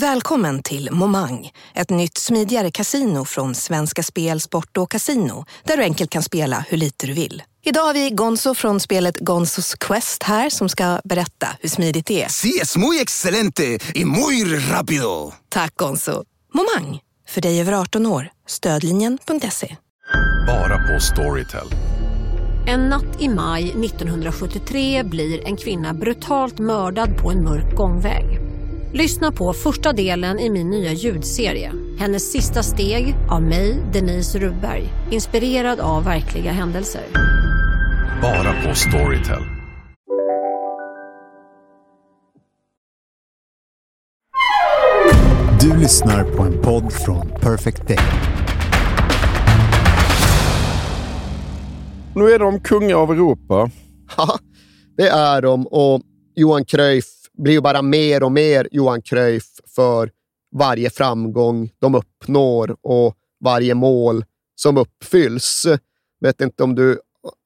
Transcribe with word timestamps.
Välkommen 0.00 0.62
till 0.62 0.88
Momang, 0.92 1.50
ett 1.74 1.90
nytt 1.90 2.18
smidigare 2.18 2.70
casino 2.70 3.24
från 3.24 3.54
Svenska 3.54 4.02
Spel, 4.02 4.40
Sport 4.40 4.76
och 4.76 4.90
Casino 4.90 5.44
där 5.64 5.76
du 5.76 5.82
enkelt 5.82 6.10
kan 6.10 6.22
spela 6.22 6.64
hur 6.68 6.76
lite 6.76 7.06
du 7.06 7.12
vill. 7.12 7.42
Idag 7.64 7.82
har 7.82 7.94
vi 7.94 8.10
Gonzo 8.10 8.54
från 8.54 8.80
spelet 8.80 9.18
Gonzos 9.18 9.74
Quest 9.74 10.22
här 10.22 10.50
som 10.50 10.68
ska 10.68 11.00
berätta 11.04 11.48
hur 11.60 11.68
smidigt 11.68 12.06
det 12.06 12.22
är. 12.22 12.28
Sí, 12.28 12.58
es 12.62 12.76
muy 12.76 13.00
excelente 13.00 13.78
y 13.94 14.04
muy 14.04 14.44
rápido. 14.70 15.32
Tack 15.48 15.76
Gonzo. 15.76 16.24
Momang, 16.54 17.00
för 17.28 17.40
dig 17.40 17.60
över 17.60 17.72
18 17.72 18.06
år. 18.06 18.30
Stödlinjen.se. 18.46 19.76
Bara 20.46 20.78
på 20.78 21.00
Storytel. 21.00 21.68
En 22.66 22.80
natt 22.80 23.20
i 23.20 23.28
maj 23.28 23.70
1973 23.70 25.02
blir 25.02 25.46
en 25.46 25.56
kvinna 25.56 25.94
brutalt 25.94 26.58
mördad 26.58 27.16
på 27.16 27.30
en 27.30 27.44
mörk 27.44 27.76
gångväg. 27.76 28.47
Lyssna 28.92 29.32
på 29.32 29.52
första 29.52 29.92
delen 29.92 30.38
i 30.38 30.50
min 30.50 30.70
nya 30.70 30.92
ljudserie. 30.92 31.72
Hennes 31.98 32.32
sista 32.32 32.62
steg 32.62 33.14
av 33.30 33.42
mig, 33.42 33.76
Denise 33.92 34.38
Rubberg. 34.38 34.88
Inspirerad 35.10 35.80
av 35.80 36.04
verkliga 36.04 36.52
händelser. 36.52 37.02
Bara 38.22 38.62
på 38.62 38.74
Storytel. 38.74 39.42
Du 45.60 45.76
lyssnar 45.76 46.24
på 46.36 46.42
en 46.42 46.62
podd 46.62 46.92
från 46.92 47.28
Perfect 47.40 47.88
Day. 47.88 47.98
Nu 52.14 52.30
är 52.30 52.38
de 52.38 52.60
kungar 52.60 52.96
av 52.96 53.12
Europa. 53.12 53.70
Ja, 54.16 54.38
det 54.96 55.08
är 55.08 55.42
de 55.42 55.66
och 55.66 56.00
Johan 56.34 56.64
Cruyff 56.64 57.17
blir 57.38 57.52
ju 57.52 57.60
bara 57.60 57.82
mer 57.82 58.22
och 58.22 58.32
mer 58.32 58.68
Johan 58.70 59.02
Cruyff 59.02 59.60
för 59.74 60.10
varje 60.56 60.90
framgång 60.90 61.70
de 61.78 61.94
uppnår 61.94 62.76
och 62.82 63.14
varje 63.44 63.74
mål 63.74 64.24
som 64.54 64.76
uppfylls. 64.76 65.66
Vet 66.20 66.40
inte 66.40 66.62
om 66.62 66.74
du 66.74 67.00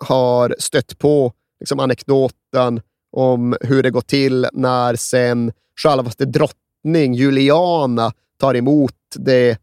har 0.04 0.56
stött 0.58 0.98
på 0.98 1.32
liksom 1.60 1.80
anekdoten 1.80 2.80
om 3.16 3.56
hur 3.60 3.82
det 3.82 3.90
går 3.90 4.00
till 4.00 4.46
när 4.52 4.96
sen 4.96 5.52
självaste 5.82 6.24
drottning 6.24 7.14
Juliana 7.14 8.12
tar 8.38 8.56
emot 8.56 8.94
det 9.14 9.58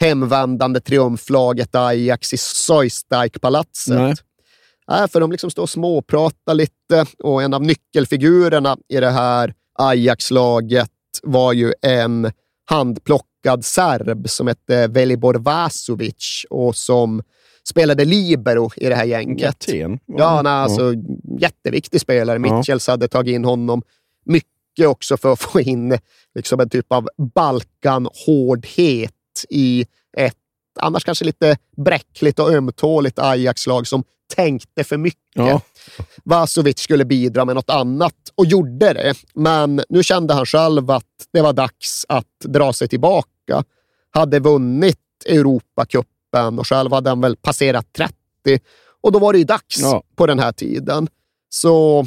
hemvändande 0.00 0.80
triumflaget 0.80 1.74
Ajax 1.74 2.32
i 2.32 2.36
Soistdijk-palatset. 2.36 4.18
Nej, 4.88 5.08
för 5.08 5.20
de 5.20 5.30
liksom 5.32 5.50
står 5.50 5.62
och 5.62 5.70
småpratar 5.70 6.54
lite 6.54 7.06
och 7.18 7.42
en 7.42 7.54
av 7.54 7.62
nyckelfigurerna 7.62 8.76
i 8.88 9.00
det 9.00 9.10
här 9.10 9.54
Ajax-laget 9.74 10.90
var 11.22 11.52
ju 11.52 11.72
en 11.82 12.32
handplockad 12.64 13.64
serb 13.64 14.28
som 14.28 14.46
hette 14.46 14.86
Velibor 14.86 15.34
Vasovic 15.34 16.46
och 16.50 16.76
som 16.76 17.22
spelade 17.68 18.04
libero 18.04 18.70
i 18.76 18.88
det 18.88 18.94
här 18.94 19.04
gänget. 19.04 19.48
Aten. 19.48 19.98
Ja, 20.06 20.42
nej, 20.42 20.52
alltså, 20.52 20.94
jätteviktig 21.40 22.00
spelare. 22.00 22.38
Mitchells 22.38 22.86
hade 22.86 23.08
tagit 23.08 23.34
in 23.34 23.44
honom 23.44 23.82
mycket 24.24 24.86
också 24.86 25.16
för 25.16 25.32
att 25.32 25.40
få 25.40 25.60
in 25.60 25.98
liksom 26.34 26.60
en 26.60 26.68
typ 26.68 26.92
av 26.92 27.08
Balkan-hårdhet 27.34 29.12
i 29.48 29.86
ett 30.16 30.36
annars 30.80 31.04
kanske 31.04 31.24
lite 31.24 31.56
bräckligt 31.76 32.38
och 32.38 32.52
ömtåligt 32.52 33.18
Ajax-lag 33.18 33.86
som 33.86 34.04
tänkte 34.34 34.84
för 34.84 34.96
mycket. 34.96 35.20
Ja. 35.34 35.60
Vasovic 36.24 36.78
skulle 36.78 37.04
bidra 37.04 37.44
med 37.44 37.54
något 37.54 37.70
annat 37.70 38.14
och 38.34 38.46
gjorde 38.46 38.92
det. 38.92 39.14
Men 39.34 39.82
nu 39.88 40.02
kände 40.02 40.34
han 40.34 40.46
själv 40.46 40.90
att 40.90 41.04
det 41.32 41.40
var 41.40 41.52
dags 41.52 42.06
att 42.08 42.40
dra 42.44 42.72
sig 42.72 42.88
tillbaka. 42.88 43.64
Hade 44.10 44.38
vunnit 44.40 44.98
Europacupen 45.26 46.58
och 46.58 46.66
själv 46.66 46.92
hade 46.92 47.10
han 47.10 47.20
väl 47.20 47.36
passerat 47.36 47.86
30 47.96 48.14
och 49.02 49.12
då 49.12 49.18
var 49.18 49.32
det 49.32 49.38
ju 49.38 49.44
dags 49.44 49.80
Ja. 49.80 50.02
på 50.16 50.26
den 50.26 50.38
här 50.38 50.52
tiden. 50.52 51.08
Så 51.48 52.06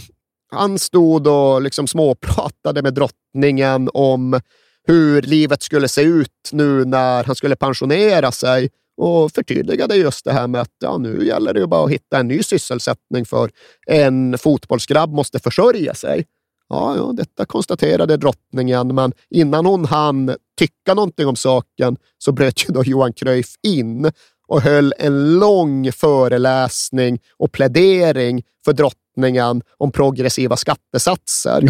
han 0.52 0.80
stod 0.80 1.28
och 1.28 1.62
liksom 1.62 1.88
småpratade 1.88 2.82
med 2.82 2.94
drottningen 2.94 3.90
om 3.94 4.40
hur 4.88 5.22
livet 5.22 5.64
skulle 5.64 5.88
se 5.88 6.02
ut 6.02 6.50
nu 6.52 6.86
när 6.86 7.24
han 7.24 7.36
skulle 7.36 7.56
pensionera 7.56 8.32
sig 8.32 8.70
och 8.98 9.32
förtydligade 9.32 9.96
just 9.96 10.26
det 10.26 10.32
här 10.32 10.48
med 10.48 10.62
att 10.62 10.76
ja, 10.80 10.98
nu 10.98 11.26
gäller 11.26 11.54
det 11.54 11.60
ju 11.60 11.68
bara 11.68 11.86
att 11.86 11.92
hitta 11.92 12.20
en 12.20 12.28
ny 12.28 12.44
sysselsättning 12.44 13.26
för 13.26 13.52
en 13.88 14.38
fotbollsgrabb 14.38 15.14
måste 15.14 15.40
försörja 15.40 15.94
sig. 15.94 16.26
Ja, 16.70 16.96
ja, 16.98 17.14
detta 17.14 17.46
konstaterade 17.46 18.18
drottningen, 18.18 18.96
men 18.96 19.14
innan 19.30 19.66
hon 19.66 19.86
hann 19.86 20.36
tycka 20.60 20.94
någonting 20.94 21.28
om 21.28 21.36
saken 21.36 21.98
så 22.18 22.32
bröt 22.32 22.70
ju 22.70 22.74
då 22.74 22.84
Johan 22.84 23.14
Cruyff 23.14 23.56
in 23.64 24.12
och 24.48 24.62
höll 24.62 24.94
en 24.98 25.40
lång 25.40 25.92
föreläsning 25.92 27.20
och 27.38 27.52
plädering 27.52 28.44
för 28.66 28.74
drottningen 28.74 29.62
om 29.78 29.92
progressiva 29.92 30.58
skattesatser. 30.58 31.64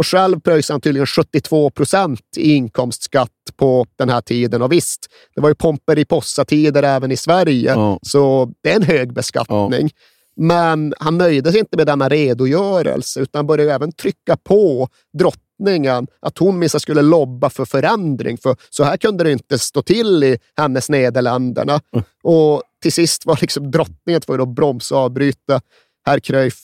Och 0.00 0.06
själv 0.06 0.40
pröjsade 0.40 0.74
han 0.74 0.80
tydligen 0.80 1.06
72 1.06 1.70
procent 1.70 2.20
i 2.36 2.52
inkomstskatt 2.54 3.30
på 3.56 3.86
den 3.98 4.08
här 4.08 4.20
tiden. 4.20 4.62
Och 4.62 4.72
visst, 4.72 5.06
det 5.34 5.40
var 5.40 5.48
ju 5.48 5.54
Pomperipossa-tider 5.54 6.82
även 6.82 7.12
i 7.12 7.16
Sverige, 7.16 7.70
Ja. 7.74 7.98
så 8.02 8.52
det 8.62 8.70
är 8.72 8.76
en 8.76 8.82
hög 8.82 9.12
beskattning. 9.12 9.90
Men 10.36 10.94
han 10.98 11.18
nöjde 11.18 11.50
sig 11.50 11.60
inte 11.60 11.76
med 11.76 11.86
denna 11.86 12.08
redogörelse 12.08 13.20
utan 13.20 13.46
började 13.46 13.74
även 13.74 13.92
trycka 13.92 14.36
på 14.36 14.88
drottningen 15.18 16.06
att 16.20 16.38
hon 16.38 16.58
minst 16.58 16.80
skulle 16.80 17.02
lobba 17.02 17.50
för 17.50 17.64
förändring. 17.64 18.38
För 18.38 18.56
så 18.70 18.84
här 18.84 18.96
kunde 18.96 19.24
det 19.24 19.32
inte 19.32 19.58
stå 19.58 19.82
till 19.82 20.24
i 20.24 20.38
hennes 20.56 20.88
Nederländerna. 20.90 21.80
Och 22.22 22.62
till 22.82 22.92
sist 22.92 23.26
var 23.26 23.38
liksom 23.40 23.70
drottningen 23.70 24.20
tvungen 24.20 24.42
att 24.42 24.54
bromsa 24.54 24.94
och 24.96 25.00
avbryta. 25.00 25.60
Herr 26.06 26.18
Cruyff, 26.20 26.58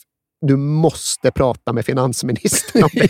du 0.46 0.56
måste 0.56 1.30
prata 1.30 1.72
med 1.72 1.84
finansministern 1.86 2.82
om 2.82 2.90
det. 2.94 3.08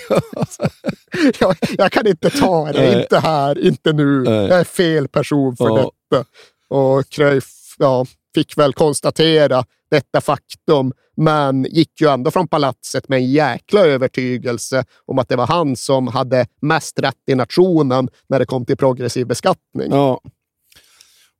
jag, 1.41 1.57
jag 1.79 1.93
kan 1.93 2.07
inte 2.07 2.31
ta 2.31 2.73
det, 2.73 2.81
Nej. 2.81 3.03
inte 3.03 3.19
här, 3.19 3.67
inte 3.67 3.93
nu. 3.93 4.23
Nej. 4.23 4.35
Jag 4.35 4.61
är 4.61 4.65
fel 4.65 5.09
person 5.09 5.57
för 5.57 5.65
Ja. 5.69 5.77
detta. 6.11 6.25
Och 6.69 7.09
Cruyff 7.09 7.75
ja, 7.79 8.07
fick 8.35 8.59
väl 8.59 8.73
konstatera 8.73 9.65
detta 9.91 10.21
faktum, 10.21 10.93
men 11.17 11.65
gick 11.65 12.01
ju 12.01 12.09
ändå 12.11 12.31
från 12.31 12.49
palatset 12.49 13.09
med 13.09 13.17
en 13.17 13.31
jäkla 13.33 13.81
övertygelse 13.81 14.85
om 15.07 15.19
att 15.19 15.29
det 15.29 15.37
var 15.37 15.47
han 15.47 15.77
som 15.77 16.07
hade 16.07 16.47
mest 16.63 16.99
rätt 16.99 17.15
i 17.31 17.35
nationen 17.35 18.09
när 18.29 18.39
det 18.39 18.47
kom 18.47 18.65
till 18.67 18.77
progressiv 18.77 19.27
beskattning. 19.27 19.91
Ja. 19.91 20.21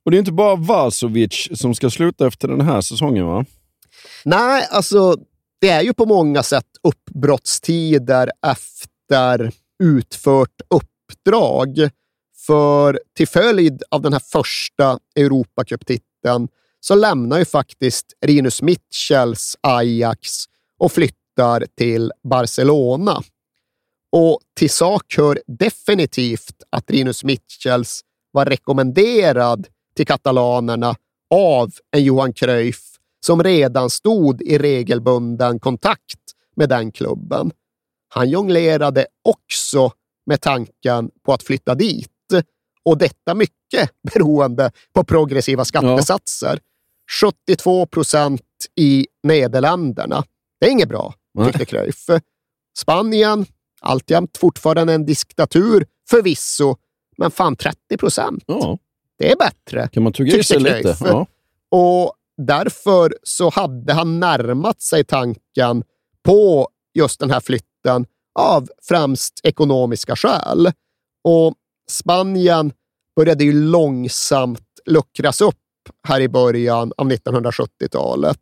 Och 0.05 0.11
det 0.11 0.17
är 0.17 0.19
inte 0.19 0.31
bara 0.31 0.55
Vasovic 0.55 1.49
som 1.53 1.75
ska 1.75 1.89
sluta 1.89 2.27
efter 2.27 2.47
den 2.47 2.61
här 2.61 2.81
säsongen, 2.81 3.25
va? 3.25 3.45
Nej, 4.25 4.67
alltså 4.71 5.17
det 5.59 5.69
är 5.69 5.81
ju 5.81 5.93
på 5.93 6.05
många 6.05 6.43
sätt 6.43 6.67
uppbrottstider 6.83 8.31
efter 8.47 9.51
utfört 9.83 10.61
uppdrag. 10.69 11.89
För 12.47 12.99
till 13.15 13.27
följd 13.27 13.83
av 13.91 14.01
den 14.01 14.13
här 14.13 14.19
första 14.19 14.99
Europacup-titeln 15.15 16.47
så 16.79 16.95
lämnar 16.95 17.39
ju 17.39 17.45
faktiskt 17.45 18.05
Rinus 18.25 18.61
Mitchells 18.61 19.57
Ajax 19.61 20.45
och 20.77 20.91
flyttar 20.91 21.65
till 21.77 22.11
Barcelona. 22.23 23.23
Och 24.11 24.39
till 24.55 24.69
sak 24.69 25.15
hör 25.17 25.39
definitivt 25.47 26.63
att 26.69 26.91
Rinus 26.91 27.23
Mitchells 27.23 28.01
var 28.31 28.45
rekommenderad 28.45 29.67
till 29.95 30.07
katalanerna 30.07 30.95
av 31.29 31.71
en 31.91 32.03
Johan 32.03 32.33
Cruyff 32.33 32.96
som 33.25 33.43
redan 33.43 33.89
stod 33.89 34.41
i 34.41 34.57
regelbunden 34.57 35.59
kontakt 35.59 36.19
med 36.55 36.69
den 36.69 36.91
klubben. 36.91 37.51
Han 38.09 38.29
jonglerade 38.29 39.05
också 39.23 39.91
med 40.25 40.41
tanken 40.41 41.09
på 41.25 41.33
att 41.33 41.43
flytta 41.43 41.75
dit 41.75 42.09
och 42.83 42.97
detta 42.97 43.33
mycket 43.33 43.89
beroende 44.13 44.71
på 44.93 45.03
progressiva 45.03 45.65
skattesatser. 45.65 46.59
72 47.21 47.85
procent 47.85 48.41
i 48.75 49.07
Nederländerna. 49.23 50.23
Det 50.59 50.67
är 50.67 50.71
inget 50.71 50.89
bra, 50.89 51.13
tyckte 51.45 51.65
Cruyff. 51.65 52.05
Spanien, 52.77 53.45
alltjämt 53.81 54.37
fortfarande 54.37 54.93
en 54.93 55.05
diktatur, 55.05 55.85
förvisso, 56.09 56.75
men 57.17 57.31
fan 57.31 57.55
30 57.55 57.97
procent. 57.97 58.43
Ja, 58.47 58.77
Det 59.17 59.31
är 59.31 59.35
bättre. 59.35 59.87
kan 59.87 60.03
man 60.03 60.13
tugga 60.13 60.37
i 60.37 60.43
sig 60.43 60.59
lite. 60.59 60.97
Ja. 60.99 61.25
Och 61.69 62.13
därför 62.37 63.15
så 63.23 63.49
hade 63.49 63.93
han 63.93 64.19
närmat 64.19 64.81
sig 64.81 65.03
tanken 65.03 65.83
på 66.23 66.69
just 66.93 67.19
den 67.19 67.31
här 67.31 67.39
flytten 67.39 68.05
av 68.39 68.69
främst 68.83 69.39
ekonomiska 69.43 70.15
skäl. 70.15 70.71
Och 71.23 71.53
Spanien 71.89 72.73
började 73.15 73.43
ju 73.43 73.53
långsamt 73.53 74.59
luckras 74.85 75.41
upp 75.41 75.55
här 76.07 76.21
i 76.21 76.29
början 76.29 76.93
av 76.97 77.11
1970-talet. 77.11 78.39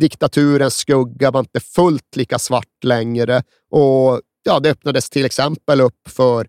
Diktaturens 0.00 0.76
skugga 0.76 1.30
var 1.30 1.40
inte 1.40 1.60
fullt 1.60 2.16
lika 2.16 2.38
svart 2.38 2.84
längre 2.84 3.42
och 3.70 4.20
ja, 4.42 4.60
det 4.60 4.70
öppnades 4.70 5.10
till 5.10 5.24
exempel 5.24 5.80
upp 5.80 6.08
för 6.08 6.46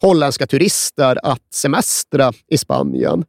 holländska 0.00 0.46
turister 0.46 1.18
att 1.22 1.54
semestra 1.54 2.32
i 2.48 2.58
Spanien. 2.58 3.24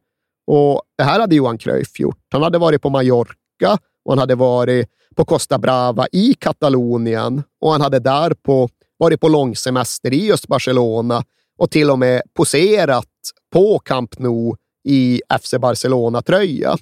Och 0.46 0.82
Det 0.98 1.04
här 1.04 1.20
hade 1.20 1.34
Johan 1.34 1.58
Cruyff 1.58 2.00
gjort. 2.00 2.18
Han 2.32 2.42
hade 2.42 2.58
varit 2.58 2.82
på 2.82 2.90
Mallorca 2.90 3.78
och 4.04 4.12
han 4.12 4.18
hade 4.18 4.34
varit 4.34 4.88
på 5.16 5.24
Costa 5.24 5.58
Brava 5.58 6.06
i 6.12 6.34
Katalonien 6.34 7.42
och 7.60 7.72
han 7.72 7.80
hade 7.80 7.98
därpå 7.98 8.68
varit 8.96 9.20
på 9.20 9.28
långsemester 9.28 10.12
i 10.12 10.26
just 10.26 10.48
Barcelona 10.48 11.24
och 11.58 11.70
till 11.70 11.90
och 11.90 11.98
med 11.98 12.22
poserat 12.34 13.08
på 13.52 13.78
Camp 13.78 14.18
Nou 14.18 14.56
i 14.84 15.22
FC 15.40 15.54
Barcelona-tröja. 15.60 16.76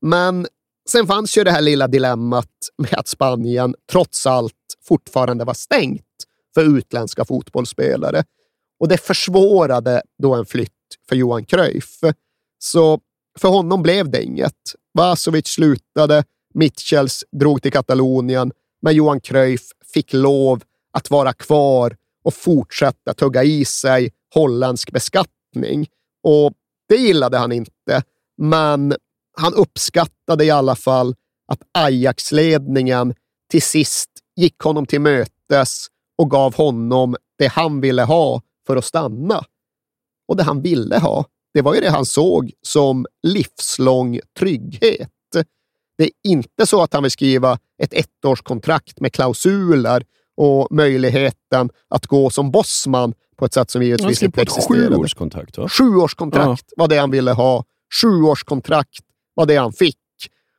Men 0.00 0.46
sen 0.90 1.06
fanns 1.06 1.38
ju 1.38 1.44
det 1.44 1.50
här 1.50 1.60
lilla 1.62 1.88
dilemmat 1.88 2.50
med 2.78 2.94
att 2.94 3.08
Spanien 3.08 3.74
trots 3.92 4.26
allt 4.26 4.54
fortfarande 4.88 5.44
var 5.44 5.54
stängt 5.54 6.02
för 6.54 6.78
utländska 6.78 7.24
fotbollsspelare. 7.24 8.24
Och 8.80 8.88
det 8.88 8.98
försvårade 8.98 10.02
då 10.22 10.34
en 10.34 10.46
flytt 10.46 10.70
för 11.08 11.16
Johan 11.16 11.44
Cruyff. 11.44 12.00
Så 12.64 13.00
för 13.38 13.48
honom 13.48 13.82
blev 13.82 14.10
det 14.10 14.22
inget. 14.22 14.74
Vasovic 14.94 15.46
slutade, 15.46 16.24
Mitchells 16.54 17.24
drog 17.32 17.62
till 17.62 17.72
Katalonien, 17.72 18.52
men 18.82 18.94
Johan 18.94 19.20
Cruyff 19.20 19.62
fick 19.94 20.12
lov 20.12 20.62
att 20.92 21.10
vara 21.10 21.32
kvar 21.32 21.96
och 22.24 22.34
fortsätta 22.34 23.14
tugga 23.14 23.44
i 23.44 23.64
sig 23.64 24.12
holländsk 24.34 24.90
beskattning. 24.90 25.86
Och 26.22 26.52
det 26.88 26.96
gillade 26.96 27.38
han 27.38 27.52
inte, 27.52 28.02
men 28.38 28.94
han 29.36 29.54
uppskattade 29.54 30.44
i 30.44 30.50
alla 30.50 30.76
fall 30.76 31.14
att 31.52 31.60
Ajax-ledningen 31.72 33.14
till 33.50 33.62
sist 33.62 34.10
gick 34.36 34.58
honom 34.58 34.86
till 34.86 35.00
mötes 35.00 35.86
och 36.18 36.30
gav 36.30 36.54
honom 36.54 37.16
det 37.38 37.46
han 37.46 37.80
ville 37.80 38.02
ha 38.02 38.42
för 38.66 38.76
att 38.76 38.84
stanna. 38.84 39.44
Och 40.28 40.36
det 40.36 40.42
han 40.42 40.62
ville 40.62 40.98
ha, 40.98 41.24
det 41.54 41.62
var 41.62 41.74
ju 41.74 41.80
det 41.80 41.90
han 41.90 42.06
såg 42.06 42.52
som 42.62 43.06
livslång 43.22 44.20
trygghet. 44.38 45.10
Det 45.98 46.04
är 46.04 46.10
inte 46.24 46.66
så 46.66 46.82
att 46.82 46.92
han 46.92 47.02
vill 47.02 47.12
skriva 47.12 47.58
ett 47.82 47.92
ettårskontrakt 47.92 49.00
med 49.00 49.12
klausuler 49.12 50.04
och 50.36 50.68
möjligheten 50.70 51.70
att 51.88 52.06
gå 52.06 52.30
som 52.30 52.50
bossman 52.50 53.14
på 53.36 53.44
ett 53.44 53.54
sätt 53.54 53.70
som 53.70 53.82
givetvis 53.82 54.22
inte 54.22 54.42
existerade. 54.42 54.96
Sjuårskontrakt, 54.96 55.58
va? 55.58 55.68
Sjuårskontrakt 55.68 56.72
var 56.76 56.88
det 56.88 56.96
han 56.96 57.10
ville 57.10 57.32
ha. 57.32 57.64
Sjuårskontrakt 58.02 59.04
var 59.34 59.46
det 59.46 59.56
han 59.56 59.72
fick. 59.72 59.98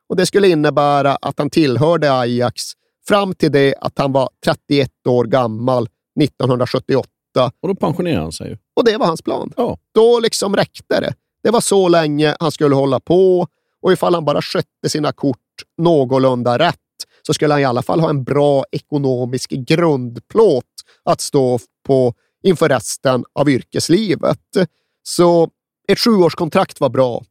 Och 0.08 0.16
Det 0.16 0.26
skulle 0.26 0.48
innebära 0.48 1.16
att 1.16 1.38
han 1.38 1.50
tillhörde 1.50 2.12
Ajax 2.12 2.62
fram 3.08 3.34
till 3.34 3.52
det 3.52 3.74
att 3.80 3.98
han 3.98 4.12
var 4.12 4.28
31 4.44 4.90
år 5.08 5.24
gammal 5.24 5.88
1978. 6.22 7.08
Och 7.44 7.68
då 7.68 7.74
pensionerade 7.74 8.22
han 8.22 8.32
sig. 8.32 8.58
Och 8.76 8.84
det 8.84 8.96
var 8.96 9.06
hans 9.06 9.22
plan. 9.22 9.52
Ja. 9.56 9.78
Då 9.94 10.20
liksom 10.20 10.56
räckte 10.56 11.00
det. 11.00 11.14
Det 11.42 11.50
var 11.50 11.60
så 11.60 11.88
länge 11.88 12.36
han 12.40 12.52
skulle 12.52 12.74
hålla 12.74 13.00
på 13.00 13.46
och 13.82 13.92
ifall 13.92 14.14
han 14.14 14.24
bara 14.24 14.42
skötte 14.42 14.88
sina 14.88 15.12
kort 15.12 15.38
någorlunda 15.78 16.58
rätt 16.58 16.76
så 17.26 17.34
skulle 17.34 17.54
han 17.54 17.60
i 17.60 17.64
alla 17.64 17.82
fall 17.82 18.00
ha 18.00 18.10
en 18.10 18.24
bra 18.24 18.64
ekonomisk 18.72 19.50
grundplåt 19.50 20.64
att 21.04 21.20
stå 21.20 21.58
på 21.86 22.14
inför 22.42 22.68
resten 22.68 23.24
av 23.32 23.50
yrkeslivet. 23.50 24.40
Så 25.02 25.50
ett 25.88 25.98
sjuårskontrakt 25.98 26.80
var 26.80 26.88
bra. 26.88 27.22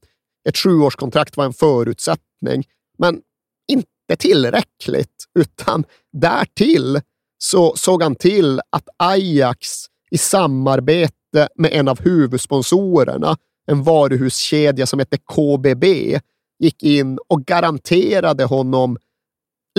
Ett 0.49 0.57
sjuårskontrakt 0.57 1.37
var 1.37 1.45
en 1.45 1.53
förutsättning, 1.53 2.63
men 2.97 3.21
inte 3.67 4.15
tillräckligt, 4.17 5.25
utan 5.39 5.83
därtill 6.13 7.01
så 7.37 7.75
såg 7.75 8.03
han 8.03 8.15
till 8.15 8.61
att 8.69 8.89
Ajax 8.97 9.85
i 10.11 10.17
samarbete 10.17 11.47
med 11.55 11.73
en 11.73 11.87
av 11.87 12.01
huvudsponsorerna, 12.01 13.37
en 13.67 13.83
varuhuskedja 13.83 14.85
som 14.85 14.99
hette 14.99 15.17
KBB, 15.17 16.19
gick 16.59 16.83
in 16.83 17.19
och 17.27 17.45
garanterade 17.45 18.43
honom 18.43 18.97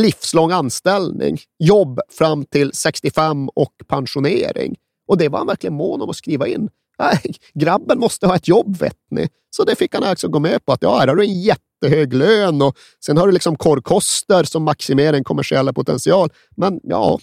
livslång 0.01 0.53
anställning, 0.53 1.39
jobb 1.59 2.01
fram 2.09 2.45
till 2.45 2.73
65 2.73 3.49
och 3.49 3.73
pensionering. 3.89 4.77
Och 5.09 5.19
det 5.19 5.29
var 5.29 5.39
han 5.39 5.47
verkligen 5.47 5.75
mån 5.75 6.03
om 6.03 6.11
att 6.11 6.17
skriva 6.17 6.47
in. 6.47 6.69
Nej, 6.99 7.35
grabben 7.55 7.99
måste 7.99 8.27
ha 8.27 8.37
ett 8.37 8.49
jobb, 8.49 8.77
vet 8.77 8.97
ni. 9.11 9.29
Så 9.51 9.65
det 9.65 9.77
fick 9.77 9.95
han 9.95 10.05
alltså 10.05 10.29
gå 10.29 10.39
med 10.39 10.65
på. 10.65 10.73
att 10.73 10.83
ja, 10.83 10.99
här 10.99 11.09
har 11.09 11.17
du 11.17 11.23
en 11.23 11.41
jättehög 11.41 12.15
lön 12.15 12.63
och 12.63 12.77
sen 13.05 13.17
har 13.17 13.27
du 13.27 13.33
liksom 13.33 13.57
korkoster 13.57 14.45
som 14.45 14.63
maximerar 14.63 15.13
din 15.13 15.25
kommersiella 15.25 15.73
potential. 15.73 16.31
Men 16.57 16.81
ja, 16.83 17.19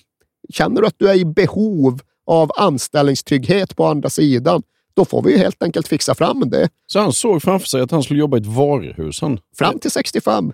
känner 0.50 0.82
du 0.82 0.88
att 0.88 1.00
du 1.00 1.10
är 1.10 1.16
i 1.16 1.26
behov 1.26 2.02
av 2.28 2.52
anställningstrygghet 2.58 3.76
på 3.76 3.86
andra 3.86 4.10
sidan, 4.10 4.64
då 4.96 5.06
får 5.06 5.22
vi 5.24 5.32
ju 5.32 5.38
helt 5.38 5.64
enkelt 5.64 5.88
fixa 5.88 6.16
fram 6.16 6.50
det. 6.50 6.70
Så 6.88 7.00
han 7.00 7.14
såg 7.14 7.42
framför 7.44 7.68
sig 7.68 7.82
att 7.82 7.92
han 7.92 8.04
skulle 8.04 8.20
jobba 8.20 8.38
i 8.38 8.40
ett 8.40 8.46
varuhus? 8.46 9.22
Han... 9.22 9.40
Fram 9.58 9.80
till 9.80 9.92
65. 9.92 10.52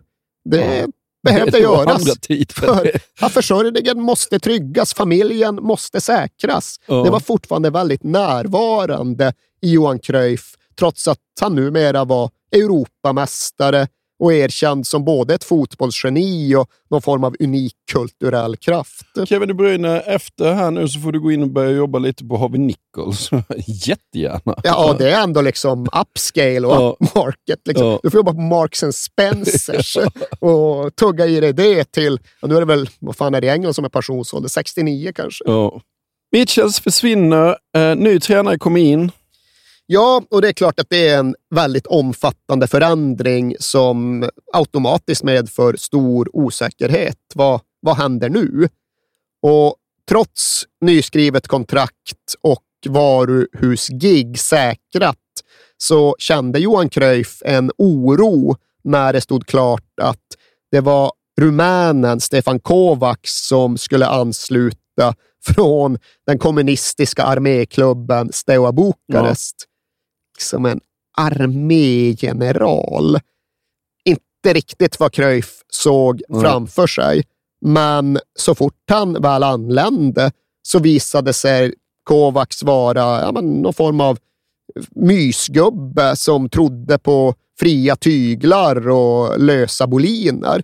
Det 0.49 0.57
Ja. 0.77 0.87
behövde 1.23 1.51
Det 1.57 1.59
göras. 1.59 2.19
tid 2.19 2.51
för 2.51 2.91
För 3.19 3.29
försörjningen 3.29 4.01
måste 4.01 4.39
tryggas, 4.39 4.93
familjen 4.93 5.55
måste 5.55 6.01
säkras. 6.01 6.79
Ja. 6.87 7.03
Det 7.03 7.09
var 7.09 7.19
fortfarande 7.19 7.69
väldigt 7.69 8.03
närvarande 8.03 9.33
i 9.61 9.71
Johan 9.71 9.99
Cruyff, 9.99 10.53
trots 10.79 11.07
att 11.07 11.19
han 11.41 11.55
numera 11.55 12.05
var 12.05 12.29
Europamästare 12.55 13.87
och 14.19 14.33
erkänd 14.33 14.87
som 14.87 15.05
både 15.05 15.33
ett 15.33 15.43
fotbollsgeni 15.43 16.55
och 16.55 16.67
någon 16.89 17.01
form 17.01 17.23
av 17.23 17.35
unik 17.39 17.73
kulturell 17.91 18.55
kraft. 18.57 19.05
Kevin 19.25 19.47
De 19.47 19.53
Bruyne, 19.53 19.99
efter 19.99 20.53
här 20.53 20.71
nu 20.71 20.87
så 20.87 20.99
får 20.99 21.11
du 21.11 21.19
gå 21.19 21.31
in 21.31 21.41
och 21.43 21.49
börja 21.49 21.71
jobba 21.71 21.99
lite 21.99 22.25
på 22.25 22.37
Harvey 22.37 22.59
Nichols. 22.59 23.29
Jättegärna. 23.87 24.55
Ja, 24.63 24.95
det 24.99 25.11
är 25.11 25.23
ändå 25.23 25.41
liksom 25.41 25.87
upscale 26.01 26.67
och 26.67 26.73
Ja. 26.73 26.95
upmarket. 26.99 27.59
Liksom. 27.65 27.87
Ja. 27.87 27.99
Du 28.03 28.09
får 28.09 28.17
jobba 28.17 28.33
på 28.33 28.41
Marks 28.41 28.83
and 28.83 28.95
Spencers 28.95 29.97
och 30.39 30.95
tugga 30.95 31.25
i 31.25 31.39
dig 31.39 31.53
det 31.53 31.91
till, 31.91 32.19
nu 32.41 32.55
är 32.55 32.59
det 32.59 32.65
väl, 32.65 32.89
vad 32.99 33.15
fan 33.15 33.35
är 33.35 33.41
det 33.41 33.47
i 33.47 33.49
England 33.49 33.73
som 33.73 33.85
är 33.85 33.89
pensionsålder? 33.89 34.49
69 34.49 35.11
kanske? 35.15 35.43
Ja. 35.47 35.81
Mitchells 36.31 36.79
försvinner, 36.79 37.55
eh, 37.77 37.95
ny 37.95 38.19
tränare 38.19 38.57
kommer 38.57 38.79
in. 38.81 39.11
Ja, 39.91 40.23
och 40.29 40.41
det 40.41 40.47
är 40.47 40.53
klart 40.53 40.79
att 40.79 40.89
det 40.89 41.07
är 41.07 41.19
en 41.19 41.35
väldigt 41.55 41.87
omfattande 41.87 42.67
förändring 42.67 43.55
som 43.59 44.29
automatiskt 44.53 45.23
medför 45.23 45.75
stor 45.77 46.29
osäkerhet. 46.33 47.17
Vad, 47.35 47.61
vad 47.79 47.97
händer 47.97 48.29
nu? 48.29 48.69
Och 49.41 49.75
trots 50.09 50.65
nyskrivet 50.81 51.47
kontrakt 51.47 52.35
och 52.41 52.63
varuhusgig 52.89 54.39
säkrat 54.39 55.17
så 55.77 56.15
kände 56.19 56.59
Johan 56.59 56.89
Cruyff 56.89 57.41
en 57.45 57.71
oro 57.77 58.55
när 58.83 59.13
det 59.13 59.21
stod 59.21 59.47
klart 59.47 59.99
att 60.01 60.25
det 60.71 60.79
var 60.79 61.11
rumänen 61.41 62.19
Stefan 62.19 62.59
Kovacs 62.59 63.47
som 63.47 63.77
skulle 63.77 64.07
ansluta 64.07 65.15
från 65.45 65.97
den 66.27 66.39
kommunistiska 66.39 67.23
arméklubben 67.23 68.31
Steaua 68.33 68.71
Bukarest 68.71 69.68
som 70.41 70.65
en 70.65 70.79
armégeneral. 71.17 73.19
Inte 74.05 74.53
riktigt 74.53 74.99
vad 74.99 75.13
Cruyff 75.13 75.61
såg 75.69 76.21
Nej. 76.29 76.41
framför 76.41 76.87
sig, 76.87 77.23
men 77.61 78.19
så 78.39 78.55
fort 78.55 78.83
han 78.89 79.21
väl 79.21 79.43
anlände 79.43 80.31
så 80.61 80.79
visade 80.79 81.33
sig 81.33 81.73
Kovacs 82.03 82.63
vara 82.63 83.21
ja, 83.21 83.31
men, 83.31 83.61
någon 83.61 83.73
form 83.73 84.01
av 84.01 84.17
mysgubbe 84.89 86.15
som 86.15 86.49
trodde 86.49 86.97
på 86.97 87.35
fria 87.59 87.95
tyglar 87.95 88.89
och 88.89 89.39
lösa 89.39 89.87
boliner. 89.87 90.63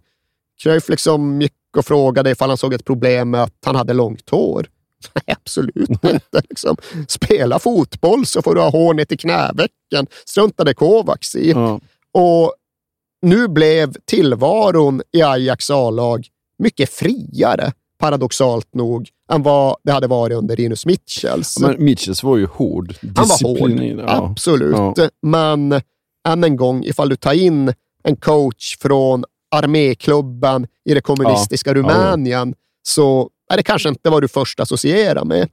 Cruyff 0.63 0.89
liksom 0.89 1.41
gick 1.41 1.53
och 1.77 1.85
frågade 1.85 2.31
ifall 2.31 2.49
han 2.49 2.57
såg 2.57 2.73
ett 2.73 2.85
problem 2.85 3.29
med 3.29 3.43
att 3.43 3.57
han 3.65 3.75
hade 3.75 3.93
långt 3.93 4.29
hår. 4.29 4.67
Nej, 5.13 5.35
absolut 5.43 5.89
inte. 5.89 6.41
Liksom, 6.49 6.77
spela 7.07 7.59
fotboll 7.59 8.25
så 8.25 8.41
får 8.41 8.55
du 8.55 8.61
ha 8.61 8.69
hår 8.69 8.93
ner 8.93 9.05
till 9.05 9.19
knävecken, 9.19 10.07
struntade 10.25 10.73
Kovacs 10.73 11.35
i. 11.35 11.51
Ja. 11.51 11.79
Och 12.13 12.53
nu 13.21 13.47
blev 13.47 13.93
tillvaron 14.05 15.01
i 15.11 15.21
Ajax 15.21 15.69
A-lag 15.69 16.27
mycket 16.59 16.89
friare, 16.89 17.71
paradoxalt 17.99 18.73
nog, 18.73 19.09
än 19.31 19.43
vad 19.43 19.75
det 19.83 19.91
hade 19.91 20.07
varit 20.07 20.37
under 20.37 20.55
Rinus 20.55 20.85
Mitchells. 20.85 21.59
Men 21.59 21.83
Mitchells 21.83 22.23
var 22.23 22.37
ju 22.37 22.45
hård. 22.45 22.95
Han 23.15 23.27
var 23.27 23.59
hård, 23.59 23.71
Ja. 23.99 24.29
absolut. 24.31 25.11
Men 25.21 25.81
än 26.27 26.43
en 26.43 26.55
gång, 26.55 26.83
ifall 26.83 27.09
du 27.09 27.15
tar 27.15 27.33
in 27.33 27.73
en 28.03 28.15
coach 28.15 28.77
från 28.79 29.23
arméklubben 29.55 30.67
i 30.89 30.93
det 30.93 31.01
kommunistiska. 31.01 31.73
Rumänien 31.73 32.53
så 32.83 33.29
är 33.49 33.57
det 33.57 33.63
kanske 33.63 33.89
inte 33.89 34.09
vad 34.09 34.23
du 34.23 34.27
först 34.27 34.59
associerar 34.59 35.25
med. 35.25 35.49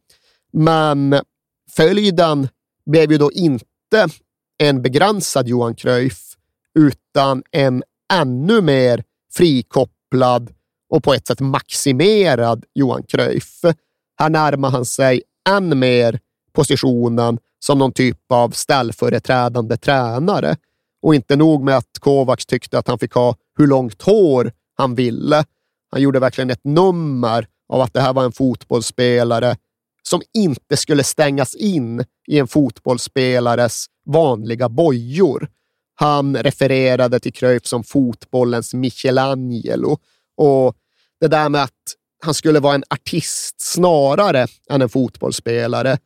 Men 0.53 1.21
följden 1.71 2.49
blev 2.91 3.13
ju 3.13 3.19
då 3.19 3.33
inte 3.33 4.09
en 4.59 4.83
begränsad 4.83 5.49
Johan 5.49 5.75
Cruyff, 5.75 6.37
utan 6.79 7.43
en 7.51 7.83
ännu 8.13 8.61
mer 8.61 9.05
frikopplad 9.33 10.55
och 10.91 11.05
på 11.05 11.15
ett 11.15 11.27
sätt 11.27 11.41
maximerad 11.41 12.65
Johan 12.75 13.03
Cruyff. 13.03 13.61
Här 14.19 14.31
närmar 14.31 14.71
han 14.71 14.85
sig 14.85 15.23
än 15.49 15.79
mer 15.79 16.21
positionen 16.53 17.39
som 17.59 17.79
någon 17.79 17.93
typ 17.93 18.33
av 18.33 18.51
ställföreträdande 18.51 19.77
tränare. 19.77 20.57
Och 21.03 21.15
inte 21.15 21.37
nog 21.37 21.65
med 21.65 21.77
att 21.77 21.99
Kovacs 22.01 22.47
tyckte 22.47 22.79
att 22.79 22.89
han 22.89 22.99
fick 22.99 23.13
ha 23.13 23.37
hur 23.59 23.67
långt 23.67 24.03
hår 24.03 24.53
han 24.75 24.95
ville. 24.95 25.45
Han 25.91 26.03
gjorde 26.03 26.21
verkligen 26.21 26.51
ett 26.51 26.65
nummer 26.65 27.47
av 27.73 27.81
att 27.81 27.95
det 27.95 28.01
här 28.01 28.13
var 28.13 28.25
en 28.25 28.33
fotbollsspelare 28.33 29.57
som 30.03 30.23
inte 30.35 30.77
skulle 30.77 31.05
stängas 31.05 31.55
in 31.55 32.05
i 32.27 32.39
en 32.39 32.49
fotbollsspelares 32.49 33.87
vanliga 34.07 34.69
bojor. 34.69 35.49
Han 35.95 36.37
refererade 36.37 37.21
till 37.21 37.33
Cruyff 37.33 37.67
som 37.67 37.85
fotbollens 37.85 38.75
Michelangelo 38.75 39.99
och 40.37 40.77
det 41.21 41.29
där 41.29 41.49
med 41.49 41.63
att 41.63 41.95
han 42.25 42.35
skulle 42.35 42.61
vara 42.61 42.75
en 42.75 42.85
artist 42.91 43.55
snarare 43.59 44.47
än 44.71 44.83
en 44.83 44.89
fotbollsspelare, 44.89 45.99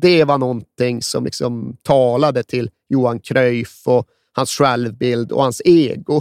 det 0.00 0.24
var 0.24 0.38
någonting 0.38 1.02
som 1.02 1.24
liksom 1.24 1.76
talade 1.82 2.42
till 2.42 2.70
Johan 2.88 3.20
Cruyff 3.20 3.82
och 3.86 4.06
hans 4.32 4.50
självbild 4.50 5.32
och 5.32 5.42
hans 5.42 5.62
ego. 5.64 6.20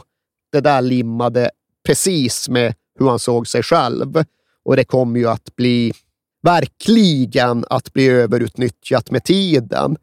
Det 0.51 0.61
där 0.61 0.81
limmade 0.81 1.51
precis 1.85 2.49
med 2.49 2.75
hur 2.99 3.09
han 3.09 3.19
såg 3.19 3.47
sig 3.47 3.63
själv 3.63 4.23
och 4.65 4.75
det 4.75 4.83
kommer 4.83 5.19
ju 5.19 5.29
att 5.29 5.55
bli 5.55 5.93
verkligen 6.43 7.65
att 7.69 7.93
bli 7.93 8.09
överutnyttjat 8.09 9.11
med 9.11 9.23
tiden. 9.23 9.97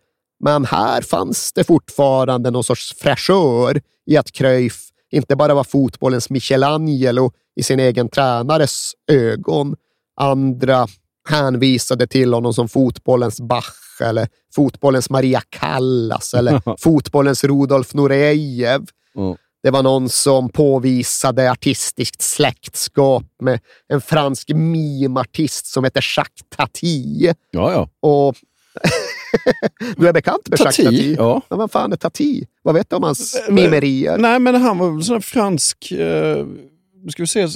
Men 0.45 0.65
här 0.65 1.03
fanns 1.03 1.53
det 1.53 1.65
fortfarande 1.65 2.51
någon 2.51 2.65
sorts 2.65 2.95
fräschör 2.95 3.81
i 4.07 4.17
att 4.17 4.33
Cruyff 4.33 4.91
inte 5.11 5.37
bara 5.37 5.55
var 5.55 5.65
fotbollens 5.65 6.31
Michelangelo 6.31 7.33
i 7.57 7.63
sin 7.63 7.81
egen 7.81 8.09
tränares 8.09 8.93
ögon. 9.13 9.77
Andra 10.21 10.89
hänvisade 11.29 12.07
till 12.07 12.35
honom 12.35 12.55
som 12.55 12.69
fotbollens 12.69 13.41
Bach 13.41 14.01
eller 14.01 14.29
fotbollens 14.55 15.11
Maria 15.11 15.43
Callas 15.49 16.35
eller 16.35 16.77
fotbollens 16.79 17.45
Rudolf 17.45 17.95
Nurejev. 17.95 18.87
Mm. 19.17 19.37
Det 19.63 19.71
var 19.71 19.83
någon 19.83 20.09
som 20.09 20.49
påvisade 20.49 21.51
artistiskt 21.51 22.23
släktskap 22.23 23.25
med 23.43 23.61
en 23.89 24.01
fransk 24.01 24.49
mimartist 24.55 25.67
som 25.67 25.85
heter 25.85 26.05
Jacques 26.17 26.41
Tati. 26.57 27.35
Ja, 27.51 27.73
ja. 27.73 27.89
Och 28.01 28.37
du 29.97 30.09
är 30.09 30.13
bekant 30.13 30.49
med 30.49 30.61
Jacques 30.61 30.77
Tati, 30.77 31.15
ja. 31.15 31.43
Vad 31.49 31.71
fan 31.71 31.93
är 31.93 31.97
Tati? 31.97 32.47
Vad 32.63 32.75
vet 32.75 32.91
du 32.91 32.97
om 32.97 33.03
hans 33.03 33.43
mimerier? 33.49 34.19
Nej, 34.19 34.39
men 34.39 34.55
han 34.55 34.79
var 34.79 34.91
väl 34.91 35.03
sån 35.03 35.23
fransk... 35.23 35.93
Eh, 35.93 36.47
ska 37.11 37.23
vi 37.23 37.27
se. 37.27 37.49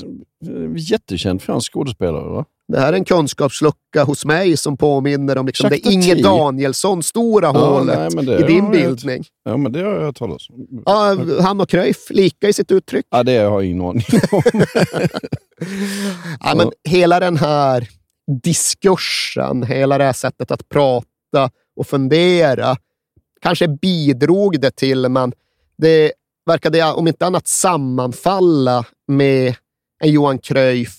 Jättekänd 0.77 1.43
fransk 1.43 1.73
skådespelare, 1.73 2.29
va? 2.29 2.45
Det 2.69 2.81
här 2.81 2.93
är 2.93 2.97
en 2.97 3.05
kunskapslucka 3.05 4.05
hos 4.05 4.25
mig 4.25 4.57
som 4.57 4.77
påminner 4.77 5.39
om 5.39 5.47
liksom 5.47 5.71
det 5.71 5.77
Jacques 5.77 5.95
Inge. 5.95 6.23
Danielsson-stora 6.23 7.49
hålet 7.49 8.15
nej, 8.15 8.27
det 8.27 8.39
i 8.39 8.43
din 8.43 8.71
bildning. 8.71 9.25
Ja, 9.45 9.57
men 9.57 9.73
det 9.73 9.83
har 9.83 9.95
jag 9.95 10.01
hört 10.01 10.17
talas 10.17 10.51
om. 10.51 10.83
Ja, 10.87 11.17
han 11.41 11.61
och 11.61 11.69
Cruyff, 11.69 12.11
lika 12.11 12.49
i 12.49 12.53
sitt 12.53 12.71
uttryck. 12.71 13.07
Ja, 13.11 13.23
det 13.23 13.39
har 13.39 13.45
jag 13.45 13.65
ingen 13.65 13.85
aning 13.85 14.05
om. 14.33 14.43
Ja, 16.41 16.55
men 16.57 16.71
hela 16.89 17.21
den 17.21 17.37
här 17.37 17.89
diskursen, 18.43 19.63
hela 19.63 19.99
det 19.99 20.05
här 20.05 20.13
sättet 20.13 20.51
att 20.51 20.69
prata 20.69 21.51
och 21.77 21.87
fundera, 21.87 22.77
kanske 23.41 23.69
bidrog 23.69 24.61
det 24.61 24.77
till, 24.77 25.09
men 25.09 25.33
det 25.79 26.13
verkade 26.47 26.85
om 26.85 27.09
inte 27.09 27.27
annat 27.27 27.49
sammanfalla 27.49 28.85
med 29.09 29.55
en 30.05 30.11
Johan 30.11 30.39
Cruyff 30.39 30.99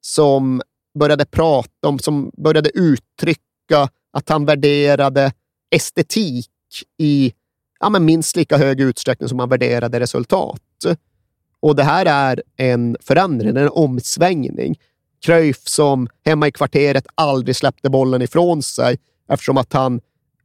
som 0.00 0.62
började 0.98 1.24
prata 1.24 1.88
om, 1.88 1.98
som 1.98 2.30
började 2.36 2.70
uttrycka 2.70 3.88
att 4.12 4.28
han 4.28 4.46
värderade 4.46 5.32
estetik 5.70 6.50
i 6.98 7.32
ja, 7.80 7.90
men 7.90 8.04
minst 8.04 8.36
lika 8.36 8.56
hög 8.56 8.80
utsträckning 8.80 9.28
som 9.28 9.38
han 9.38 9.48
värderade 9.48 10.00
resultat. 10.00 10.60
Och 11.60 11.76
det 11.76 11.82
här 11.82 12.06
är 12.06 12.42
en 12.56 12.96
förändring, 13.00 13.56
en 13.56 13.68
omsvängning. 13.68 14.78
Cruyff 15.24 15.68
som 15.68 16.08
hemma 16.24 16.48
i 16.48 16.52
kvarteret 16.52 17.06
aldrig 17.14 17.56
släppte 17.56 17.90
bollen 17.90 18.22
ifrån 18.22 18.62
sig 18.62 18.98
eftersom 19.28 19.56
att 19.56 19.72
han 19.72 20.00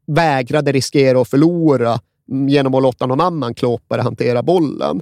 vägrade 0.08 0.72
riskera 0.72 1.22
att 1.22 1.30
förlora 1.30 2.00
mm, 2.32 2.50
genom 2.50 2.76
att 2.76 2.84
låta 2.84 3.06
någon 3.06 3.22
annan 3.22 3.54
klåpare 3.54 4.02
hantera 4.02 4.44
bollen. 4.44 5.02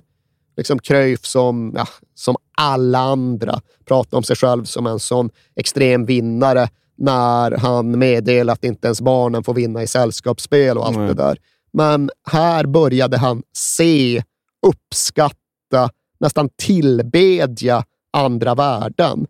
Liksom 0.57 0.79
Cruyff 0.79 1.25
som, 1.25 1.73
ja, 1.75 1.87
som 2.15 2.35
alla 2.57 2.99
andra 2.99 3.61
pratar 3.85 4.17
om 4.17 4.23
sig 4.23 4.35
själv 4.35 4.63
som 4.63 4.87
en 4.87 4.99
sån 4.99 5.29
extrem 5.55 6.05
vinnare 6.05 6.69
när 6.97 7.51
han 7.51 7.99
meddelar 7.99 8.53
att 8.53 8.63
inte 8.63 8.87
ens 8.87 9.01
barnen 9.01 9.43
får 9.43 9.53
vinna 9.53 9.83
i 9.83 9.87
sällskapsspel 9.87 10.77
och 10.77 10.87
allt 10.87 10.97
Nej. 10.97 11.07
det 11.07 11.13
där. 11.13 11.37
Men 11.73 12.09
här 12.31 12.65
började 12.65 13.17
han 13.17 13.43
se, 13.53 14.23
uppskatta, 14.67 15.89
nästan 16.19 16.49
tillbedja 16.57 17.83
andra 18.13 18.55
värden. 18.55 19.27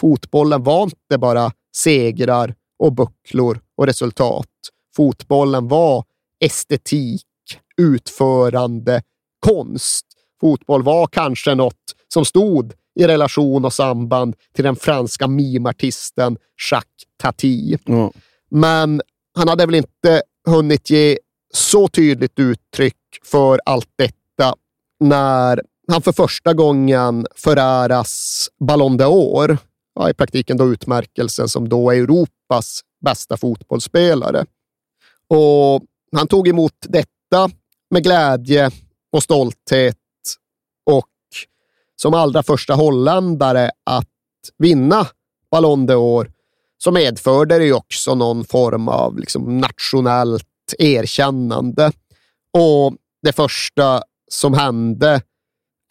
Fotbollen 0.00 0.62
var 0.62 0.82
inte 0.82 1.18
bara 1.18 1.52
segrar 1.76 2.54
och 2.78 2.92
bucklor 2.92 3.60
och 3.76 3.86
resultat. 3.86 4.50
Fotbollen 4.96 5.68
var 5.68 6.04
estetik, 6.44 7.22
utförande, 7.76 9.02
konst. 9.40 10.06
Fotboll 10.40 10.82
var 10.82 11.06
kanske 11.06 11.54
något 11.54 11.94
som 12.08 12.24
stod 12.24 12.72
i 13.00 13.06
relation 13.06 13.64
och 13.64 13.72
samband 13.72 14.36
till 14.54 14.64
den 14.64 14.76
franska 14.76 15.26
mimartisten 15.26 16.36
Jacques 16.70 17.04
Tati. 17.22 17.78
Ja. 17.84 18.12
Men 18.50 19.02
han 19.34 19.48
hade 19.48 19.66
väl 19.66 19.74
inte 19.74 20.22
hunnit 20.48 20.90
ge 20.90 21.18
så 21.54 21.88
tydligt 21.88 22.38
uttryck 22.38 22.96
för 23.24 23.60
allt 23.64 23.88
detta 23.96 24.54
när 25.00 25.62
han 25.92 26.02
för 26.02 26.12
första 26.12 26.54
gången 26.54 27.26
föräras 27.34 28.48
Ballon 28.60 28.98
d'Or, 29.00 29.58
ja, 29.94 30.10
i 30.10 30.14
praktiken 30.14 30.56
då 30.56 30.72
utmärkelsen 30.72 31.48
som 31.48 31.68
då 31.68 31.90
är 31.90 31.96
Europas 31.96 32.80
bästa 33.04 33.36
fotbollsspelare. 33.36 34.44
Och 35.28 35.82
han 36.16 36.28
tog 36.28 36.48
emot 36.48 36.72
detta 36.80 37.50
med 37.90 38.02
glädje 38.02 38.70
och 39.12 39.22
stolthet 39.22 39.96
och 40.86 41.08
som 41.96 42.14
allra 42.14 42.42
första 42.42 42.74
holländare 42.74 43.70
att 43.84 44.08
vinna 44.58 45.06
Ballon 45.50 45.88
d'Or 45.88 46.32
så 46.78 46.90
medförde 46.90 47.58
det 47.58 47.64
ju 47.64 47.72
också 47.72 48.14
någon 48.14 48.44
form 48.44 48.88
av 48.88 49.18
liksom 49.18 49.58
nationellt 49.58 50.44
erkännande. 50.78 51.92
Och 52.52 52.96
det 53.22 53.32
första 53.32 54.02
som 54.30 54.54
hände 54.54 55.22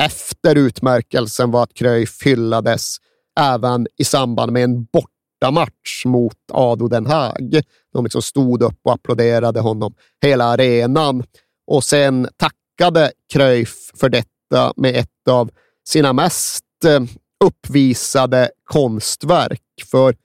efter 0.03 0.55
utmärkelsen 0.55 1.51
var 1.51 1.63
att 1.63 1.73
Cruyff 1.73 2.23
hyllades 2.23 2.97
även 3.39 3.87
i 3.97 4.03
samband 4.03 4.51
med 4.51 4.63
en 4.63 4.83
bortamatch 4.85 6.05
mot 6.05 6.37
Ado 6.51 6.87
Den 6.87 7.05
Haag. 7.05 7.61
De 7.93 8.03
liksom 8.03 8.21
stod 8.21 8.63
upp 8.63 8.79
och 8.83 8.93
applåderade 8.93 9.59
honom 9.59 9.93
hela 10.21 10.45
arenan 10.45 11.23
och 11.67 11.83
sen 11.83 12.27
tackade 12.37 13.11
Cruyff 13.33 13.91
för 13.99 14.09
detta 14.09 14.29
med 14.75 14.95
ett 14.95 15.27
av 15.29 15.49
sina 15.87 16.13
mest 16.13 16.63
eh, 16.85 17.03
uppvisade 17.45 18.49
konstverk. 18.63 19.61
För 19.91 20.15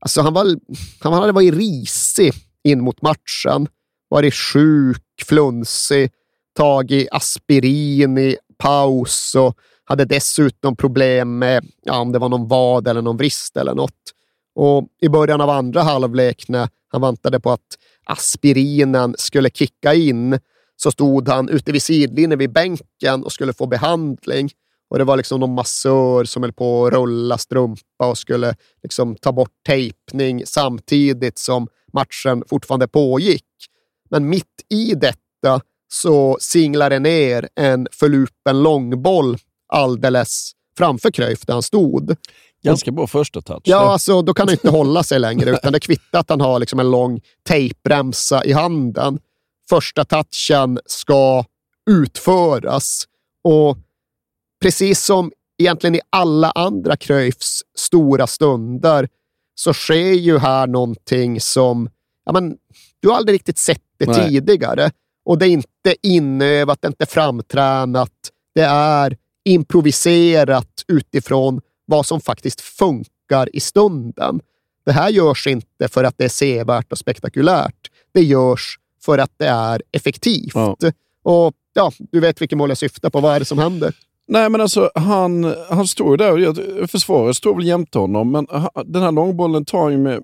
alltså, 0.00 0.20
han, 0.20 0.34
var, 0.34 0.46
han 1.00 1.12
hade 1.12 1.32
varit 1.32 1.54
risig 1.54 2.32
in 2.64 2.80
mot 2.80 3.02
matchen, 3.02 3.68
varit 4.08 4.34
sjuk, 4.34 5.04
flunsig, 5.26 6.10
tagit 6.56 7.08
aspirin 7.10 8.18
i 8.18 8.36
paus 8.58 9.34
och 9.34 9.58
hade 9.84 10.04
dessutom 10.04 10.76
problem 10.76 11.38
med 11.38 11.66
ja, 11.82 11.98
om 11.98 12.12
det 12.12 12.18
var 12.18 12.28
någon 12.28 12.48
vad 12.48 12.88
eller 12.88 13.02
någon 13.02 13.16
vrist 13.16 13.56
eller 13.56 13.74
något. 13.74 14.14
Och 14.54 14.88
I 15.00 15.08
början 15.08 15.40
av 15.40 15.50
andra 15.50 15.82
halvlek 15.82 16.48
när 16.48 16.68
han 16.88 17.00
väntade 17.00 17.40
på 17.40 17.50
att 17.50 17.78
aspirinen 18.04 19.14
skulle 19.18 19.50
kicka 19.50 19.94
in 19.94 20.38
så 20.82 20.90
stod 20.90 21.28
han 21.28 21.48
ute 21.48 21.72
vid 21.72 21.82
sidlinjen 21.82 22.38
vid 22.38 22.52
bänken 22.52 23.24
och 23.24 23.32
skulle 23.32 23.52
få 23.52 23.66
behandling. 23.66 24.50
Och 24.90 24.98
Det 24.98 25.04
var 25.04 25.16
liksom 25.16 25.40
någon 25.40 25.54
massör 25.54 26.24
som 26.24 26.42
höll 26.42 26.52
på 26.52 26.86
att 26.86 26.92
rulla 26.92 27.38
strumpa 27.38 28.06
och 28.10 28.18
skulle 28.18 28.54
liksom 28.82 29.16
ta 29.16 29.32
bort 29.32 29.52
tejpning 29.66 30.42
samtidigt 30.46 31.38
som 31.38 31.68
matchen 31.92 32.44
fortfarande 32.48 32.88
pågick. 32.88 33.44
Men 34.10 34.28
mitt 34.28 34.44
i 34.68 34.94
detta 34.94 35.60
så 35.92 36.38
singlar 36.40 36.90
det 36.90 36.98
ner 36.98 37.48
en 37.54 37.86
förlupen 37.92 38.62
långboll 38.62 39.36
alldeles 39.68 40.52
framför 40.78 41.10
Cruyff 41.10 41.46
där 41.46 41.52
han 41.52 41.62
stod. 41.62 42.16
Ganska 42.62 42.90
bra 42.90 43.06
första 43.06 43.40
touch. 43.40 43.62
Ja, 43.64 43.92
alltså, 43.92 44.22
då 44.22 44.34
kan 44.34 44.48
han 44.48 44.54
inte 44.54 44.70
hålla 44.70 45.02
sig 45.02 45.18
längre, 45.18 45.50
utan 45.50 45.72
det 45.72 45.80
kvittar 45.80 46.18
att 46.18 46.30
han 46.30 46.40
har 46.40 46.58
liksom 46.58 46.80
en 46.80 46.90
lång 46.90 47.20
tejpremsa 47.48 48.44
i 48.44 48.52
handen. 48.52 49.18
Första 49.68 50.04
touchen 50.04 50.78
ska 50.86 51.44
utföras 51.90 53.04
och 53.44 53.78
precis 54.62 55.04
som 55.04 55.32
egentligen 55.58 55.94
i 55.94 56.00
alla 56.10 56.50
andra 56.50 56.96
Cruyffs 56.96 57.62
stora 57.74 58.26
stunder 58.26 59.08
så 59.54 59.72
sker 59.72 60.12
ju 60.12 60.38
här 60.38 60.66
någonting 60.66 61.40
som 61.40 61.90
ja, 62.24 62.32
men, 62.32 62.56
Du 63.00 63.08
har 63.08 63.16
aldrig 63.16 63.34
riktigt 63.34 63.58
sett 63.58 63.82
det 63.98 64.06
Nej. 64.06 64.28
tidigare. 64.28 64.90
Och 65.24 65.38
det 65.38 65.46
är 65.46 65.50
inte 65.50 65.96
inövat, 66.02 66.78
det 66.82 66.86
är 66.86 66.90
inte 66.90 67.06
framtränat. 67.06 68.12
Det 68.54 68.64
är 68.64 69.16
improviserat 69.44 70.84
utifrån 70.88 71.60
vad 71.84 72.06
som 72.06 72.20
faktiskt 72.20 72.60
funkar 72.60 73.56
i 73.56 73.60
stunden. 73.60 74.40
Det 74.84 74.92
här 74.92 75.10
görs 75.10 75.46
inte 75.46 75.88
för 75.88 76.04
att 76.04 76.18
det 76.18 76.24
är 76.24 76.28
sevärt 76.28 76.92
och 76.92 76.98
spektakulärt. 76.98 77.90
Det 78.14 78.22
görs 78.22 78.78
för 79.08 79.18
att 79.18 79.30
det 79.38 79.46
är 79.46 79.82
effektivt. 79.92 80.52
Ja. 80.54 80.76
Och 81.24 81.52
ja, 81.74 81.92
Du 82.12 82.20
vet 82.20 82.40
vilket 82.42 82.58
mål 82.58 82.68
jag 82.68 82.78
syftar 82.78 83.10
på. 83.10 83.20
Vad 83.20 83.34
är 83.34 83.38
det 83.38 83.44
som 83.44 83.58
händer? 83.58 83.94
Nej, 84.30 84.48
men 84.50 84.60
alltså 84.60 84.90
han, 84.94 85.54
han 85.70 85.86
står 85.86 86.10
ju 86.10 86.16
där 86.16 86.48
och 86.82 86.90
försvaret 86.90 87.36
står 87.36 87.54
väl 87.54 87.66
jämte 87.66 87.98
honom, 87.98 88.30
men 88.32 88.46
den 88.84 89.02
här 89.02 89.12
långbollen 89.12 89.64
tar 89.64 89.82
han 89.82 89.92
ju 89.92 89.98
med, 89.98 90.22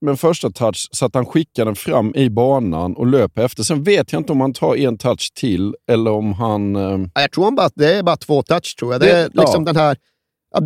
med 0.00 0.10
en 0.10 0.16
första 0.16 0.50
touch 0.50 0.88
så 0.92 1.06
att 1.06 1.14
han 1.14 1.26
skickar 1.26 1.64
den 1.64 1.74
fram 1.74 2.14
i 2.14 2.30
banan 2.30 2.96
och 2.96 3.06
löper 3.06 3.42
efter. 3.44 3.62
Sen 3.62 3.82
vet 3.82 4.12
jag 4.12 4.20
inte 4.20 4.32
om 4.32 4.40
han 4.40 4.52
tar 4.52 4.76
en 4.76 4.98
touch 4.98 5.32
till 5.34 5.74
eller 5.90 6.10
om 6.10 6.32
han... 6.32 6.76
Eh, 6.76 6.82
Ja, 7.14 7.20
Jag 7.20 7.32
tror 7.32 7.50
bara 7.50 7.66
att 7.66 7.72
det 7.76 7.94
är 7.94 8.02
bara 8.02 8.16
två 8.16 8.42
touch. 8.42 8.76
tror 8.78 8.92
jag. 8.92 9.00
Det 9.00 9.06
Det- 9.06 9.12
är 9.18 9.24
liksom 9.34 9.62
ja. 9.66 9.72
den 9.72 9.76
här 9.76 9.96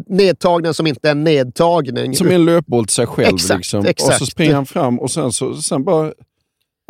nedtagningen 0.06 0.74
som 0.74 0.86
inte 0.86 1.08
är 1.08 1.12
en 1.12 1.24
nedtagning. 1.24 2.16
som 2.16 2.26
är 2.28 2.32
en 2.34 2.44
löpboll 2.44 2.84
till 2.86 2.94
sig 2.94 3.06
själv. 3.06 3.34
Exakt, 3.34 3.58
liksom. 3.58 3.86
exakt. 3.86 4.12
Och 4.12 4.18
så 4.18 4.26
springer 4.26 4.54
han 4.54 4.66
fram 4.66 5.00
och 5.00 5.10
sen, 5.10 5.32
så, 5.32 5.54
sen 5.54 5.84
bara 5.84 6.12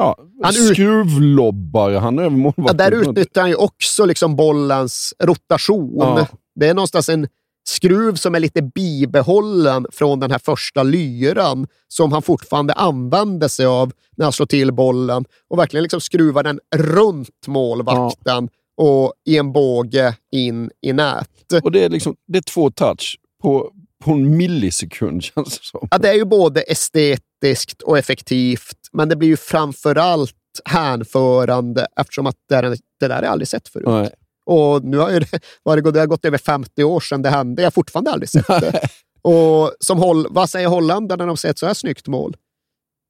ja, 0.00 0.16
Han 0.42 0.52
skruvlobbar 0.52 1.90
han 1.92 2.18
över 2.18 2.30
Ja, 2.30 2.36
målvakten. 2.36 2.76
där 2.76 2.92
utnyttjar 2.92 3.40
han 3.40 3.50
ju 3.50 3.56
också 3.56 4.04
liksom 4.04 4.36
bollens 4.36 5.14
rotation. 5.22 5.94
Ja. 5.98 6.26
Det 6.54 6.68
är 6.68 6.74
någonstans 6.74 7.08
en 7.08 7.28
skruv 7.68 8.14
som 8.14 8.34
är 8.34 8.40
lite 8.40 8.62
bibehållen 8.62 9.86
från 9.92 10.20
den 10.20 10.30
här 10.30 10.38
första 10.38 10.82
lyran 10.82 11.66
som 11.88 12.12
han 12.12 12.22
fortfarande 12.22 12.72
använder 12.72 13.48
sig 13.48 13.66
av 13.66 13.92
när 14.16 14.24
han 14.26 14.32
slår 14.32 14.46
till 14.46 14.72
bollen 14.72 15.24
och 15.48 15.58
verkligen 15.58 15.82
liksom 15.82 16.00
skruvar 16.00 16.42
den 16.42 16.60
runt 16.76 17.46
målvakten 17.46 18.48
och 18.76 19.12
i 19.26 19.36
en 19.38 19.52
båge 19.52 20.14
in 20.32 20.70
i 20.82 20.92
nät. 20.92 21.28
Och 21.62 21.72
det 21.72 21.84
är, 21.84 21.88
liksom, 21.88 22.16
det 22.28 22.38
är 22.38 22.42
två 22.42 22.70
touch 22.70 23.16
på, 23.42 23.70
på 24.04 24.10
en 24.10 24.36
millisekund 24.36 25.22
känns 25.34 25.58
det 25.58 25.64
som. 25.64 25.88
Ja, 25.90 25.98
det 25.98 26.08
är 26.08 26.14
ju 26.14 26.24
både 26.24 26.60
estetiskt 26.60 27.82
och 27.82 27.98
effektivt, 27.98 28.76
men 28.96 29.08
det 29.08 29.16
blir 29.16 29.28
ju 29.28 29.36
framförallt 29.36 30.34
hänförande 30.64 31.86
eftersom 32.00 32.26
att 32.26 32.36
det, 32.48 32.60
det 33.00 33.08
där 33.08 33.14
har 33.16 33.22
jag 33.22 33.32
aldrig 33.32 33.48
sett 33.48 33.68
förut. 33.68 33.86
Nej. 33.88 34.10
Och 34.46 34.84
nu 34.84 34.96
har 34.98 35.10
ju 35.10 35.18
det, 35.20 35.40
vad 35.62 35.78
det, 35.78 35.82
gått- 35.82 35.94
det 35.94 36.00
har 36.00 36.06
gått 36.06 36.24
över 36.24 36.38
50 36.38 36.84
år 36.84 37.00
sedan 37.00 37.22
det 37.22 37.28
hände. 37.30 37.62
Jag 37.62 37.66
har 37.66 37.70
fortfarande 37.72 38.10
aldrig 38.10 38.28
sett 38.28 38.46
det. 38.46 38.80
Och 39.22 39.72
som 39.80 39.98
håll, 39.98 40.26
vad 40.30 40.50
säger 40.50 40.68
holländarna 40.68 41.22
när 41.22 41.26
de 41.26 41.36
ser 41.36 41.50
ett 41.50 41.58
så 41.58 41.66
här 41.66 41.74
snyggt 41.74 42.08
mål? 42.08 42.36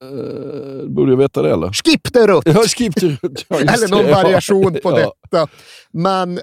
Uh, 0.05 0.87
borde 0.89 1.13
jag 1.13 1.17
veta 1.17 1.43
det 1.43 1.51
eller? 1.53 1.73
Skip 1.73 2.13
the 2.13 2.27
rut! 2.27 2.43
Jag 2.45 2.53
har 2.55 2.65
skrivit 2.65 3.03
ut. 3.03 3.45
Ja, 3.49 3.57
Eller 3.61 3.89
någon 3.89 4.05
det. 4.05 4.11
Ja. 4.11 4.23
variation 4.23 4.73
på 4.83 4.91
Ja. 5.01 5.13
detta. 5.31 5.49
Men 5.93 6.41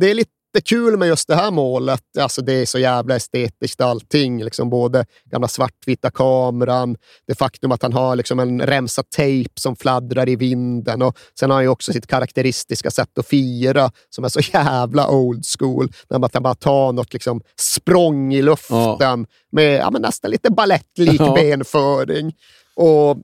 det 0.00 0.10
är 0.10 0.14
lite 0.14 0.30
kul 0.60 0.96
med 0.96 1.08
just 1.08 1.28
det 1.28 1.34
här 1.34 1.50
målet. 1.50 2.02
Alltså 2.18 2.42
det 2.42 2.52
är 2.52 2.66
så 2.66 2.78
jävla 2.78 3.16
estetiskt 3.16 3.80
allting. 3.80 4.44
Liksom 4.44 4.70
både 4.70 5.06
gamla 5.24 5.48
svartvita 5.48 6.10
kameran, 6.10 6.96
det 7.26 7.34
faktum 7.34 7.72
att 7.72 7.82
han 7.82 7.92
har 7.92 8.16
liksom 8.16 8.40
en 8.40 8.60
remsa 8.62 9.02
tejp 9.02 9.60
som 9.60 9.76
fladdrar 9.76 10.28
i 10.28 10.36
vinden 10.36 11.02
och 11.02 11.18
sen 11.38 11.50
har 11.50 11.56
han 11.56 11.64
ju 11.64 11.68
också 11.68 11.92
sitt 11.92 12.06
karaktäristiska 12.06 12.90
sätt 12.90 13.18
att 13.18 13.26
fira 13.26 13.90
som 14.10 14.24
är 14.24 14.28
så 14.28 14.40
jävla 14.40 15.10
old 15.10 15.44
school. 15.58 15.92
När 16.10 16.18
man 16.18 16.30
kan 16.30 16.42
bara 16.42 16.54
ta 16.54 16.92
något 16.92 17.12
liksom 17.12 17.40
språng 17.60 18.34
i 18.34 18.42
luften 18.42 19.26
med 19.52 19.80
ja, 19.80 19.90
nästan 19.90 20.30
lite 20.30 20.50
balettlik 20.50 21.20
Ja. 21.20 21.34
benföring. 21.34 22.32
Och 22.76 23.18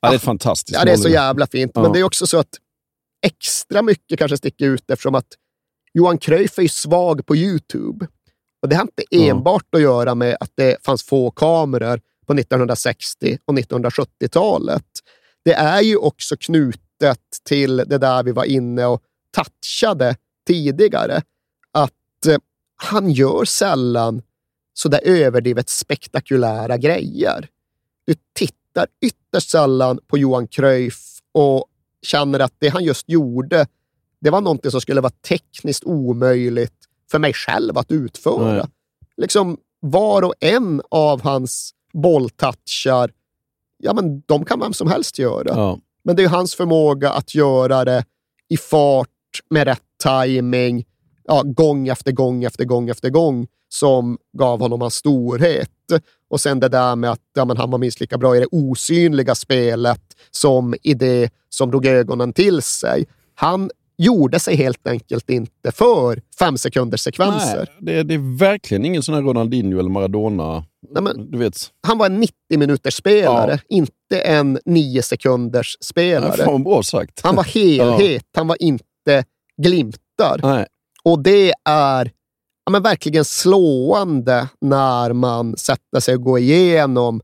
Ja, 0.00 0.10
det 0.10 0.16
är 0.16 0.18
fantastiskt 0.18 0.78
Ja, 0.78 0.84
det 0.84 0.92
är 0.92 0.96
så 0.96 1.08
jävla 1.08 1.46
fint. 1.46 1.72
Ja. 1.74 1.82
Men 1.82 1.92
det 1.92 1.98
är 1.98 2.02
också 2.04 2.26
så 2.26 2.38
att 2.38 2.48
extra 3.26 3.82
mycket 3.82 4.18
kanske 4.18 4.36
sticker 4.36 4.66
ut 4.66 4.90
eftersom 4.90 5.14
att 5.14 5.26
Johan 5.96 6.18
Cruyff 6.18 6.58
är 6.58 6.62
ju 6.62 6.68
svag 6.68 7.26
på 7.26 7.36
YouTube. 7.36 8.06
Och 8.62 8.68
Det 8.68 8.76
har 8.76 8.82
inte 8.82 9.02
enbart 9.10 9.74
att 9.74 9.80
göra 9.80 10.14
med 10.14 10.36
att 10.40 10.50
det 10.54 10.84
fanns 10.84 11.02
få 11.02 11.30
kameror 11.30 12.00
på 12.26 12.32
1960 12.34 13.38
och 13.44 13.54
1970-talet. 13.54 14.84
Det 15.44 15.52
är 15.52 15.80
ju 15.80 15.96
också 15.96 16.36
knutet 16.36 17.20
till 17.44 17.76
det 17.76 17.98
där 17.98 18.22
vi 18.22 18.32
var 18.32 18.44
inne 18.44 18.86
och 18.86 19.02
touchade 19.30 20.16
tidigare. 20.46 21.22
Att 21.72 22.26
eh, 22.26 22.38
han 22.76 23.10
gör 23.10 23.44
sällan 23.44 24.22
så 24.74 24.88
där 24.88 25.00
överdrivet 25.04 25.68
spektakulära 25.68 26.76
grejer. 26.76 27.48
Du 28.06 28.14
tittar 28.32 28.86
ytterst 29.00 29.50
sällan 29.50 29.98
på 30.06 30.18
Johan 30.18 30.48
Cruyff 30.48 31.18
och 31.32 31.66
känner 32.02 32.40
att 32.40 32.54
det 32.58 32.68
han 32.68 32.84
just 32.84 33.08
gjorde, 33.08 33.66
det 34.20 34.30
var 34.30 34.40
någonting 34.40 34.70
som 34.70 34.80
skulle 34.80 35.00
vara 35.00 35.12
tekniskt 35.28 35.84
omöjligt 35.84 36.72
för 37.10 37.18
mig 37.18 37.32
själv 37.32 37.78
att 37.78 37.90
utföra. 37.90 38.52
Nej. 38.52 38.66
Liksom 39.16 39.56
var 39.80 40.22
och 40.22 40.34
en 40.40 40.82
av 40.90 41.22
hans 41.22 41.70
bolltouchar, 41.92 43.10
ja 43.78 43.94
men 43.94 44.20
de 44.20 44.44
kan 44.44 44.60
vem 44.60 44.72
som 44.72 44.88
helst 44.88 45.18
göra. 45.18 45.48
Ja. 45.48 45.78
Men 46.04 46.16
det 46.16 46.24
är 46.24 46.28
hans 46.28 46.54
förmåga 46.54 47.10
att 47.10 47.34
göra 47.34 47.84
det 47.84 48.04
i 48.48 48.56
fart, 48.56 49.08
med 49.50 49.66
rätt 49.66 49.82
timing, 50.02 50.84
ja, 51.24 51.42
gång 51.44 51.88
efter 51.88 52.12
gång 52.12 52.44
efter 52.44 52.64
gång 52.64 52.88
efter 52.88 53.10
gång 53.10 53.46
som 53.68 54.18
gav 54.38 54.60
honom 54.60 54.80
hans 54.80 54.94
storhet. 54.94 55.70
Och 56.28 56.40
sen 56.40 56.60
det 56.60 56.68
där 56.68 56.96
med 56.96 57.10
att 57.10 57.20
ja, 57.34 57.44
men 57.44 57.56
han 57.56 57.70
var 57.70 57.78
minst 57.78 58.00
lika 58.00 58.18
bra 58.18 58.36
i 58.36 58.40
det 58.40 58.46
osynliga 58.50 59.34
spelet 59.34 60.02
som 60.30 60.74
i 60.82 60.94
det 60.94 61.30
som 61.48 61.70
drog 61.70 61.86
ögonen 61.86 62.32
till 62.32 62.62
sig. 62.62 63.06
Han 63.34 63.70
gjorde 63.98 64.38
sig 64.40 64.56
helt 64.56 64.86
enkelt 64.86 65.30
inte 65.30 65.72
för 65.72 66.20
fem 66.38 66.58
sekunders 66.58 67.00
sekvenser. 67.00 67.56
Nej, 67.56 67.66
det, 67.80 67.98
är- 68.00 68.04
det 68.04 68.14
är 68.14 68.38
verkligen 68.38 68.84
ingen 68.84 69.02
sån 69.02 69.14
här 69.14 69.22
Ronaldinho 69.22 69.78
eller 69.78 69.90
Maradona. 69.90 70.64
Nej, 70.90 71.02
men- 71.02 71.30
du 71.30 71.38
vet, 71.38 71.56
Han 71.86 71.98
var 71.98 72.06
en 72.06 72.20
90 72.20 72.34
minuters 72.58 72.94
spelare, 72.94 73.60
inte 73.68 74.20
en 74.20 74.58
9 74.64 75.02
sekunders 75.02 75.76
ja, 75.80 75.84
spelare. 75.84 76.44
fan 76.44 76.62
bra 76.64 76.82
sagt. 76.82 77.20
Han 77.22 77.36
var 77.36 77.44
helhet, 77.44 78.24
han 78.36 78.48
var 78.48 78.62
inte 78.62 79.24
glimtar. 79.62 80.40
Nej. 80.42 80.66
Och 81.04 81.22
det 81.22 81.52
är 81.64 82.10
ja, 82.64 82.70
men 82.70 82.82
verkligen 82.82 83.24
slående 83.24 84.48
när 84.60 85.12
man 85.12 85.56
sätter 85.56 86.00
sig 86.00 86.14
och 86.14 86.22
går 86.22 86.38
igenom 86.38 87.20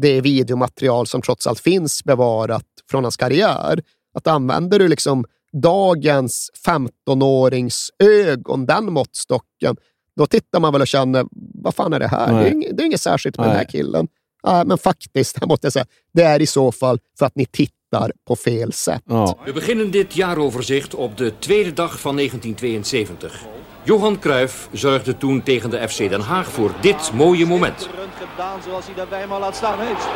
det 0.00 0.20
videomaterial 0.20 1.06
som 1.06 1.22
trots 1.22 1.46
allt 1.46 1.60
finns 1.60 2.04
bevarat 2.04 2.64
från 2.90 3.04
hans 3.04 3.16
karriär. 3.16 3.82
Att 4.14 4.26
använder 4.26 4.78
du 4.78 4.88
liksom 4.88 5.24
dagens 5.52 6.50
15-årings 6.66 7.90
ögon, 7.98 8.66
den 8.66 8.92
måttstocken, 8.92 9.76
då 10.16 10.26
tittar 10.26 10.60
man 10.60 10.72
väl 10.72 10.82
och 10.82 10.88
känner, 10.88 11.26
vad 11.54 11.74
fan 11.74 11.92
är 11.92 12.00
det 12.00 12.08
här? 12.08 12.26
Det 12.26 12.34
Nej. 12.34 12.46
är, 12.46 12.52
inget, 12.52 12.76
det 12.76 12.82
är 12.82 12.86
inget 12.86 13.00
särskilt 13.00 13.36
med 13.36 13.46
den 13.46 13.56
här 13.56 13.58
Nej. 13.58 13.70
killen. 13.70 14.08
Ja, 14.42 14.64
men 14.66 14.78
faktiskt, 14.78 15.36
jag 15.40 15.48
måste 15.48 15.70
säga, 15.70 15.86
det 16.12 16.22
är 16.22 16.42
i 16.42 16.46
så 16.46 16.72
fall 16.72 16.98
för 17.18 17.26
att 17.26 17.36
ni 17.36 17.46
tittar 17.46 17.76
på 18.24 18.34
fel 18.34 18.70
sätt. 18.70 19.00
Ja. 19.06 19.34
We 19.44 19.52
beginnen 19.52 19.90
dit 19.90 20.14
jaaroverzicht 20.14 20.94
op 20.94 21.16
de 21.16 21.32
tweede 21.38 21.72
dag 21.72 22.00
van 22.00 22.16
1972. 22.16 23.44
Johan 23.82 24.18
Cruijff 24.18 24.68
zorgde 24.72 25.16
toen 25.16 25.42
tegen 25.42 25.70
de 25.70 25.88
FC 25.88 25.98
Den 25.98 26.20
Haag 26.20 26.50
voor 26.50 26.70
dit 26.80 27.10
mooie 27.14 27.46
moment. 27.46 27.80
Schitterend 27.80 28.12
gedaan 28.30 28.62
zoals 28.66 28.84
hij 28.84 28.94
daarbij 28.94 29.26
maar 29.26 29.40
laat 29.40 29.56
staan 29.56 29.78
heeft. 29.80 30.06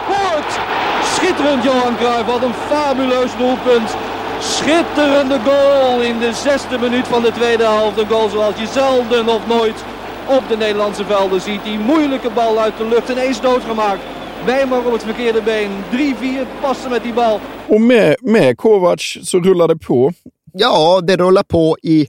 Schitterend 1.14 1.62
Johan 1.64 1.96
Cruijff, 1.96 2.26
wat 2.26 2.42
een 2.42 2.54
fabuleus 2.54 3.36
doelpunt. 3.36 3.96
Schitterende 4.40 5.38
goal 5.44 6.00
in 6.00 6.18
de 6.18 6.32
zesde 6.32 6.78
minuut 6.78 7.06
van 7.08 7.22
de 7.22 7.32
tweede 7.32 7.64
helft. 7.64 7.98
Een 7.98 8.08
goal 8.08 8.28
zoals 8.28 8.58
je 8.58 8.66
zelden 8.66 9.28
of 9.28 9.46
nooit 9.46 9.84
op 10.26 10.48
de 10.48 10.56
Nederlandse 10.56 11.04
velden 11.04 11.40
ziet. 11.40 11.64
Die 11.64 11.78
moeilijke 11.78 12.30
bal 12.30 12.58
uit 12.60 12.76
de 12.76 12.88
lucht 12.88 13.08
ineens 13.08 13.40
doodgemaakt. 13.40 14.00
Weimar 14.44 14.86
op 14.86 14.92
het 14.92 15.02
verkeerde 15.02 15.42
been. 15.42 15.70
3-4 15.92 16.46
passen 16.60 16.90
met 16.90 17.02
die 17.02 17.12
bal. 17.12 17.40
Och 17.68 17.80
med, 17.80 18.16
med 18.22 18.56
Kovac 18.58 19.18
så 19.22 19.38
rullar 19.40 19.68
det 19.68 19.76
på. 19.78 20.12
Ja, 20.52 21.00
det 21.00 21.16
rullar 21.16 21.42
på 21.42 21.76
i 21.82 22.08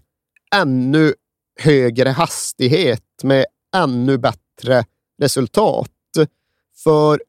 ännu 0.55 1.13
högre 1.59 2.09
hastighet 2.09 3.03
med 3.23 3.45
ännu 3.75 4.17
bättre 4.17 4.85
resultat. 5.21 5.89
För 6.83 7.21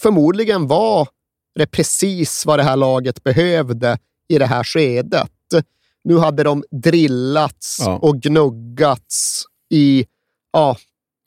förmodligen 0.00 0.66
var 0.66 1.08
det 1.54 1.66
precis 1.66 2.46
vad 2.46 2.58
det 2.58 2.62
här 2.62 2.76
laget 2.76 3.22
behövde 3.24 3.98
i 4.28 4.38
det 4.38 4.46
här 4.46 4.64
skedet. 4.64 5.30
Nu 6.04 6.18
hade 6.18 6.42
de 6.42 6.64
drillats 6.70 7.76
Ja. 7.80 7.98
och 8.02 8.20
gnuggats 8.20 9.44
i 9.70 10.06
ja, 10.52 10.76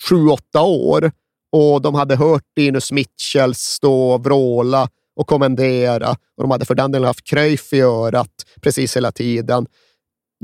sju, 0.10 0.28
åtta 0.28 0.62
år 0.62 1.12
och 1.52 1.82
de 1.82 1.96
hade 1.96 2.16
hört 2.16 2.44
Linus 2.56 2.92
Mitchell 2.92 3.56
stå 3.56 4.10
och 4.10 4.24
vråla 4.24 4.90
och 5.16 5.28
kommendera 5.28 6.10
och 6.10 6.44
de 6.44 6.52
hade 6.52 6.66
för 6.66 6.76
den 6.76 6.92
delen 6.92 7.08
haft 7.08 7.28
Cruyff 7.28 7.74
i 7.74 7.82
örat 7.82 8.46
precis 8.62 8.98
hela 8.98 9.12
tiden. 9.12 9.68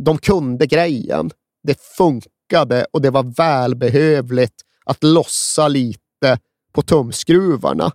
De 0.02 0.18
kunde 0.18 0.68
grejen. 0.68 1.32
Det 1.64 1.82
funkade 1.82 2.86
och 2.94 3.02
det 3.02 3.10
var 3.10 3.24
välbehövligt 3.38 4.62
att 4.86 5.04
lossa 5.04 5.68
lite 5.68 6.40
på 6.74 6.82
tumskruvarna. 6.82 7.92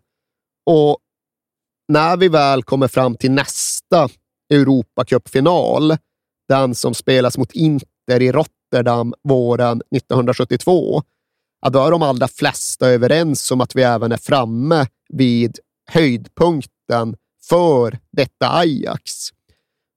Och 0.66 0.99
när 1.88 2.16
vi 2.16 2.29
väl 2.29 2.62
kommer 2.62 2.88
fram 2.88 3.14
till 3.14 3.31
nästa 3.31 4.09
Europacupfinal, 4.53 5.97
den 6.49 6.75
som 6.75 6.94
spelas 6.94 7.38
mot 7.38 7.53
Inter 7.53 8.23
i 8.23 8.33
Rotterdam 8.33 9.14
våren 9.23 9.83
1972, 9.97 11.03
ja, 11.61 11.71
då 11.71 11.87
är 11.87 11.90
de 11.90 12.03
allra 12.03 12.29
flesta 12.29 12.88
överens 12.88 13.51
om 13.51 13.61
att 13.61 13.77
vi 13.77 13.83
även 13.83 14.12
är 14.12 14.16
framme 14.16 14.87
vid 15.09 15.59
höjdpunkten 15.90 17.16
för 17.49 17.99
detta 18.12 18.57
Ajax. 18.57 19.12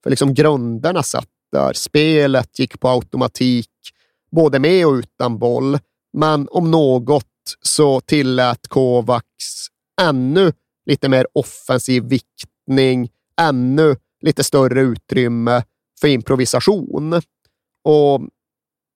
För 0.02 0.10
liksom 0.10 0.34
grunderna 0.34 1.02
satt 1.02 1.28
där. 1.52 1.72
Spelet 1.72 2.58
gick 2.58 2.80
på 2.80 2.88
automatik, 2.88 3.70
både 4.30 4.58
med 4.58 4.86
och 4.86 4.92
utan 4.92 5.38
boll. 5.38 5.78
Men 6.12 6.48
om 6.50 6.70
något 6.70 7.26
så 7.62 8.00
tillät 8.00 8.68
Kovacs 8.68 9.66
ännu 10.00 10.52
lite 10.86 11.08
mer 11.08 11.26
offensiv 11.32 12.02
viktning, 12.02 13.10
ännu 13.40 13.96
lite 14.20 14.44
större 14.44 14.80
utrymme 14.80 15.62
för 16.00 16.08
improvisation. 16.08 17.12
Och 17.84 18.20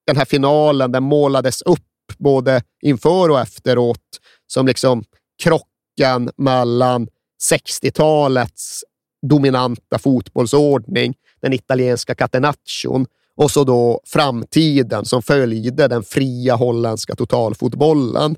den 0.07 0.17
här 0.17 0.25
finalen, 0.25 0.91
den 0.91 1.03
målades 1.03 1.61
upp 1.61 1.79
både 2.17 2.61
inför 2.81 3.29
och 3.29 3.39
efteråt 3.39 4.19
som 4.47 4.67
liksom 4.67 5.03
krocken 5.43 6.31
mellan 6.37 7.07
60-talets 7.51 8.83
dominanta 9.29 9.99
fotbollsordning, 9.99 11.13
den 11.41 11.53
italienska 11.53 12.15
catenaccion, 12.15 13.05
och 13.35 13.51
så 13.51 13.63
då 13.63 14.01
framtiden 14.05 15.05
som 15.05 15.21
följde 15.21 15.87
den 15.87 16.03
fria 16.03 16.55
holländska 16.55 17.15
totalfotbollen. 17.15 18.35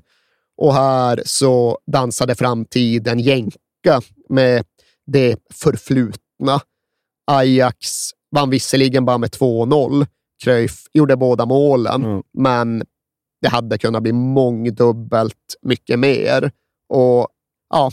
Och 0.56 0.74
här 0.74 1.22
så 1.26 1.78
dansade 1.92 2.34
framtiden 2.34 3.18
jänka 3.18 4.00
med 4.28 4.64
det 5.06 5.36
förflutna. 5.52 6.60
Ajax 7.26 8.10
vann 8.30 8.50
visserligen 8.50 9.04
bara 9.04 9.18
med 9.18 9.30
2-0. 9.30 10.06
Cruyff 10.44 10.84
gjorde 10.92 11.16
båda 11.16 11.46
målen, 11.46 12.04
mm. 12.04 12.22
men 12.38 12.82
det 13.42 13.48
hade 13.48 13.78
kunnat 13.78 14.02
bli 14.02 14.12
mångdubbelt 14.12 15.56
mycket 15.62 15.98
mer. 15.98 16.50
Och 16.88 17.28
ja, 17.70 17.90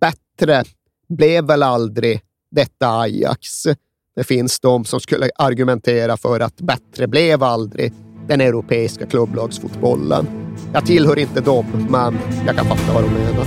bättre 0.00 0.64
blev 1.08 1.44
väl 1.46 1.62
aldrig 1.62 2.20
detta 2.50 3.00
Ajax. 3.00 3.62
Det 4.16 4.24
finns 4.24 4.60
de 4.60 4.84
som 4.84 5.00
skulle 5.00 5.30
argumentera 5.38 6.16
för 6.16 6.40
att 6.40 6.60
bättre 6.60 7.06
blev 7.06 7.42
aldrig 7.42 7.92
den 8.28 8.40
europeiska 8.40 9.06
klubblagsfotbollen. 9.06 10.26
Jag 10.72 10.86
tillhör 10.86 11.18
inte 11.18 11.40
dem, 11.40 11.86
men 11.90 12.18
jag 12.46 12.56
kan 12.56 12.66
fatta 12.66 12.94
vad 12.94 13.04
de 13.04 13.10
menar. 13.10 13.46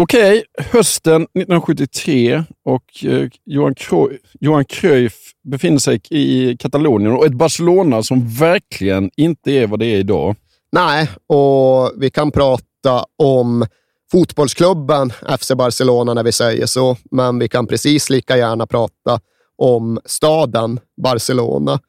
Okej, 0.00 0.44
hösten 0.58 1.22
1973 1.22 2.44
och 2.64 3.04
eh, 3.04 3.28
Johan, 3.44 3.74
Cruyff, 3.74 4.20
Johan 4.40 4.64
Cruyff 4.64 5.14
befinner 5.44 5.78
sig 5.78 6.00
i 6.10 6.56
Katalonien 6.56 7.12
och 7.12 7.26
ett 7.26 7.32
Barcelona 7.32 8.02
som 8.02 8.28
verkligen 8.28 9.10
inte 9.16 9.52
är 9.52 9.66
vad 9.66 9.78
det 9.78 9.86
är 9.86 9.98
idag. 9.98 10.36
Nej, 10.72 11.10
och 11.26 11.92
vi 11.96 12.10
kan 12.10 12.30
prata 12.30 13.04
om 13.16 13.66
fotbollsklubben 14.10 15.12
FC 15.40 15.52
Barcelona 15.52 16.14
när 16.14 16.22
vi 16.22 16.32
säger 16.32 16.66
så, 16.66 16.96
men 17.10 17.38
vi 17.38 17.48
kan 17.48 17.66
precis 17.66 18.10
lika 18.10 18.36
gärna 18.36 18.66
prata 18.66 19.20
om 19.56 20.00
staden 20.04 20.80
Barcelona. 21.02 21.80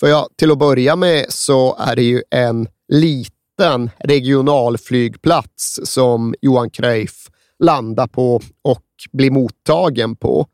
För 0.00 0.06
ja, 0.06 0.28
till 0.36 0.50
att 0.50 0.58
börja 0.58 0.96
med 0.96 1.26
så 1.28 1.76
är 1.78 1.96
det 1.96 2.02
ju 2.02 2.22
en 2.30 2.68
liten 2.88 3.90
regionalflygplats 3.98 5.80
som 5.84 6.34
Johan 6.40 6.70
Cruyff 6.70 7.28
landar 7.58 8.06
på 8.06 8.40
och 8.62 8.84
blir 9.12 9.30
mottagen 9.30 10.16
på. 10.16 10.46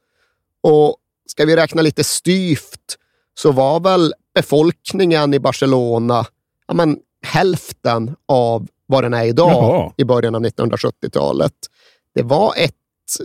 Och 0.61 0.97
ska 1.27 1.45
vi 1.45 1.57
räkna 1.57 1.83
lite 1.83 2.05
styvt 2.05 2.99
så 3.35 3.53
var 3.53 3.81
väl 3.81 4.15
befolkningen 4.35 5.35
i 5.35 5.39
Barcelona 5.39 6.27
ja, 6.67 6.75
men, 6.75 6.99
hälften 7.23 8.17
av 8.29 8.69
vad 8.87 9.05
den 9.05 9.15
är 9.15 9.25
idag 9.25 9.51
Jaha. 9.51 9.93
i 9.97 10.05
början 10.05 10.35
av 10.35 10.43
1970-talet. 10.45 11.53
Det 12.15 12.23
var 12.23 12.55
ett 12.57 12.75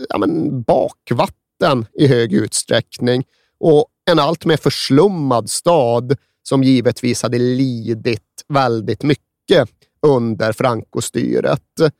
ja, 0.08 0.18
men, 0.18 0.62
bakvatten 0.62 1.86
i 1.92 2.06
hög 2.06 2.32
utsträckning 2.32 3.24
och 3.60 3.86
en 4.10 4.18
allt 4.18 4.44
mer 4.44 4.56
förslummad 4.56 5.50
stad 5.50 6.16
som 6.42 6.62
givetvis 6.62 7.22
hade 7.22 7.38
lidit 7.38 8.44
väldigt 8.48 9.02
mycket 9.02 9.68
under 10.06 10.52
Franco-styret. 10.52 11.92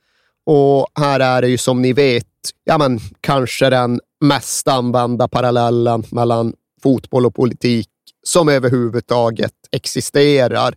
Och 0.52 0.86
här 0.94 1.20
är 1.20 1.42
det 1.42 1.48
ju 1.48 1.58
som 1.58 1.82
ni 1.82 1.92
vet, 1.92 2.26
ja 2.64 2.78
men 2.78 3.00
kanske 3.20 3.70
den 3.70 4.00
mest 4.20 4.68
använda 4.68 5.28
parallellen 5.28 6.04
mellan 6.10 6.52
fotboll 6.82 7.26
och 7.26 7.34
politik 7.34 7.88
som 8.22 8.48
överhuvudtaget 8.48 9.52
existerar. 9.72 10.74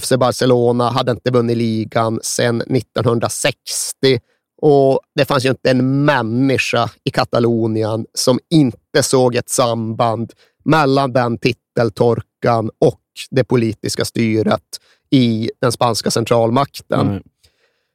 FC 0.00 0.12
Barcelona 0.18 0.90
hade 0.90 1.12
inte 1.12 1.30
vunnit 1.30 1.56
ligan 1.56 2.20
sedan 2.22 2.60
1960 2.60 4.20
och 4.62 5.00
det 5.14 5.24
fanns 5.24 5.44
ju 5.44 5.48
inte 5.48 5.70
en 5.70 6.04
människa 6.04 6.90
i 7.04 7.10
Katalonien 7.10 8.06
som 8.14 8.38
inte 8.50 9.02
såg 9.02 9.34
ett 9.34 9.50
samband 9.50 10.32
mellan 10.64 11.12
den 11.12 11.38
titeltorkan 11.38 12.70
och 12.78 13.00
det 13.30 13.44
politiska 13.44 14.04
styret 14.04 14.80
i 15.10 15.50
den 15.60 15.72
spanska 15.72 16.10
centralmakten. 16.10 17.06
Nej. 17.06 17.22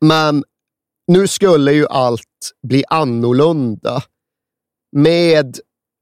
Men 0.02 0.44
nu 1.08 1.28
skulle 1.28 1.74
ju 1.74 1.88
allt 1.88 2.52
bli 2.68 2.84
annorlunda. 2.90 4.04
Med 4.92 5.60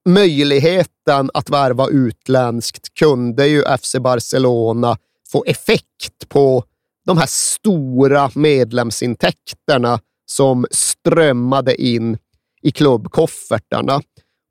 möjligheten 0.10 1.30
att 1.34 1.50
värva 1.50 1.88
utländskt 1.90 2.94
kunde 2.94 3.48
ju 3.48 3.64
FC 3.82 3.96
Barcelona 4.00 4.98
få 5.32 5.44
effekt 5.44 6.30
på 6.30 6.64
de 7.06 7.18
här 7.18 7.28
stora 7.30 8.32
medlemsintäkterna 8.36 10.00
som 10.26 10.66
strömmade 10.72 11.82
in 11.82 12.18
i 12.62 12.72
klubbkoffertarna. 12.72 14.02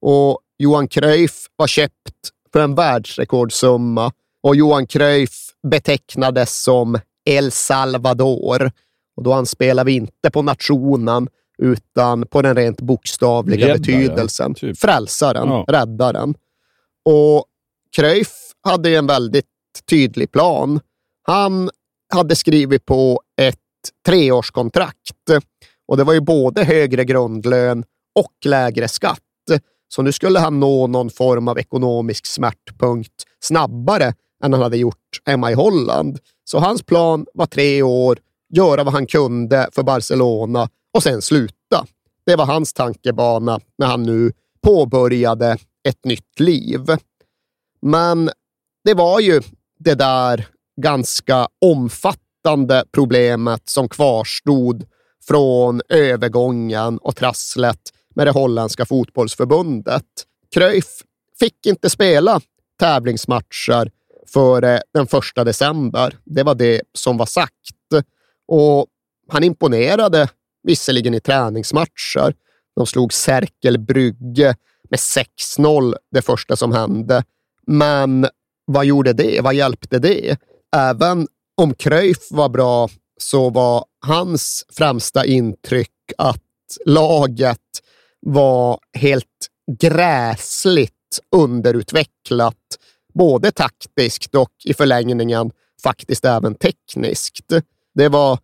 Och 0.00 0.40
Johan 0.58 0.88
Cruyff 0.88 1.46
var 1.56 1.66
köpt 1.66 2.30
för 2.52 2.60
en 2.60 2.74
världsrekordsumma 2.74 4.12
och 4.42 4.56
Johan 4.56 4.86
Cruyff 4.86 5.50
betecknades 5.70 6.62
som 6.62 6.98
El 7.24 7.50
Salvador. 7.50 8.70
Och 9.16 9.22
då 9.22 9.32
anspelar 9.32 9.84
vi 9.84 9.92
inte 9.92 10.30
på 10.32 10.42
nationen, 10.42 11.28
utan 11.58 12.26
på 12.26 12.42
den 12.42 12.56
rent 12.56 12.80
bokstavliga 12.80 13.66
Räddaren, 13.68 13.80
betydelsen. 13.82 14.54
typ. 14.54 14.78
Frälsaren, 14.78 15.48
Ja. 15.48 15.64
räddaren. 15.68 16.34
Och 17.04 17.44
Cruyff 17.96 18.32
hade 18.62 18.96
en 18.96 19.06
väldigt 19.06 19.46
tydlig 19.90 20.32
plan. 20.32 20.80
Han 21.22 21.70
hade 22.14 22.36
skrivit 22.36 22.84
på 22.84 23.20
ett 23.40 23.58
treårskontrakt 24.06 25.30
och 25.86 25.96
det 25.96 26.04
var 26.04 26.12
ju 26.12 26.20
både 26.20 26.64
högre 26.64 27.04
grundlön 27.04 27.84
och 28.14 28.32
lägre 28.44 28.88
skatt. 28.88 29.18
Så 29.88 30.02
nu 30.02 30.12
skulle 30.12 30.38
han 30.38 30.60
nå 30.60 30.86
någon 30.86 31.10
form 31.10 31.48
av 31.48 31.58
ekonomisk 31.58 32.26
smärtpunkt 32.26 33.12
snabbare 33.40 34.14
än 34.44 34.52
han 34.52 34.62
hade 34.62 34.76
gjort 34.76 35.20
hemma 35.26 35.50
i 35.50 35.54
Holland. 35.54 36.18
Så 36.44 36.58
hans 36.58 36.82
plan 36.82 37.26
var 37.34 37.46
tre 37.46 37.82
år, 37.82 38.18
göra 38.56 38.84
vad 38.84 38.94
han 38.94 39.06
kunde 39.06 39.68
för 39.72 39.82
Barcelona 39.82 40.68
och 40.94 41.02
sen 41.02 41.22
sluta. 41.22 41.86
Det 42.26 42.36
var 42.36 42.46
hans 42.46 42.72
tankebana 42.72 43.60
när 43.78 43.86
han 43.86 44.02
nu 44.02 44.32
påbörjade 44.62 45.56
ett 45.88 46.04
nytt 46.04 46.40
liv. 46.40 46.80
Men 47.82 48.30
det 48.84 48.94
var 48.94 49.20
ju 49.20 49.42
det 49.78 49.94
där 49.94 50.46
ganska 50.82 51.48
omfattande 51.60 52.84
problemet 52.92 53.68
som 53.68 53.88
kvarstod 53.88 54.84
från 55.28 55.80
övergången 55.88 56.98
och 56.98 57.16
trasslet 57.16 57.80
med 58.14 58.26
det 58.26 58.30
holländska 58.30 58.86
fotbollsförbundet. 58.86 60.04
Cruyff 60.54 61.02
fick 61.38 61.66
inte 61.66 61.90
spela 61.90 62.40
tävlingsmatcher 62.80 63.90
före 64.26 64.82
den 64.94 65.06
första 65.06 65.44
december. 65.44 66.18
Det 66.24 66.42
var 66.42 66.54
det 66.54 66.82
som 66.92 67.16
var 67.16 67.26
sagt. 67.26 67.52
Och 68.48 68.86
han 69.28 69.44
imponerade 69.44 70.28
visserligen 70.62 71.14
i 71.14 71.20
träningsmatcher. 71.20 72.34
De 72.76 72.86
slog 72.86 73.12
Serkel 73.12 73.78
Brygge 73.78 74.56
med 74.90 74.98
6-0 75.58 75.94
det 76.10 76.22
första 76.22 76.56
som 76.56 76.72
hände. 76.72 77.24
Men 77.66 78.26
vad 78.66 78.84
gjorde 78.84 79.12
det? 79.12 79.40
Vad 79.40 79.54
hjälpte 79.54 79.98
det? 79.98 80.38
Även 80.76 81.28
om 81.56 81.74
Cruyff 81.74 82.30
var 82.30 82.48
bra 82.48 82.88
så 83.20 83.50
var 83.50 83.84
hans 84.06 84.66
främsta 84.72 85.24
intryck 85.24 85.90
att 86.18 86.40
laget 86.86 87.58
var 88.20 88.80
helt 88.98 89.26
gräsligt 89.80 90.92
underutvecklat, 91.36 92.78
både 93.14 93.50
taktiskt 93.50 94.34
och 94.34 94.52
i 94.64 94.74
förlängningen 94.74 95.50
faktiskt 95.82 96.24
även 96.24 96.54
tekniskt. 96.54 97.52
Det 97.94 98.08
var 98.08 98.38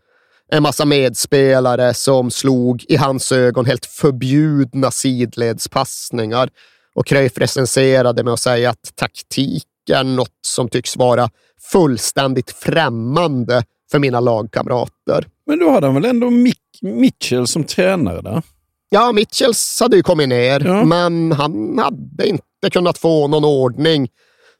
en 0.53 0.63
massa 0.63 0.85
medspelare 0.85 1.95
som 1.95 2.31
slog 2.31 2.85
i 2.89 2.97
hans 2.97 3.33
ögon 3.33 3.67
helt 3.67 3.87
förbjudna 3.87 4.91
sidledspassningar 4.91 6.51
och 6.95 7.07
Cruyff 7.07 7.39
recenserade 7.39 8.25
med 8.25 8.33
att 8.33 8.41
säga 8.41 8.71
att 8.71 8.93
taktik 8.97 9.65
är 9.91 10.05
något 10.05 10.39
som 10.47 10.69
tycks 10.69 10.97
vara 10.97 11.31
fullständigt 11.73 12.51
främmande 12.51 13.63
för 13.91 13.99
mina 13.99 14.21
lagkamrater. 14.21 15.27
Men 15.47 15.59
då 15.59 15.71
hade 15.71 15.87
han 15.87 15.95
väl 15.95 16.05
ändå 16.05 16.31
Mick 16.31 16.59
Mitchell 16.83 17.47
som 17.47 17.65
tränare 17.65 18.21
där? 18.23 18.43
Ja, 18.89 19.13
Mitchells 19.13 19.81
hade 19.81 19.97
ju 19.97 20.03
kommit 20.03 20.29
ner, 20.29 20.61
Ja. 20.61 20.85
men 20.85 21.33
han 21.33 21.79
hade 21.79 22.29
inte 22.29 22.71
kunnat 22.73 22.99
få 22.99 23.29
någon 23.29 23.45
ordning, 23.45 24.09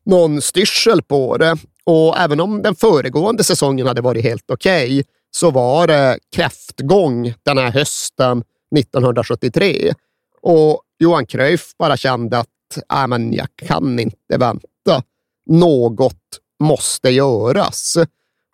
någon 0.07 0.43
styrsel 0.43 1.03
på 1.03 1.37
det. 1.37 1.57
Och 1.93 2.19
även 2.19 2.41
om 2.41 2.63
den 2.63 2.75
föregående 2.75 3.45
säsongen 3.45 3.87
hade 3.87 4.01
varit 4.01 4.25
helt 4.25 4.51
okej, 4.51 5.05
så 5.31 5.51
var 5.51 5.87
det 5.87 6.19
kräftgång 6.35 7.35
den 7.43 7.59
här 7.59 7.71
hösten 7.71 8.45
1973. 8.77 9.95
Och 10.43 10.83
Johan 10.99 11.27
Cruyff 11.27 11.77
bara 11.79 11.97
kände 11.97 12.39
att 12.39 12.49
äh, 12.93 13.07
men 13.07 13.33
jag 13.33 13.47
kan 13.57 13.99
inte 13.99 14.37
vänta. 14.39 15.03
Något 15.47 16.41
måste 16.61 17.11
göras. 17.11 17.95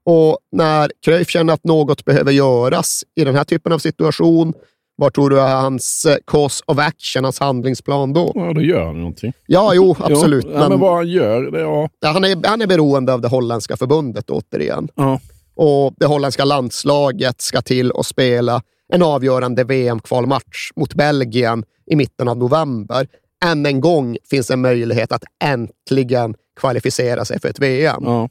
Och 0.05 0.39
när 0.53 0.91
Cruyff 1.03 1.31
känner 1.31 1.53
att 1.53 1.65
något 1.65 2.05
behöver 2.05 2.33
göras 2.33 3.05
i 3.15 3.25
den 3.25 3.35
här 3.35 3.45
typen 3.45 3.73
av 3.73 3.79
situation, 3.79 4.55
vad 4.97 5.15
tror 5.15 5.31
du 5.31 5.41
är 5.41 5.57
hans 5.57 6.05
eh, 6.05 6.17
cause 6.27 6.65
of 6.67 6.79
action, 6.79 7.25
hans 7.25 7.41
handlingsplan 7.41 8.13
då? 8.13 8.33
Ja, 8.35 8.53
då 8.53 8.61
gör 8.61 8.87
han 8.87 8.99
någonting. 8.99 9.33
Ja, 9.47 9.75
jo, 9.75 9.97
absolut. 10.01 10.47
Ja, 10.53 10.59
men, 10.59 10.69
men 10.69 10.81
vad 10.81 10.95
han 10.95 11.09
gör, 11.09 11.51
det. 11.51 11.61
Ja, 11.61 11.89
han, 12.03 12.25
är, 12.25 12.49
han 12.49 12.63
är 12.63 12.67
beroende 12.67 13.13
av 13.13 13.21
det 13.21 13.29
holländska 13.29 13.77
förbundet 13.77 14.31
återigen. 14.31 14.89
ja. 14.95 15.21
Och 15.59 15.95
det 15.97 16.07
holländska 16.07 16.45
landslaget 16.45 17.41
ska 17.41 17.63
till 17.63 17.91
och 17.91 18.07
spela 18.07 18.63
en 18.93 19.03
avgörande 19.03 19.65
VM-kvalmatch 19.65 20.71
mot 20.77 20.95
Belgien 20.95 21.65
i 21.87 21.97
mitten 21.97 22.29
av 22.29 22.37
november. 22.37 23.09
Än 23.45 23.67
en 23.67 23.81
gång 23.81 24.17
finns 24.31 24.51
en 24.51 24.61
möjlighet 24.61 25.13
att 25.13 25.25
äntligen 25.45 26.35
kvalificera 26.61 27.25
sig 27.25 27.41
för 27.41 27.49
ett 27.49 27.59
VM. 27.59 28.03
Ja. 28.05 28.29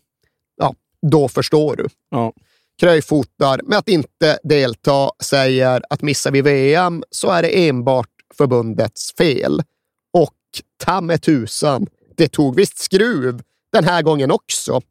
Ja, 0.58 0.74
då 1.12 1.28
förstår 1.28 1.76
du. 1.76 1.88
Ja. 2.12 2.34
Cruyff 2.80 3.10
hotar 3.10 3.62
med 3.64 3.78
att 3.78 3.90
inte 3.90 4.40
delta, 4.44 5.10
säger 5.24 5.82
att 5.90 6.02
missar 6.02 6.32
vi 6.32 6.42
VM 6.42 7.04
så 7.10 7.30
är 7.30 7.42
det 7.42 7.68
enbart 7.68 8.10
förbundets 8.38 9.14
fel. 9.18 9.62
Och 10.14 10.34
ta 10.86 11.02
med 11.02 11.22
tusan, 11.22 11.88
det 12.18 12.28
tog 12.28 12.56
visst 12.56 12.78
skruv 12.78 13.42
den 13.74 13.84
här 13.84 14.02
gången 14.02 14.32
också. 14.32 14.82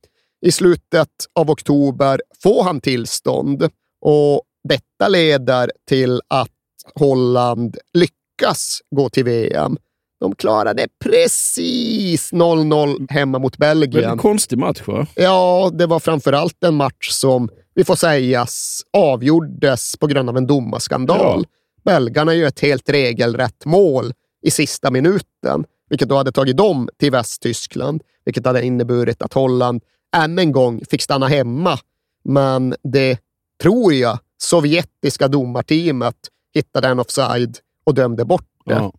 I 0.46 0.52
slutet 0.52 1.08
av 1.34 1.50
oktober 1.50 2.20
får 2.42 2.64
han 2.64 2.80
tillstånd 2.80 3.68
och 4.00 4.42
detta 4.68 5.08
leder 5.08 5.70
till 5.88 6.20
att 6.28 6.50
Holland 6.94 7.76
lyckas 7.92 8.80
gå 8.90 9.08
till 9.08 9.24
VM. 9.24 9.76
De 10.20 10.34
klarade 10.34 10.88
precis 11.04 12.32
0-0 12.32 13.06
hemma 13.10 13.38
mot 13.38 13.58
Belgien. 13.58 14.10
en 14.10 14.18
konstig 14.18 14.58
match, 14.58 14.82
va? 14.86 15.06
Ja, 15.14 15.70
det 15.74 15.86
var 15.86 16.00
framförallt 16.00 16.64
en 16.64 16.74
match 16.74 17.08
som, 17.10 17.48
vi 17.74 17.84
får 17.84 17.96
sägas, 17.96 18.82
avgjordes 18.92 19.96
på 19.96 20.06
grund 20.06 20.28
av 20.28 20.36
en 20.36 20.46
domarskandal. 20.46 21.46
Belgarna 21.84 22.34
gör 22.34 22.48
ett 22.48 22.60
helt 22.60 22.88
regelrätt 22.88 23.64
mål 23.64 24.12
i 24.42 24.50
sista 24.50 24.90
minuten, 24.90 25.64
vilket 25.90 26.08
då 26.08 26.16
hade 26.16 26.32
tagit 26.32 26.56
dem 26.56 26.88
till 26.98 27.10
Västtyskland, 27.10 28.02
vilket 28.24 28.46
hade 28.46 28.64
inneburit 28.64 29.22
att 29.22 29.32
Holland 29.32 29.82
än 30.16 30.38
en 30.38 30.52
gång 30.52 30.84
fick 30.90 31.02
stanna 31.02 31.28
hemma. 31.28 31.78
Men 32.24 32.74
det, 32.82 33.18
tror 33.62 33.92
jag, 33.92 34.18
sovjetiska 34.38 35.28
domarteamet 35.28 36.16
hittade 36.54 36.88
en 36.88 37.00
offside 37.00 37.58
och 37.84 37.94
dömde 37.94 38.24
bort 38.24 38.48
det. 38.64 38.72
Ja. 38.72 38.92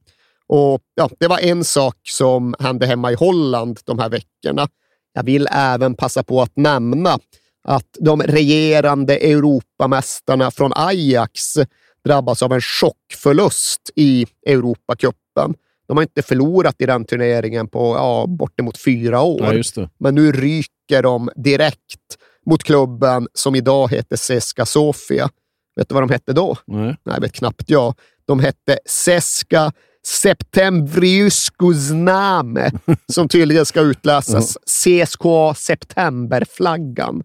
Och 0.48 0.82
ja, 0.96 1.10
Det 1.20 1.28
var 1.28 1.40
en 1.40 1.64
sak 1.64 1.98
som 2.04 2.56
hände 2.60 2.86
hemma 2.86 3.12
i 3.12 3.16
Holland 3.16 3.80
de 3.86 4.00
här 4.00 4.10
veckorna. 4.10 4.68
Jag 5.14 5.24
vill 5.24 5.48
även 5.52 5.96
passa 5.96 6.24
på 6.24 6.42
att 6.42 6.56
nämna 6.56 7.20
att 7.68 7.98
de 8.00 8.22
regerande 8.22 9.18
Europamästarna 9.18 10.52
från 10.52 10.72
Ajax 10.76 11.54
drabbas 12.06 12.44
av 12.44 12.54
en 12.54 12.62
chockförlust 12.62 13.92
i 13.96 14.26
Europacupen. 14.48 15.54
De 15.88 15.98
har 15.98 16.02
inte 16.02 16.22
förlorat 16.22 16.76
i 16.80 16.86
den 16.86 17.06
turneringen 17.06 17.68
på 17.68 17.96
ja, 17.96 18.26
bortemot 18.28 18.78
fyra 18.78 19.22
år. 19.22 19.64
Ja. 19.76 19.90
Men 19.98 20.16
nu 20.16 20.32
ryker 20.32 21.04
de 21.04 21.30
direkt 21.36 22.18
mot 22.46 22.64
klubben 22.64 23.28
som 23.34 23.56
idag 23.56 23.92
heter 23.92 24.16
Seska 24.16 24.66
Sofia. 24.66 25.30
Vet 25.76 25.90
du 25.90 25.94
vad 25.94 26.04
de 26.04 26.10
hette 26.10 26.34
då? 26.34 26.58
Nej. 26.66 26.96
Nej, 27.04 27.20
vet 27.22 27.34
knappt 27.34 27.70
jag. 27.70 27.94
De 28.26 28.40
hette 28.40 28.80
Seska 28.86 29.72
Septembriuskuzname, 30.06 32.72
som 33.12 33.28
tydligen 33.28 33.66
ska 33.66 33.82
utläsas 33.82 34.58
CSKA 34.66 35.54
Septemberflaggan. 35.56 37.22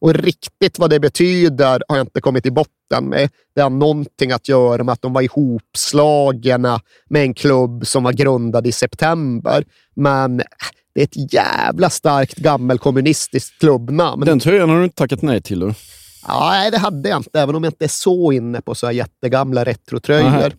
Och 0.00 0.14
riktigt 0.14 0.78
vad 0.78 0.90
det 0.90 1.00
betyder 1.00 1.82
har 1.88 1.96
jag 1.96 2.04
inte 2.04 2.20
kommit 2.20 2.46
i 2.46 2.50
botten 2.50 3.04
med. 3.04 3.30
Det 3.54 3.60
har 3.60 3.70
någonting 3.70 4.32
att 4.32 4.48
göra 4.48 4.84
med 4.84 4.92
att 4.92 5.02
de 5.02 5.12
var 5.12 5.22
ihopslagna 5.22 6.80
med 7.10 7.22
en 7.22 7.34
klubb 7.34 7.86
som 7.86 8.04
var 8.04 8.12
grundad 8.12 8.66
i 8.66 8.72
september. 8.72 9.64
Men 9.96 10.40
äh, 10.40 10.46
det 10.94 11.00
är 11.00 11.04
ett 11.04 11.32
jävla 11.32 11.90
starkt 11.90 12.36
gammelkommunistiskt 12.36 13.58
klubbnamn. 13.58 14.24
Den 14.24 14.40
tröjan 14.40 14.70
har 14.70 14.78
du 14.78 14.84
inte 14.84 14.96
tackat 14.96 15.22
nej 15.22 15.42
till. 15.42 15.74
Ja, 16.26 16.48
nej, 16.50 16.70
det 16.70 16.78
hade 16.78 17.08
jag 17.08 17.18
inte, 17.18 17.40
även 17.40 17.54
om 17.54 17.64
jag 17.64 17.70
inte 17.70 17.84
är 17.84 17.88
så 17.88 18.32
inne 18.32 18.60
på 18.60 18.74
så 18.74 18.86
här 18.86 18.92
jättegamla 18.92 19.64
retrotröjor. 19.64 20.52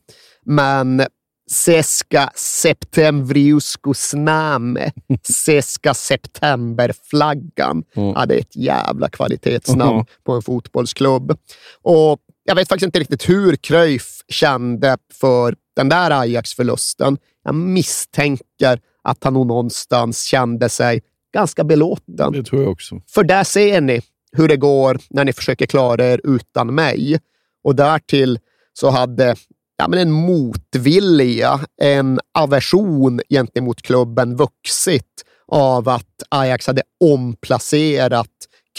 Men 0.46 1.04
Seska 1.50 2.32
Septembriuskusname, 2.36 4.92
Seska 5.24 5.94
Septemberflaggan. 5.94 7.84
Mm. 7.96 8.14
Ja, 8.16 8.26
det 8.26 8.36
är 8.36 8.40
ett 8.40 8.56
jävla 8.56 9.10
kvalitetsnamn 9.10 9.96
Jaha. 9.96 10.06
på 10.24 10.34
en 10.34 10.42
fotbollsklubb. 10.42 11.38
Och 11.82 12.20
jag 12.44 12.56
vet 12.56 12.70
faktiskt 12.70 12.86
inte 12.86 13.00
riktigt 13.00 13.30
hur 13.30 13.56
Cruyff 13.56 14.22
kände 14.28 14.98
för 15.14 15.56
den 15.76 15.90
där 15.90 16.12
Ajax-förlusten. 16.12 17.18
Jag 17.44 17.56
misstänker 17.56 18.80
att 19.02 19.24
han 19.24 19.34
nog 19.34 19.48
någonstans 19.48 20.24
kände 20.24 20.70
sig 20.70 21.02
ganska 21.34 21.64
belåten. 21.64 22.32
Det 22.32 22.44
tror 22.44 22.62
jag 22.62 22.72
också. 22.72 23.02
För 23.08 23.24
där 23.24 23.44
ser 23.44 23.82
ni 23.82 24.02
hur 24.32 24.48
det 24.48 24.58
går 24.58 25.00
när 25.10 25.26
ni 25.26 25.34
försöker 25.34 25.66
klara 25.66 26.06
er 26.06 26.22
utan 26.24 26.76
mig. 26.76 27.20
Och 27.64 27.76
därtill 27.76 28.40
så 28.74 28.90
hade 28.90 29.36
ja, 29.80 29.88
men 29.88 30.00
en 30.00 30.12
motvilja, 30.12 31.60
en 31.82 32.20
aversion 32.40 33.22
gentemot 33.30 33.82
klubben 33.82 34.36
vuxit 34.36 35.06
av 35.48 35.90
att 35.90 36.24
Ajax 36.30 36.68
hade 36.68 36.82
omplacerat 37.04 38.28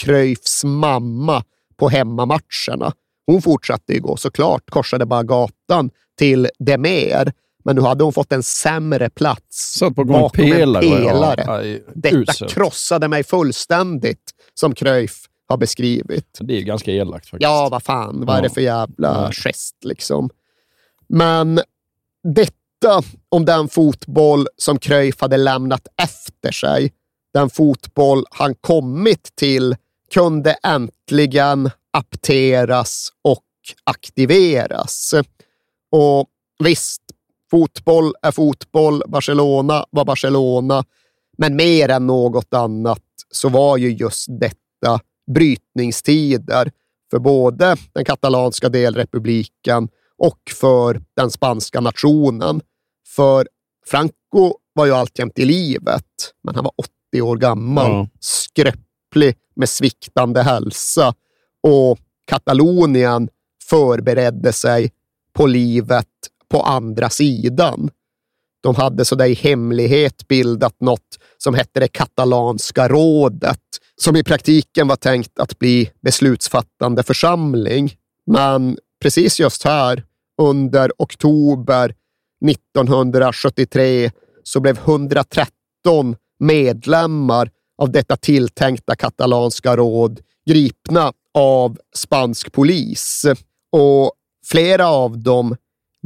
Cruyffs 0.01 0.63
mamma 0.63 1.43
på 1.79 1.89
hemmamatcherna. 1.89 2.93
Hon 3.25 3.41
fortsatte 3.41 3.93
ju 3.93 3.99
gå 3.99 4.17
såklart, 4.17 4.69
korsade 4.69 5.05
bara 5.05 5.23
gatan 5.23 5.89
till 6.17 6.47
Demer. 6.59 7.33
Men 7.65 7.75
nu 7.75 7.81
hade 7.81 8.03
hon 8.03 8.13
fått 8.13 8.31
en 8.31 8.43
sämre 8.43 9.09
plats 9.09 9.75
Satt 9.79 9.95
bakom 9.95 10.11
bakom 10.11 10.29
pelare. 10.45 10.85
en 10.85 10.91
pelare. 11.03 11.43
Ja, 11.47 11.53
aj, 11.57 11.83
Detta 11.95 12.15
uselt. 12.17 12.51
krossade 12.51 13.07
mig 13.07 13.23
fullständigt, 13.23 14.31
som 14.53 14.75
Cruyff 14.75 15.25
har 15.49 15.57
beskrivit. 15.57 16.37
Det 16.39 16.57
är 16.57 16.61
ganska 16.61 16.91
elakt 16.91 17.25
faktiskt. 17.29 17.43
Ja, 17.43 17.67
vad 17.71 17.83
fan, 17.83 18.25
vad 18.25 18.35
är 18.35 18.39
Ja. 18.39 18.43
det 18.47 18.53
för 18.53 18.61
jävla 18.61 19.07
Ja. 19.07 19.31
gest 19.31 19.75
liksom? 19.83 20.29
Men 21.13 21.59
detta 22.23 23.01
om 23.29 23.45
den 23.45 23.67
fotboll 23.67 24.47
som 24.57 24.79
Cruyff 24.79 25.21
hade 25.21 25.37
lämnat 25.37 25.87
efter 26.03 26.51
sig, 26.51 26.93
den 27.33 27.49
fotboll 27.49 28.25
han 28.29 28.55
kommit 28.55 29.35
till, 29.35 29.75
kunde 30.13 30.51
äntligen 30.63 31.69
apteras 31.93 33.09
och 33.21 33.43
aktiveras. 33.83 35.13
Och 35.91 36.29
visst, 36.63 37.01
fotboll 37.51 38.13
är 38.21 38.31
fotboll, 38.31 39.03
Barcelona 39.07 39.85
var 39.89 40.05
Barcelona, 40.05 40.83
men 41.37 41.55
mer 41.55 41.89
än 41.89 42.07
något 42.07 42.53
annat 42.53 43.03
så 43.31 43.49
var 43.49 43.77
ju 43.77 43.91
just 43.91 44.27
detta 44.39 44.99
brytningstider 45.31 46.71
för 47.11 47.19
både 47.19 47.77
den 47.93 48.05
katalanska 48.05 48.69
delrepubliken 48.69 49.89
och 50.21 50.39
för 50.55 51.01
den 51.15 51.31
spanska 51.31 51.79
nationen. 51.81 52.61
För 53.15 53.47
Franco 53.87 54.55
var 54.73 54.85
ju 54.85 54.91
alltjämt 54.91 55.39
i 55.39 55.45
livet, 55.45 56.05
men 56.43 56.55
han 56.55 56.63
var 56.63 56.73
80 57.11 57.21
år 57.21 57.37
gammal, 57.37 57.91
Ja. 57.91 58.07
skröplig 58.19 59.37
med 59.55 59.69
sviktande 59.69 60.41
hälsa 60.43 61.13
och 61.67 61.99
Katalonien 62.27 63.29
förberedde 63.69 64.53
sig 64.53 64.91
på 65.33 65.47
livet 65.47 66.07
på 66.49 66.61
andra 66.61 67.09
sidan. 67.09 67.89
De 68.63 68.75
hade 68.75 69.05
så 69.05 69.15
där 69.15 69.25
i 69.25 69.33
hemlighet 69.33 70.27
bildat 70.27 70.75
något 70.79 71.17
som 71.37 71.53
hette 71.55 71.79
det 71.79 71.87
katalanska 71.87 72.87
rådet, 72.87 73.59
som 74.01 74.15
i 74.15 74.23
praktiken 74.23 74.87
var 74.87 74.95
tänkt 74.95 75.39
att 75.39 75.59
bli 75.59 75.91
beslutsfattande 76.01 77.03
församling. 77.03 77.93
Men 78.25 78.77
precis 79.01 79.39
just 79.39 79.63
här, 79.63 80.03
under 80.41 80.91
oktober 80.97 81.93
1973, 82.49 84.11
så 84.43 84.59
blev 84.59 84.77
113 84.77 86.15
medlemmar 86.39 87.49
av 87.77 87.91
detta 87.91 88.17
tilltänkta 88.17 88.95
katalanska 88.95 89.75
råd 89.75 90.19
gripna 90.45 91.13
av 91.33 91.77
spansk 91.95 92.51
polis. 92.51 93.25
Och 93.71 94.11
flera 94.45 94.87
av 94.87 95.19
dem 95.19 95.55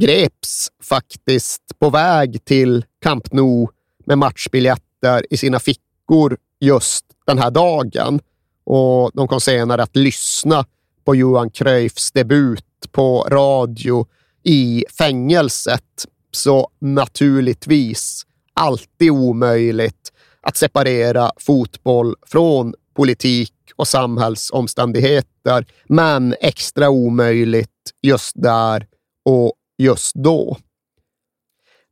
greps 0.02 0.68
faktiskt 0.82 1.62
på 1.78 1.90
väg 1.90 2.44
till 2.44 2.84
Camp 3.02 3.32
Nou 3.32 3.68
med 4.06 4.18
matchbiljetter 4.18 5.26
i 5.30 5.36
sina 5.36 5.58
fickor 5.58 6.36
just 6.60 7.04
den 7.26 7.38
här 7.38 7.50
dagen. 7.50 8.20
Och 8.64 9.10
de 9.14 9.28
kom 9.28 9.40
senare 9.40 9.82
att 9.82 9.96
lyssna 9.96 10.64
på 11.04 11.14
Johan 11.14 11.50
Cruyffs 11.50 12.12
debut 12.12 12.92
på 12.92 13.26
radio 13.30 14.06
i 14.46 14.84
fängelset. 14.98 16.06
Så 16.32 16.70
naturligtvis 16.78 18.22
alltid 18.54 19.10
omöjligt 19.10 20.12
att 20.40 20.56
separera 20.56 21.30
fotboll 21.36 22.14
från 22.26 22.74
politik 22.94 23.52
och 23.76 23.88
samhällsomständigheter, 23.88 25.66
men 25.84 26.34
extra 26.40 26.88
omöjligt 26.88 27.70
just 28.02 28.32
där 28.34 28.86
och 29.24 29.52
just 29.78 30.14
då. 30.14 30.56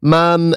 Men 0.01 0.55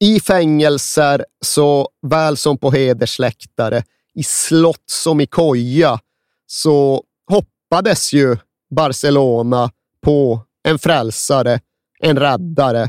i 0.00 0.20
fängelser, 0.20 1.24
så 1.44 1.88
väl 2.02 2.36
som 2.36 2.58
på 2.58 2.70
hedersläktare, 2.70 3.82
i 4.14 4.22
slott 4.22 4.84
som 4.90 5.20
i 5.20 5.26
koja, 5.26 6.00
så 6.46 7.02
hoppades 7.30 8.12
ju 8.12 8.36
Barcelona 8.70 9.70
på 10.02 10.45
en 10.66 10.78
frälsare, 10.78 11.60
en 11.98 12.18
räddare 12.18 12.88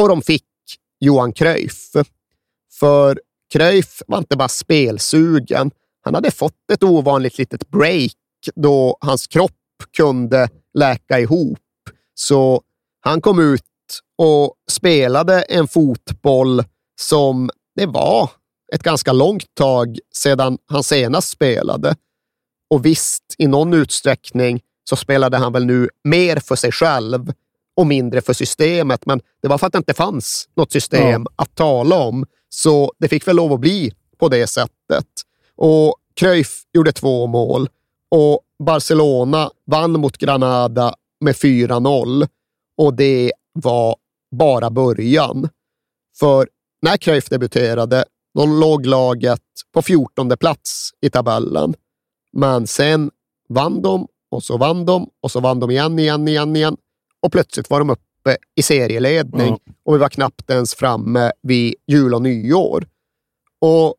och 0.00 0.08
de 0.08 0.22
fick 0.22 0.44
Johan 1.00 1.32
Cruyff. 1.32 1.92
För 2.80 3.20
Cruyff 3.52 4.02
var 4.06 4.18
inte 4.18 4.36
bara 4.36 4.48
spelsugen. 4.48 5.70
Han 6.00 6.14
hade 6.14 6.30
fått 6.30 6.70
ett 6.72 6.82
ovanligt 6.82 7.38
litet 7.38 7.68
break 7.68 8.12
då 8.54 8.96
hans 9.00 9.26
kropp 9.26 9.52
kunde 9.96 10.48
läka 10.74 11.20
ihop. 11.20 11.58
Så 12.14 12.62
han 13.00 13.20
kom 13.20 13.38
ut 13.38 13.62
och 14.18 14.54
spelade 14.70 15.42
en 15.42 15.68
fotboll 15.68 16.64
som 17.00 17.50
det 17.76 17.86
var 17.86 18.30
ett 18.72 18.82
ganska 18.82 19.12
långt 19.12 19.54
tag 19.54 19.98
sedan 20.14 20.58
han 20.66 20.82
senast 20.82 21.28
spelade. 21.28 21.96
Och 22.70 22.86
visst, 22.86 23.34
i 23.38 23.46
någon 23.46 23.74
utsträckning 23.74 24.60
så 24.88 24.96
spelade 24.96 25.36
han 25.36 25.52
väl 25.52 25.66
nu 25.66 25.88
mer 26.04 26.36
för 26.36 26.56
sig 26.56 26.72
själv 26.72 27.32
och 27.76 27.86
mindre 27.86 28.20
för 28.20 28.32
systemet, 28.32 29.06
men 29.06 29.20
det 29.42 29.48
var 29.48 29.58
för 29.58 29.66
att 29.66 29.72
det 29.72 29.78
inte 29.78 29.94
fanns 29.94 30.48
något 30.56 30.72
system 30.72 31.26
ja. 31.28 31.32
att 31.36 31.54
tala 31.54 31.96
om. 31.96 32.26
Så 32.48 32.92
det 32.98 33.08
fick 33.08 33.28
väl 33.28 33.36
lov 33.36 33.52
att 33.52 33.60
bli 33.60 33.92
på 34.18 34.28
det 34.28 34.46
sättet. 34.46 35.06
Och 35.56 35.96
Cruyff 36.14 36.62
gjorde 36.72 36.92
två 36.92 37.26
mål 37.26 37.68
och 38.10 38.40
Barcelona 38.58 39.50
vann 39.66 39.92
mot 39.92 40.18
Granada 40.18 40.94
med 41.20 41.34
4-0 41.34 42.28
och 42.78 42.94
det 42.94 43.32
var 43.52 43.96
bara 44.36 44.70
början. 44.70 45.48
För 46.18 46.48
när 46.82 46.96
Cruyff 46.96 47.28
debuterade, 47.28 48.04
då 48.34 48.46
låg 48.46 48.86
laget 48.86 49.42
på 49.74 49.82
14 49.82 50.36
plats 50.36 50.90
i 51.00 51.10
tabellen. 51.10 51.74
Men 52.32 52.66
sen 52.66 53.10
vann 53.48 53.82
de 53.82 54.08
och 54.30 54.42
så 54.42 54.56
vann 54.56 54.84
de 54.84 55.10
och 55.22 55.30
så 55.30 55.40
vann 55.40 55.60
de 55.60 55.70
igen, 55.70 55.98
igen, 55.98 56.28
igen, 56.28 56.56
igen. 56.56 56.76
Och 57.22 57.32
plötsligt 57.32 57.70
var 57.70 57.78
de 57.78 57.90
uppe 57.90 58.36
i 58.54 58.62
serieledning 58.62 59.48
mm. 59.48 59.58
och 59.84 59.94
vi 59.94 59.98
var 59.98 60.08
knappt 60.08 60.50
ens 60.50 60.74
framme 60.74 61.32
vid 61.42 61.74
jul 61.86 62.14
och 62.14 62.22
nyår. 62.22 62.86
Och 63.60 63.94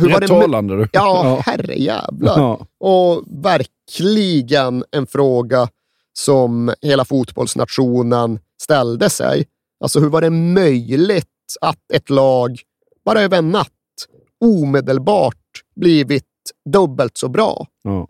hur 0.00 0.12
var 0.12 0.20
det 0.20 0.28
talande 0.28 0.76
du. 0.76 0.88
Ja, 0.92 1.24
ja. 1.24 1.42
herrejävlar. 1.44 2.38
Ja. 2.38 2.66
Och 2.78 3.24
verkligen 3.26 4.84
en 4.90 5.06
fråga 5.06 5.68
som 6.12 6.74
hela 6.82 7.04
fotbollsnationen 7.04 8.38
ställde 8.62 9.10
sig. 9.10 9.46
Alltså 9.80 10.00
hur 10.00 10.08
var 10.08 10.20
det 10.20 10.30
möjligt 10.30 11.26
att 11.60 11.90
ett 11.92 12.10
lag 12.10 12.60
bara 13.04 13.22
över 13.22 13.38
en 13.38 13.50
natt 13.50 13.68
omedelbart 14.44 15.36
blivit 15.76 16.24
dubbelt 16.72 17.16
så 17.16 17.28
bra? 17.28 17.66
Ja. 17.82 18.08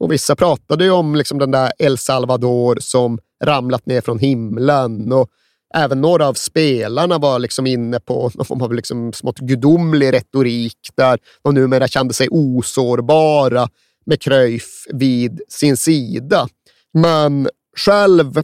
Och 0.00 0.12
vissa 0.12 0.36
pratade 0.36 0.84
ju 0.84 0.90
om 0.90 1.14
liksom 1.14 1.38
den 1.38 1.50
där 1.50 1.72
El 1.78 1.98
Salvador 1.98 2.78
som 2.80 3.18
ramlat 3.44 3.86
ner 3.86 4.00
från 4.00 4.18
himlen 4.18 5.12
och 5.12 5.28
även 5.74 6.00
några 6.00 6.28
av 6.28 6.34
spelarna 6.34 7.18
var 7.18 7.38
liksom 7.38 7.66
inne 7.66 8.00
på 8.00 8.30
någon 8.34 8.46
form 8.46 8.62
av 8.62 8.74
liksom 8.74 9.12
smått 9.12 9.38
gudomlig 9.38 10.12
retorik 10.12 10.78
där 10.96 11.18
de 11.42 11.54
numera 11.54 11.88
kände 11.88 12.14
sig 12.14 12.28
osårbara 12.30 13.68
med 14.06 14.20
Cruyff 14.22 14.86
vid 14.92 15.40
sin 15.48 15.76
sida. 15.76 16.48
Men 16.92 17.48
själv 17.76 18.42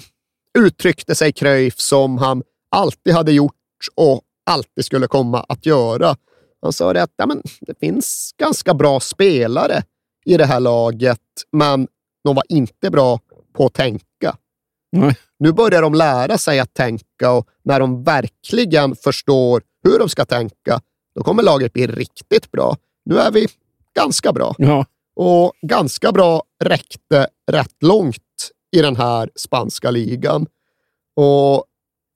uttryckte 0.59 1.14
sig 1.14 1.32
Cruyff 1.32 1.78
som 1.78 2.18
han 2.18 2.42
alltid 2.70 3.14
hade 3.14 3.32
gjort 3.32 3.54
och 3.94 4.22
alltid 4.46 4.84
skulle 4.84 5.07
komma 5.07 5.40
att 5.48 5.66
göra. 5.66 6.16
Han 6.62 6.72
sa 6.72 6.92
det 6.92 7.02
att 7.02 7.14
ja, 7.16 7.26
men 7.26 7.42
det 7.61 7.78
finns 7.80 8.34
ganska 8.38 8.74
bra 8.74 9.00
spelare 9.00 9.82
i 10.27 10.37
det 10.37 10.47
här 10.47 10.61
laget, 10.61 11.20
men 11.53 11.89
de 12.24 12.35
var 12.35 12.45
inte 12.49 12.91
bra 12.91 13.20
på 13.53 13.66
att 13.66 13.74
tänka. 13.74 14.37
Nej. 14.93 15.16
Nu 15.39 15.53
börjar 15.53 15.83
de 15.83 15.95
lära 15.95 16.39
sig 16.39 16.61
att 16.61 16.74
tänka 16.74 17.33
och 17.33 17.49
när 17.64 17.81
de 17.81 18.05
verkligen 18.05 18.97
förstår 18.97 19.62
hur 19.83 19.99
de 19.99 20.09
ska 20.09 20.24
tänka, 20.24 20.81
då 21.14 21.22
kommer 21.24 21.43
laget 21.43 21.72
bli 21.72 21.87
riktigt 21.87 22.51
bra. 22.51 22.77
Nu 23.05 23.18
är 23.18 23.31
vi 23.31 23.47
ganska 23.95 24.33
bra. 24.33 24.55
Ja. 24.59 24.87
Och 25.16 25.53
ganska 25.62 26.12
bra 26.12 26.43
räckte 26.64 27.29
rätt 27.51 27.83
långt 27.83 28.51
i 28.77 28.83
den 28.83 28.97
här 28.97 29.31
spanska 29.35 29.91
ligan. 29.91 30.47
Och 31.16 31.64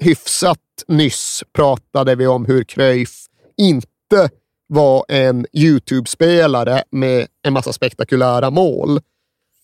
hyfsat 0.03 0.59
nyss 0.89 1.43
pratade 1.53 2.15
vi 2.15 2.27
om 2.27 2.45
hur 2.45 2.65
Cruyff 2.65 3.27
inte 3.57 4.31
var 4.71 5.05
en 5.09 5.47
YouTube-spelare 5.53 6.83
med 6.91 7.27
en 7.43 7.53
massa 7.53 7.73
spektakulära 7.73 8.51
mål. 8.51 9.01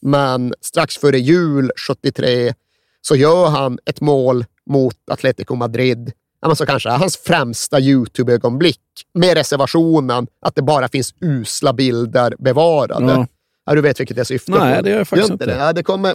Men 0.02 0.54
strax 0.60 0.96
före 0.96 1.18
jul 1.18 1.70
73 1.88 2.54
så 3.00 3.16
gör 3.16 3.46
han 3.46 3.78
ett 3.84 4.00
mål 4.00 4.44
mot 4.70 4.96
Atletico 5.10 5.54
Madrid 5.54 6.12
så 6.54 6.66
kanske 6.66 6.88
hans 6.88 7.16
främsta 7.16 7.80
YouTube-ögonblick 7.80 8.80
med 9.14 9.34
reservationen 9.34 10.26
att 10.40 10.54
det 10.54 10.62
bara 10.62 10.88
finns 10.88 11.14
usla 11.20 11.72
bilder 11.72 12.34
bevarade. 12.38 13.12
Ja. 13.12 13.26
Ja, 13.66 13.74
du 13.74 13.80
vet 13.80 14.00
vilket 14.00 14.16
jag 14.16 14.26
syftar 14.26 14.58
Nej, 14.58 14.76
på. 14.76 14.82
det 14.82 14.90
gör 14.90 14.98
jag 14.98 15.08
faktiskt 15.08 15.30
inte. 15.30 15.46
Det. 15.46 15.56
Ja, 15.56 15.72
det 15.72 15.82
kommer, 15.82 16.14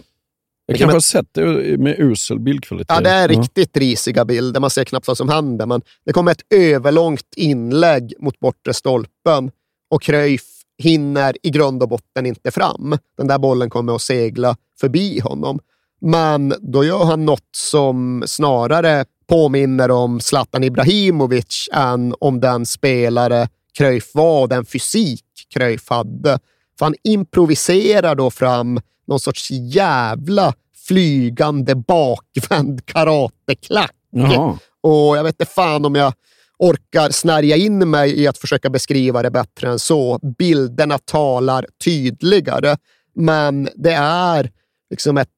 jag 0.72 0.90
kanske 0.90 1.18
har 1.18 1.22
sett 1.22 1.34
det 1.34 1.78
med 1.78 1.96
usel 1.98 2.38
bildkvalitet. 2.38 2.94
Ja, 2.94 3.00
det 3.00 3.10
är 3.10 3.28
riktigt 3.28 3.76
risiga 3.76 4.24
bilder. 4.24 4.60
Man 4.60 4.70
ser 4.70 4.84
knappt 4.84 5.08
vad 5.08 5.16
som 5.16 5.28
händer, 5.28 5.66
men 5.66 5.82
det 6.06 6.12
kommer 6.12 6.32
ett 6.32 6.44
överlångt 6.54 7.34
inlägg 7.36 8.14
mot 8.18 8.40
bortre 8.40 8.74
stolpen 8.74 9.50
och 9.90 10.02
Cruyff 10.02 10.42
hinner 10.82 11.36
i 11.42 11.50
grund 11.50 11.82
och 11.82 11.88
botten 11.88 12.26
inte 12.26 12.50
fram. 12.50 12.98
Den 13.16 13.26
där 13.26 13.38
bollen 13.38 13.70
kommer 13.70 13.94
att 13.94 14.02
segla 14.02 14.56
förbi 14.80 15.20
honom. 15.20 15.58
Men 16.00 16.54
då 16.60 16.84
gör 16.84 17.04
han 17.04 17.24
något 17.24 17.48
som 17.56 18.24
snarare 18.26 19.04
påminner 19.28 19.90
om 19.90 20.20
Zlatan 20.20 20.64
Ibrahimovic 20.64 21.68
än 21.72 22.14
om 22.20 22.40
den 22.40 22.66
spelare 22.66 23.48
Cruyff 23.78 24.14
var 24.14 24.42
och 24.42 24.48
den 24.48 24.64
fysik 24.64 25.24
Cruyff 25.54 25.88
hade. 25.88 26.38
För 26.78 26.86
han 26.86 26.94
improviserar 27.04 28.14
då 28.14 28.30
fram 28.30 28.80
någon 29.06 29.20
sorts 29.20 29.50
jävla 29.50 30.54
flygande 30.88 31.74
bakvänd 31.74 32.86
karateklack. 32.86 33.94
Jaha. 34.10 34.58
Och 34.82 35.16
jag 35.16 35.24
vet 35.24 35.34
inte 35.40 35.52
fan 35.52 35.84
om 35.84 35.94
jag 35.94 36.12
orkar 36.58 37.10
snärja 37.10 37.56
in 37.56 37.90
mig 37.90 38.20
i 38.20 38.26
att 38.26 38.38
försöka 38.38 38.70
beskriva 38.70 39.22
det 39.22 39.30
bättre 39.30 39.70
än 39.70 39.78
så. 39.78 40.18
Bilderna 40.38 40.98
talar 40.98 41.66
tydligare, 41.84 42.76
men 43.14 43.68
det 43.74 43.92
är 43.92 44.50
liksom 44.90 45.18
ett 45.18 45.28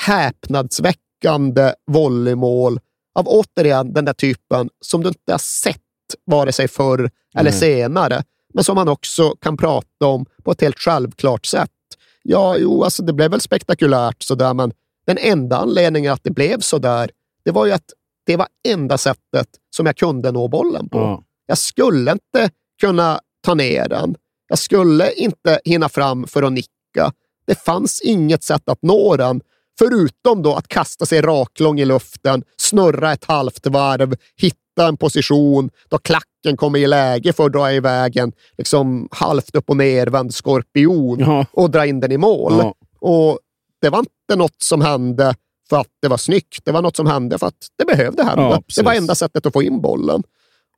häpnadsväckande 0.00 1.72
volleymål 1.86 2.80
av 3.14 3.28
återigen 3.28 3.92
den 3.92 4.04
där 4.04 4.12
typen 4.12 4.70
som 4.80 5.02
du 5.02 5.08
inte 5.08 5.32
har 5.32 5.38
sett 5.38 5.80
vare 6.26 6.52
sig 6.52 6.68
förr 6.68 7.10
eller 7.36 7.50
mm. 7.50 7.60
senare, 7.60 8.24
men 8.54 8.64
som 8.64 8.74
man 8.74 8.88
också 8.88 9.30
kan 9.30 9.56
prata 9.56 10.06
om 10.06 10.26
på 10.44 10.52
ett 10.52 10.60
helt 10.60 10.78
självklart 10.78 11.46
sätt. 11.46 11.70
Ja, 12.28 12.56
jo, 12.56 12.84
alltså 12.84 13.02
det 13.02 13.12
blev 13.12 13.30
väl 13.30 13.40
spektakulärt 13.40 14.22
sådär, 14.22 14.54
men 14.54 14.72
den 15.06 15.18
enda 15.18 15.56
anledningen 15.56 16.12
att 16.12 16.24
det 16.24 16.30
blev 16.30 16.60
sådär, 16.60 17.10
det 17.44 17.50
var 17.50 17.66
ju 17.66 17.72
att 17.72 17.92
det 18.26 18.36
var 18.36 18.46
enda 18.68 18.98
sättet 18.98 19.48
som 19.76 19.86
jag 19.86 19.96
kunde 19.96 20.32
nå 20.32 20.48
bollen 20.48 20.88
på. 20.88 20.98
Mm. 20.98 21.20
Jag 21.46 21.58
skulle 21.58 22.12
inte 22.12 22.50
kunna 22.80 23.20
ta 23.44 23.54
ner 23.54 23.88
den. 23.88 24.14
Jag 24.48 24.58
skulle 24.58 25.12
inte 25.12 25.60
hinna 25.64 25.88
fram 25.88 26.26
för 26.26 26.42
att 26.42 26.52
nicka. 26.52 27.12
Det 27.46 27.54
fanns 27.54 28.00
inget 28.00 28.42
sätt 28.42 28.68
att 28.68 28.82
nå 28.82 29.16
den, 29.16 29.40
förutom 29.78 30.42
då 30.42 30.54
att 30.54 30.68
kasta 30.68 31.06
sig 31.06 31.20
raklång 31.20 31.80
i 31.80 31.84
luften, 31.84 32.42
snurra 32.56 33.12
ett 33.12 33.24
halvt 33.24 33.66
varv, 33.66 34.16
hitta 34.36 34.58
en 34.82 34.96
position 34.96 35.70
då 35.88 35.98
klacken 35.98 36.56
kommer 36.56 36.78
i 36.78 36.86
läge 36.86 37.32
för 37.32 37.46
att 37.46 37.52
dra 37.52 37.72
iväg 37.72 38.16
en 38.16 38.32
liksom, 38.58 39.08
halvt 39.10 39.54
upp 39.54 39.70
och 39.70 39.76
nervänd 39.76 40.34
skorpion 40.34 41.18
ja. 41.20 41.46
och 41.52 41.70
dra 41.70 41.86
in 41.86 42.00
den 42.00 42.12
i 42.12 42.18
mål. 42.18 42.52
Ja. 42.58 42.74
Och 43.00 43.38
Det 43.80 43.90
var 43.90 43.98
inte 43.98 44.36
något 44.36 44.62
som 44.62 44.80
hände 44.80 45.34
för 45.68 45.80
att 45.80 45.88
det 46.02 46.08
var 46.08 46.16
snyggt. 46.16 46.64
Det 46.64 46.72
var 46.72 46.82
något 46.82 46.96
som 46.96 47.06
hände 47.06 47.38
för 47.38 47.46
att 47.46 47.66
det 47.78 47.84
behövde 47.84 48.24
hända. 48.24 48.42
Ja, 48.42 48.62
det 48.76 48.82
var 48.82 48.94
enda 48.94 49.14
sättet 49.14 49.46
att 49.46 49.52
få 49.52 49.62
in 49.62 49.80
bollen. 49.80 50.22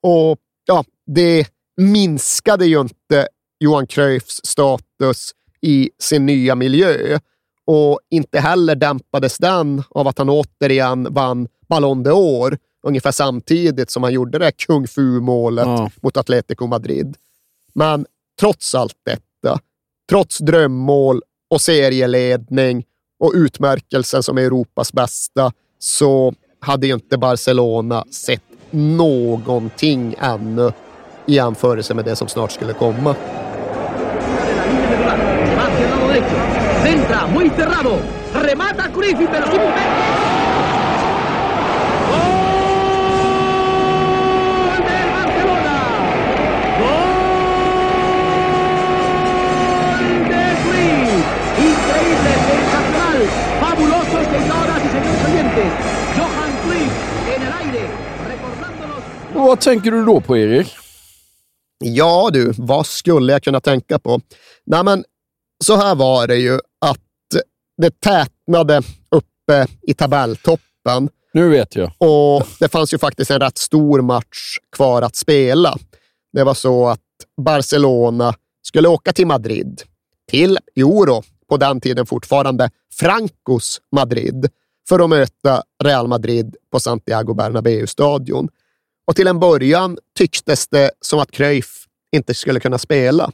Och 0.00 0.38
ja, 0.66 0.84
det 1.06 1.46
minskade 1.76 2.66
ju 2.66 2.80
inte 2.80 3.28
Johan 3.58 3.86
Cruyffs 3.86 4.40
status 4.44 5.30
i 5.60 5.90
sin 5.98 6.26
nya 6.26 6.54
miljö 6.54 7.18
och 7.66 8.00
inte 8.10 8.40
heller 8.40 8.74
dämpades 8.74 9.38
den 9.38 9.82
av 9.90 10.08
att 10.08 10.18
han 10.18 10.30
återigen 10.30 11.14
vann 11.14 11.48
Ballon 11.68 12.06
d'Or 12.06 12.58
ungefär 12.86 13.12
samtidigt 13.12 13.90
som 13.90 14.02
han 14.02 14.12
gjorde 14.12 14.38
det 14.38 14.52
kung 14.52 14.88
fu-målet 14.88 15.66
ja. 15.66 15.90
mot 16.02 16.16
Atletico 16.16 16.66
Madrid. 16.66 17.16
Men 17.74 18.06
trots 18.40 18.74
allt 18.74 18.96
detta, 19.04 19.58
trots 20.10 20.38
drömmål 20.38 21.22
och 21.50 21.60
serieledning 21.60 22.84
och 23.20 23.32
utmärkelsen 23.34 24.22
som 24.22 24.38
Europas 24.38 24.92
bästa, 24.92 25.52
så 25.78 26.34
hade 26.60 26.86
ju 26.86 26.94
inte 26.94 27.18
Barcelona 27.18 28.04
sett 28.10 28.42
någonting 28.70 30.14
ännu 30.18 30.72
i 31.26 31.34
jämförelse 31.34 31.94
med 31.94 32.04
det 32.04 32.16
som 32.16 32.28
snart 32.28 32.52
skulle 32.52 32.72
komma. 32.72 33.16
Centra, 36.82 37.26
muy 37.34 37.50
cerrado. 37.56 37.98
Remata 38.32 38.82
Cruyff, 38.94 39.20
inverosímilmente. 39.20 40.25
Vad 59.46 59.60
tänker 59.60 59.90
du 59.90 60.04
då 60.04 60.20
på, 60.20 60.36
Erik? 60.36 60.76
Ja 61.84 62.30
du, 62.32 62.52
vad 62.58 62.86
skulle 62.86 63.32
jag 63.32 63.42
kunna 63.42 63.60
tänka 63.60 63.98
på? 63.98 64.20
Nej, 64.64 64.84
men 64.84 65.04
så 65.64 65.76
här 65.76 65.94
var 65.94 66.26
det 66.26 66.36
ju 66.36 66.54
att 66.80 66.98
det 67.76 68.00
tätnade 68.00 68.82
uppe 69.10 69.66
i 69.82 69.94
tabelltoppen. 69.94 71.08
Nu 71.32 71.48
vet 71.48 71.76
jag. 71.76 71.92
Och 71.98 72.46
det 72.60 72.68
fanns 72.68 72.94
ju 72.94 72.98
faktiskt 72.98 73.30
en 73.30 73.40
rätt 73.40 73.58
stor 73.58 74.02
match 74.02 74.58
kvar 74.76 75.02
att 75.02 75.16
spela. 75.16 75.76
Det 76.32 76.44
var 76.44 76.54
så 76.54 76.88
att 76.88 77.00
Barcelona 77.36 78.34
skulle 78.62 78.88
åka 78.88 79.12
till 79.12 79.26
Madrid, 79.26 79.82
till 80.30 80.58
Euro, 80.76 81.22
på 81.48 81.56
den 81.56 81.80
tiden 81.80 82.06
fortfarande 82.06 82.70
Francos 82.94 83.80
Madrid, 83.92 84.48
för 84.88 85.00
att 85.00 85.10
möta 85.10 85.62
Real 85.84 86.08
Madrid 86.08 86.56
på 86.72 86.80
Santiago 86.80 87.34
Bernabéu-stadion. 87.34 88.48
Och 89.06 89.16
till 89.16 89.26
en 89.26 89.40
början 89.40 89.98
tycktes 90.18 90.68
det 90.68 90.90
som 91.00 91.18
att 91.18 91.30
Cruyff 91.30 91.86
inte 92.12 92.34
skulle 92.34 92.60
kunna 92.60 92.78
spela. 92.78 93.30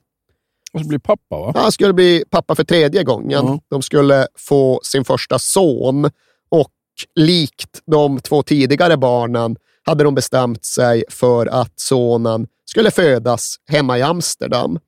Och 0.72 0.80
så 0.80 0.88
blir 0.88 0.98
pappa, 0.98 1.38
va? 1.38 1.52
Han 1.54 1.72
skulle 1.72 1.92
bli 1.92 2.24
pappa 2.30 2.54
för 2.54 2.64
tredje 2.64 3.02
gången. 3.02 3.46
Ja. 3.46 3.60
De 3.68 3.82
skulle 3.82 4.26
få 4.34 4.80
sin 4.84 5.04
första 5.04 5.38
son 5.38 6.10
och 6.48 6.72
likt 7.14 7.80
de 7.86 8.20
två 8.20 8.42
tidigare 8.42 8.96
barnen 8.96 9.56
hade 9.82 10.04
de 10.04 10.14
bestämt 10.14 10.64
sig 10.64 11.04
för 11.08 11.46
att 11.46 11.80
sonen 11.80 12.46
skulle 12.64 12.90
födas 12.90 13.56
hemma 13.66 13.98
i 13.98 14.02
Amsterdam. 14.02 14.78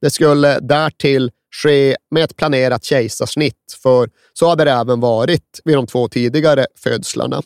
Det 0.00 0.10
skulle 0.10 0.58
därtill 0.60 1.30
ske 1.62 1.96
med 2.10 2.24
ett 2.24 2.36
planerat 2.36 2.84
kejsarsnitt, 2.84 3.76
för 3.82 4.10
så 4.32 4.48
hade 4.48 4.64
det 4.64 4.70
även 4.70 5.00
varit 5.00 5.60
vid 5.64 5.76
de 5.76 5.86
två 5.86 6.08
tidigare 6.08 6.66
födslarna. 6.76 7.42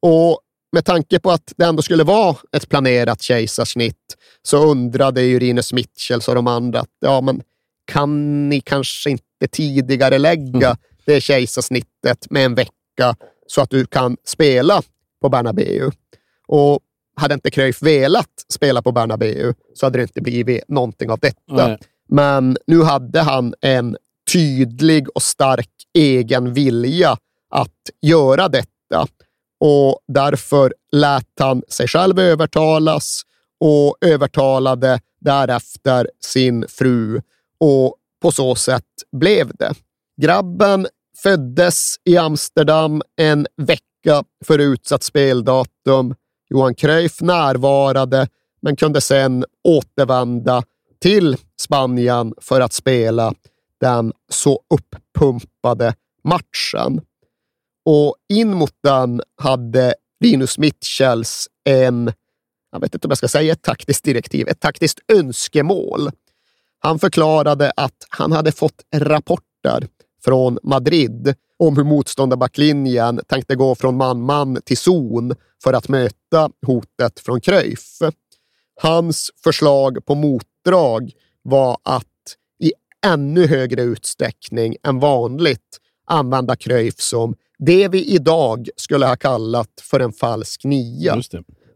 Och 0.00 0.40
med 0.74 0.84
tanke 0.84 1.20
på 1.20 1.30
att 1.30 1.52
det 1.56 1.64
ändå 1.64 1.82
skulle 1.82 2.04
vara 2.04 2.36
ett 2.56 2.68
planerat 2.68 3.22
kejsarsnitt 3.22 4.16
så 4.42 4.70
undrade 4.70 5.22
ju 5.22 5.38
Rinus 5.38 5.72
Mitchells 5.72 6.28
och 6.28 6.34
de 6.34 6.46
andra 6.46 6.80
att 6.80 6.96
ja, 7.00 7.20
men 7.20 7.42
kan 7.84 8.48
ni 8.48 8.60
kanske 8.60 9.10
inte 9.10 9.48
tidigare 9.50 10.18
lägga 10.18 10.66
Mm. 10.66 10.76
det 11.04 11.20
kejsarsnittet 11.20 12.30
med 12.30 12.44
en 12.44 12.54
vecka 12.54 13.16
så 13.46 13.60
att 13.60 13.70
du 13.70 13.86
kan 13.86 14.16
spela 14.26 14.82
på 15.20 15.28
Bernabéu? 15.28 15.90
Och 16.46 16.80
hade 17.16 17.34
inte 17.34 17.50
Cruyff 17.50 17.82
velat 17.82 18.30
spela 18.48 18.82
på 18.82 18.92
Bernabéu 18.92 19.54
så 19.74 19.86
hade 19.86 19.98
det 19.98 20.02
inte 20.02 20.20
blivit 20.20 20.68
någonting 20.68 21.10
av 21.10 21.18
detta. 21.18 21.68
Nej. 21.68 21.78
Men 22.08 22.56
nu 22.66 22.82
hade 22.82 23.20
han 23.20 23.54
en 23.60 23.96
tydlig 24.32 25.08
och 25.14 25.22
stark 25.22 25.70
egen 25.94 26.52
vilja 26.52 27.16
att 27.50 27.90
göra 28.02 28.48
detta 28.48 29.06
och 29.60 29.98
därför 30.08 30.74
lät 30.92 31.30
han 31.40 31.62
sig 31.68 31.88
själv 31.88 32.18
övertalas 32.18 33.22
och 33.60 33.96
övertalade 34.00 35.00
därefter 35.20 36.10
sin 36.20 36.64
fru 36.68 37.20
och 37.60 37.96
på 38.22 38.32
så 38.32 38.54
sätt 38.54 38.84
blev 39.12 39.50
det. 39.54 39.74
Grabben 40.22 40.86
föddes 41.22 41.96
i 42.04 42.16
Amsterdam 42.16 43.02
en 43.16 43.46
vecka 43.56 44.24
före 44.44 44.64
utsatt 44.64 45.02
speldatum. 45.02 46.14
Johan 46.50 46.74
Cruyff 46.74 47.20
närvarade 47.20 48.28
men 48.62 48.76
kunde 48.76 49.00
sedan 49.00 49.44
återvända 49.64 50.62
till 51.00 51.36
Spanien 51.60 52.34
för 52.40 52.60
att 52.60 52.72
spela 52.72 53.34
den 53.80 54.12
så 54.28 54.60
uppumpade 54.74 55.94
matchen. 56.24 57.00
Och 57.84 58.16
in 58.28 58.54
mot 58.54 58.74
den 58.82 59.22
hade 59.42 59.94
Linus 60.20 60.58
Mitchells 60.58 61.48
en, 61.64 62.12
jag 62.72 62.80
vet 62.80 62.94
inte 62.94 63.06
om 63.06 63.10
jag 63.10 63.18
ska 63.18 63.28
säga 63.28 63.52
ett 63.52 63.62
taktiskt 63.62 64.04
direktiv, 64.04 64.48
ett 64.48 64.60
taktiskt 64.60 65.00
önskemål. 65.12 66.10
Han 66.78 66.98
förklarade 66.98 67.72
att 67.76 68.06
han 68.08 68.32
hade 68.32 68.52
fått 68.52 68.82
rapporter 68.96 69.86
från 70.24 70.58
Madrid 70.62 71.34
om 71.58 71.76
hur 71.76 71.84
motståndarbacklinjen 71.84 73.20
tänkte 73.26 73.54
gå 73.54 73.74
från 73.74 73.96
man-man 73.96 74.58
till 74.64 74.76
zon 74.76 75.34
för 75.62 75.72
att 75.72 75.88
möta 75.88 76.50
hotet 76.66 77.20
från 77.20 77.40
Cruyff. 77.40 77.98
Hans 78.82 79.30
förslag 79.44 80.06
på 80.06 80.14
motdrag 80.14 81.12
var 81.42 81.78
att 81.82 82.04
i 82.62 82.72
ännu 83.06 83.46
högre 83.46 83.82
utsträckning 83.82 84.76
än 84.82 84.98
vanligt 84.98 85.80
använda 86.06 86.56
Cruyff 86.56 87.00
som 87.00 87.34
det 87.64 87.88
vi 87.88 88.04
idag 88.04 88.68
skulle 88.76 89.06
ha 89.06 89.16
kallat 89.16 89.70
för 89.82 90.00
en 90.00 90.12
falsk 90.12 90.64
nia. 90.64 91.14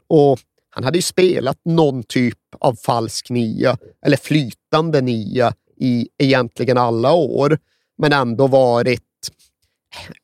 Och 0.09 0.39
han 0.71 0.85
hade 0.85 0.99
ju 0.99 1.03
spelat 1.03 1.59
någon 1.65 2.03
typ 2.03 2.39
av 2.61 2.75
falsk 2.75 3.31
nia, 3.31 3.77
eller 4.07 4.17
flytande 4.17 5.01
nia, 5.01 5.55
i 5.81 6.09
egentligen 6.19 6.79
alla 6.79 7.13
år, 7.13 7.59
men 7.99 8.13
ändå 8.13 8.47
varit 8.47 9.03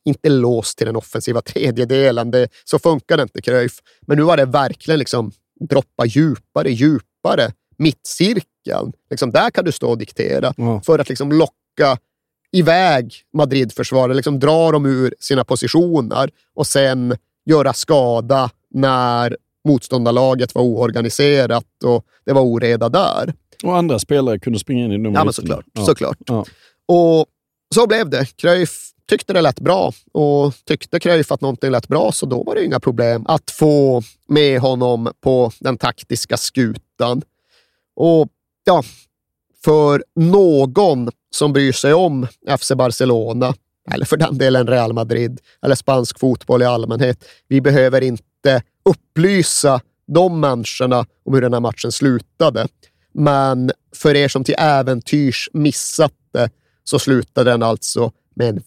inte 0.05 0.29
låst 0.29 0.77
till 0.77 0.87
den 0.87 0.95
offensiva 0.95 1.41
tredjedelen. 1.41 2.31
Det, 2.31 2.47
så 2.63 2.79
funkar 2.79 3.17
det 3.17 3.23
inte 3.23 3.41
Cruyff. 3.41 3.79
Men 4.07 4.17
nu 4.17 4.23
var 4.23 4.37
det 4.37 4.45
verkligen 4.45 4.99
liksom 4.99 5.31
droppa 5.69 6.05
djupare, 6.05 6.69
djupare, 6.71 7.51
mittcirkeln. 7.77 8.93
Liksom 9.09 9.31
där 9.31 9.49
kan 9.49 9.65
du 9.65 9.71
stå 9.71 9.89
och 9.89 9.97
diktera 9.97 10.53
Ja. 10.57 10.81
för 10.85 10.99
att 10.99 11.09
liksom 11.09 11.31
locka 11.31 11.97
iväg 12.55 13.13
Madrid-försvaret, 13.33 14.15
liksom 14.15 14.39
dra 14.39 14.71
dem 14.71 14.85
ur 14.85 15.13
sina 15.19 15.43
positioner 15.43 16.29
och 16.55 16.67
sen 16.67 17.15
göra 17.45 17.73
skada 17.73 18.49
när 18.73 19.37
motståndarlaget 19.67 20.55
var 20.55 20.61
oorganiserat 20.61 21.83
och 21.83 22.05
det 22.25 22.33
var 22.33 22.41
oreda 22.41 22.89
där. 22.89 23.33
Och 23.63 23.77
andra 23.77 23.99
spelare 23.99 24.39
kunde 24.39 24.59
springa 24.59 24.85
in 24.85 24.91
i 24.91 24.97
nummer 24.97 25.19
Ja, 25.19 25.23
men 25.23 25.27
19. 25.27 25.33
såklart. 25.33 25.65
Ja. 25.73 25.85
såklart. 25.85 26.17
Ja. 26.25 26.45
Och 26.87 27.25
så 27.75 27.87
blev 27.87 28.09
det. 28.09 28.25
Cruyff 28.35 28.91
tyckte 29.09 29.33
det 29.33 29.41
lät 29.41 29.59
bra 29.59 29.93
och 30.11 30.53
tyckte 30.65 30.99
Cruyff 30.99 31.31
att 31.31 31.41
någonting 31.41 31.71
lät 31.71 31.87
bra 31.87 32.11
så 32.11 32.25
då 32.25 32.43
var 32.43 32.55
det 32.55 32.65
inga 32.65 32.79
problem 32.79 33.25
att 33.27 33.51
få 33.51 34.01
med 34.27 34.59
honom 34.59 35.11
på 35.21 35.51
den 35.59 35.77
taktiska 35.77 36.37
skutan. 36.37 37.21
Och 37.95 38.27
ja, 38.63 38.83
för 39.65 40.03
någon 40.15 41.09
som 41.35 41.53
bryr 41.53 41.71
sig 41.71 41.93
om 41.93 42.27
FC 42.59 42.71
Barcelona, 42.75 43.53
eller 43.91 44.05
för 44.05 44.17
den 44.17 44.37
delen 44.37 44.67
Real 44.67 44.93
Madrid, 44.93 45.39
eller 45.61 45.75
spansk 45.75 46.19
fotboll 46.19 46.61
i 46.61 46.65
allmänhet. 46.65 47.25
Vi 47.47 47.61
behöver 47.61 48.01
inte 48.01 48.63
upplysa 48.89 49.81
de 50.07 50.39
människorna 50.39 51.05
om 51.25 51.33
hur 51.33 51.41
den 51.41 51.53
här 51.53 51.59
matchen 51.59 51.91
slutade. 51.91 52.67
Men 53.13 53.71
för 53.95 54.15
er 54.15 54.27
som 54.27 54.43
till 54.43 54.55
äventyrs 54.57 55.49
missat 55.53 56.13
det 56.33 56.49
så 56.83 56.99
slutade 56.99 57.51
den 57.51 57.63
alltså 57.63 58.11
med 58.35 58.49
en 58.49 58.63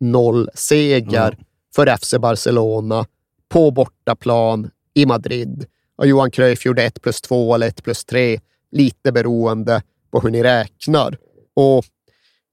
5-0-seger 0.00 1.38
för 1.74 1.96
FC 1.96 2.14
Barcelona 2.20 3.06
på 3.48 3.70
bortaplan 3.70 4.70
i 4.94 5.06
Madrid. 5.06 5.66
Och 5.96 6.06
Johan 6.06 6.30
Cruyff 6.30 6.66
gjorde 6.66 6.82
1 6.82 7.02
plus 7.02 7.20
2 7.20 7.54
eller 7.54 7.68
1 7.68 7.82
plus 7.82 8.04
3, 8.04 8.40
lite 8.72 9.12
beroende 9.12 9.82
på 10.10 10.20
hur 10.20 10.30
ni 10.30 10.42
räknar. 10.42 11.18
Och 11.58 11.84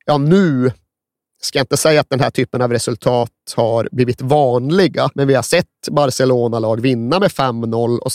ja, 0.05 0.17
nu 0.17 0.71
ska 1.41 1.59
jag 1.59 1.63
inte 1.63 1.77
säga 1.77 2.01
att 2.01 2.09
den 2.09 2.19
här 2.19 2.29
typen 2.29 2.61
av 2.61 2.71
resultat 2.71 3.31
har 3.55 3.89
blivit 3.91 4.21
vanliga, 4.21 5.09
men 5.15 5.27
vi 5.27 5.33
har 5.33 5.43
sett 5.43 5.89
Barcelona-lag 5.91 6.81
vinna 6.81 7.19
med 7.19 7.31
5-0 7.31 7.97
och 7.97 8.11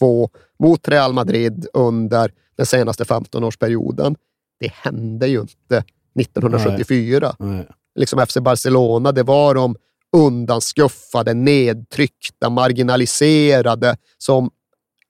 6-2 0.00 0.28
mot 0.58 0.88
Real 0.88 1.12
Madrid 1.12 1.66
under 1.72 2.32
den 2.56 2.66
senaste 2.66 3.04
15-årsperioden. 3.04 4.16
Det 4.60 4.72
hände 4.72 5.26
ju 5.26 5.40
inte 5.40 5.84
1974. 6.20 7.36
Nej. 7.38 7.68
Liksom 7.94 8.26
FC 8.26 8.36
Barcelona, 8.36 9.12
det 9.12 9.22
var 9.22 9.54
de 9.54 9.76
undanskuffade, 10.16 11.34
nedtryckta, 11.34 12.50
marginaliserade 12.50 13.96
som 14.18 14.50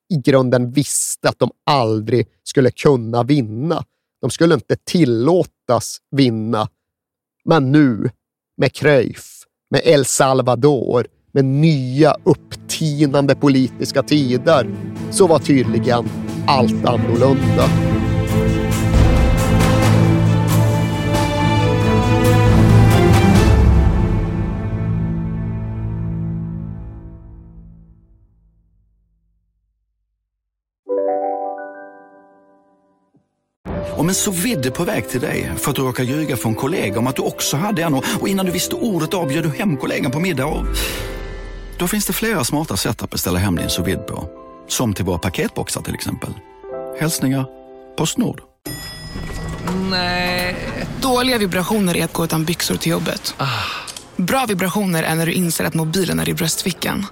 i 0.09 0.17
grunden 0.17 0.73
visste 0.73 1.29
att 1.29 1.39
de 1.39 1.51
aldrig 1.67 2.29
skulle 2.45 2.71
kunna 2.71 3.23
vinna. 3.23 3.85
De 4.25 4.31
skulle 4.31 4.55
inte 4.55 4.77
tillåtas 4.85 5.99
vinna. 6.11 6.69
Men 7.45 7.73
nu, 7.73 8.11
med 8.57 8.73
Cruyff, 8.73 9.27
med 9.71 9.81
El 9.85 10.05
Salvador, 10.05 11.07
med 11.33 11.45
nya 11.45 12.17
upptinande 12.25 13.35
politiska 13.35 14.03
tider, 14.03 14.75
så 15.11 15.27
var 15.27 15.39
tydligen 15.39 16.09
allt 16.47 16.85
annorlunda. 16.85 17.94
Om 34.05 34.09
en 34.09 34.15
så 34.15 34.31
vidde 34.31 34.71
på 34.71 34.85
väg 34.85 35.09
till 35.09 35.21
dig 35.21 35.53
för 35.57 35.71
att 35.71 35.77
du 35.77 35.83
råkar 35.83 36.05
ljuga 36.05 36.37
från 36.37 36.55
kollega 36.55 36.99
om 36.99 37.07
att 37.07 37.17
du 37.17 37.23
också 37.23 37.57
hade 37.57 37.83
en 37.83 37.95
och 37.95 38.29
innan 38.29 38.47
du 38.47 38.53
visste 38.53 38.75
ordet 38.75 39.15
av 39.15 39.29
du 39.29 39.49
hem 39.49 39.77
kollegan 39.77 40.11
på 40.11 40.21
middag 40.21 40.47
och... 40.47 40.67
Då 41.79 41.89
finns 41.89 42.07
det 42.07 42.13
flera 42.13 42.45
smarta 42.45 42.77
sätt 42.77 43.03
att 43.03 43.11
beställa 43.11 43.39
hem 43.39 43.57
din 43.57 43.69
sous 43.69 43.97
på. 44.09 44.29
Som 44.69 44.95
till 44.95 45.05
våra 45.05 45.19
paketboxar 45.19 45.83
till 45.83 45.95
exempel. 45.95 46.31
Hälsningar 47.01 47.47
Postnord. 47.97 48.41
Nej. 49.91 50.57
Dåliga 51.01 51.39
vibrationer 51.39 51.97
är 51.97 52.05
att 52.05 52.13
gå 52.13 52.25
utan 52.25 52.45
byxor 52.45 52.77
till 52.77 52.93
jobbet. 52.93 53.35
Bra 54.17 54.47
vibrationer 54.49 55.03
är 55.03 55.15
när 55.15 55.27
du 55.27 55.33
inser 55.33 55.65
att 55.65 55.75
mobilen 55.75 56.21
är 56.21 56.29
i 56.29 56.35
bröstfickan. 56.35 57.07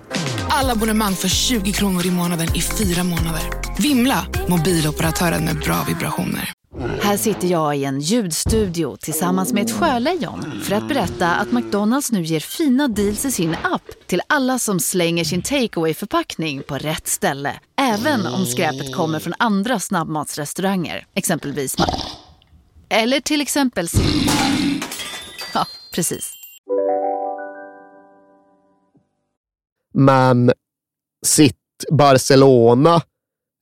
Alla 0.49 0.73
abonnemang 0.73 1.15
för 1.15 1.29
20 1.29 1.73
kronor 1.73 2.07
i 2.07 2.11
månaden 2.11 2.49
i 2.57 2.61
fyra 2.61 3.05
månader. 3.05 3.43
Vimla! 3.79 4.27
Mobiloperatören 4.49 5.45
med 5.45 5.59
bra 5.59 5.85
vibrationer. 5.89 6.53
Här 6.83 7.17
sitter 7.17 7.49
jag 7.49 7.77
i 7.77 7.85
en 7.85 8.01
ljudstudio 8.01 8.97
tillsammans 8.97 9.53
med 9.53 9.63
ett 9.63 9.71
sjölejon 9.71 10.61
för 10.65 10.75
att 10.75 10.89
berätta 10.89 11.35
att 11.35 11.53
McDonalds 11.53 12.13
nu 12.13 12.23
ger 12.23 12.41
fina 12.41 12.89
deals 12.89 13.25
i 13.25 13.31
sin 13.31 13.57
app 13.63 13.83
till 14.07 14.21
alla 14.27 14.59
som 14.59 14.81
slänger 14.81 15.25
sin 15.25 15.43
takeaway 15.43 15.95
förpackning 15.95 16.63
på 16.63 16.79
rätt 16.79 17.07
ställe. 17.07 17.61
Även 17.77 18.27
om 18.27 18.47
skräpet 18.47 18.95
kommer 18.95 19.19
från 19.19 19.35
andra 19.39 19.81
snabbmatsrestauranger, 19.81 21.07
exempelvis 21.15 21.77
Eller 22.89 23.21
till 23.21 23.41
exempel 23.41 23.89
Ja, 25.55 25.67
precis. 25.95 26.33
Men 29.95 30.53
sitt 31.27 31.57
Barcelona 31.91 33.03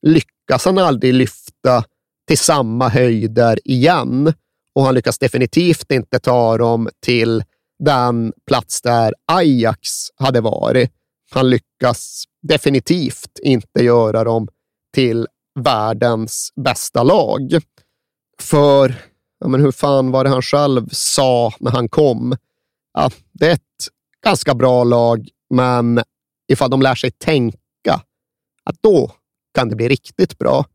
lyckas 0.01 0.65
han 0.65 0.77
aldrig 0.77 1.13
lyfta 1.13 1.83
till 2.31 2.37
samma 2.37 2.89
höjder 2.89 3.59
igen. 3.63 4.33
Och 4.75 4.83
han 4.83 4.95
lyckas 4.95 5.19
definitivt 5.19 5.91
inte 5.91 6.19
ta 6.19 6.57
dem 6.57 6.89
till 7.05 7.43
den 7.83 8.33
plats 8.47 8.81
där 8.81 9.13
Ajax 9.25 9.89
hade 10.15 10.41
varit. 10.41 10.91
Han 11.31 11.49
lyckas 11.49 12.23
definitivt 12.47 13.39
inte 13.41 13.83
göra 13.83 14.23
dem 14.23 14.47
till 14.93 15.27
världens 15.59 16.53
bästa 16.55 17.03
lag. 17.03 17.61
För, 18.41 18.95
ja 19.39 19.47
men 19.47 19.61
hur 19.61 19.71
fan 19.71 20.11
var 20.11 20.23
det 20.23 20.29
han 20.29 20.41
själv 20.41 20.89
sa 20.91 21.53
när 21.59 21.71
han 21.71 21.89
kom? 21.89 22.37
Ja, 22.93 23.11
det 23.31 23.47
är 23.47 23.53
ett 23.53 23.87
ganska 24.23 24.55
bra 24.55 24.83
lag, 24.83 25.27
men 25.49 26.01
ifall 26.51 26.69
de 26.69 26.81
lär 26.81 26.95
sig 26.95 27.11
tänka, 27.11 28.01
att 28.63 28.75
då 28.81 29.11
kan 29.53 29.69
det 29.69 29.75
bli 29.75 29.87
riktigt 29.87 30.37
bra. 30.37 30.65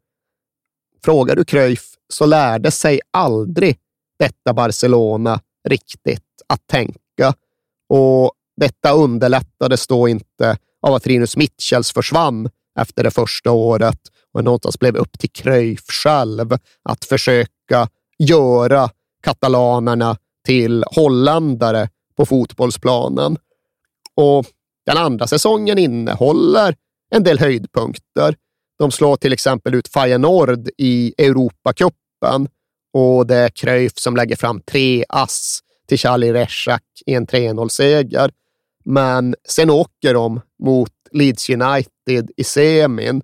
Frågar 1.05 1.37
du 1.37 1.45
Cruyff 1.45 1.85
så 2.09 2.27
lärde 2.27 2.71
sig 2.71 3.01
aldrig 3.11 3.79
detta 4.19 4.53
Barcelona 4.53 5.41
riktigt 5.69 6.23
att 6.47 6.67
tänka. 6.67 7.35
Och 7.89 8.33
detta 8.57 8.93
underlättades 8.93 9.87
då 9.87 10.09
inte 10.09 10.59
av 10.83 10.95
att 10.95 11.07
Rinus 11.07 11.37
Mitchells 11.37 11.93
försvann 11.93 12.51
efter 12.81 13.05
det 13.05 13.11
första 13.11 13.51
året 13.51 14.01
och 14.33 14.45
någonstans 14.45 14.79
blev 14.79 14.97
upp 14.97 15.19
till 15.19 15.31
Cruyff 15.31 15.87
själv 15.87 16.57
att 16.83 17.05
försöka 17.05 17.89
göra 18.19 18.91
katalanerna 19.23 20.17
till 20.47 20.85
holländare 20.87 21.89
på 22.17 22.27
fotbollsplanen. 22.27 23.37
Och 24.15 24.47
den 24.87 24.97
andra 24.97 25.27
säsongen 25.27 25.79
innehåller 25.79 26.75
en 27.11 27.23
del 27.23 27.39
höjdpunkter. 27.39 28.37
De 28.79 28.91
slår 28.91 29.16
till 29.16 29.33
exempel 29.33 29.74
ut 29.74 29.89
Feyenoord 29.89 30.68
i 30.79 31.14
Europacupen 31.18 32.49
och 32.93 33.27
det 33.27 33.37
är 33.37 33.49
Cruyff 33.49 33.99
som 33.99 34.16
lägger 34.16 34.37
fram 34.37 34.61
tre 34.61 35.05
ass 35.09 35.61
till 35.89 35.99
Charlie 35.99 36.33
Reshak 36.33 36.83
i 37.07 37.14
en 37.14 37.27
3-0-seger. 37.27 38.31
Men 38.85 39.35
sen 39.49 39.70
åker 39.70 40.14
de 40.14 40.41
mot 40.62 40.93
Leeds 41.12 41.51
United 41.51 42.31
i 42.37 42.45
semin 42.45 43.22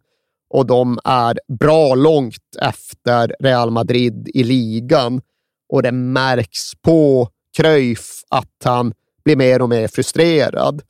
och 0.51 0.67
de 0.67 0.99
är 1.05 1.39
bra 1.59 1.95
långt 1.95 2.57
efter 2.61 3.37
Real 3.41 3.71
Madrid 3.71 4.29
i 4.35 4.45
ligan 4.45 5.21
och 5.69 5.83
det 5.83 5.93
märks 5.93 6.75
på 6.83 7.29
Cruyff 7.57 8.23
att 8.29 8.63
han 8.65 8.95
blir 9.25 9.37
mer 9.37 9.63
och 9.63 9.69
mer 9.69 9.89
frustrerad. 9.89 10.83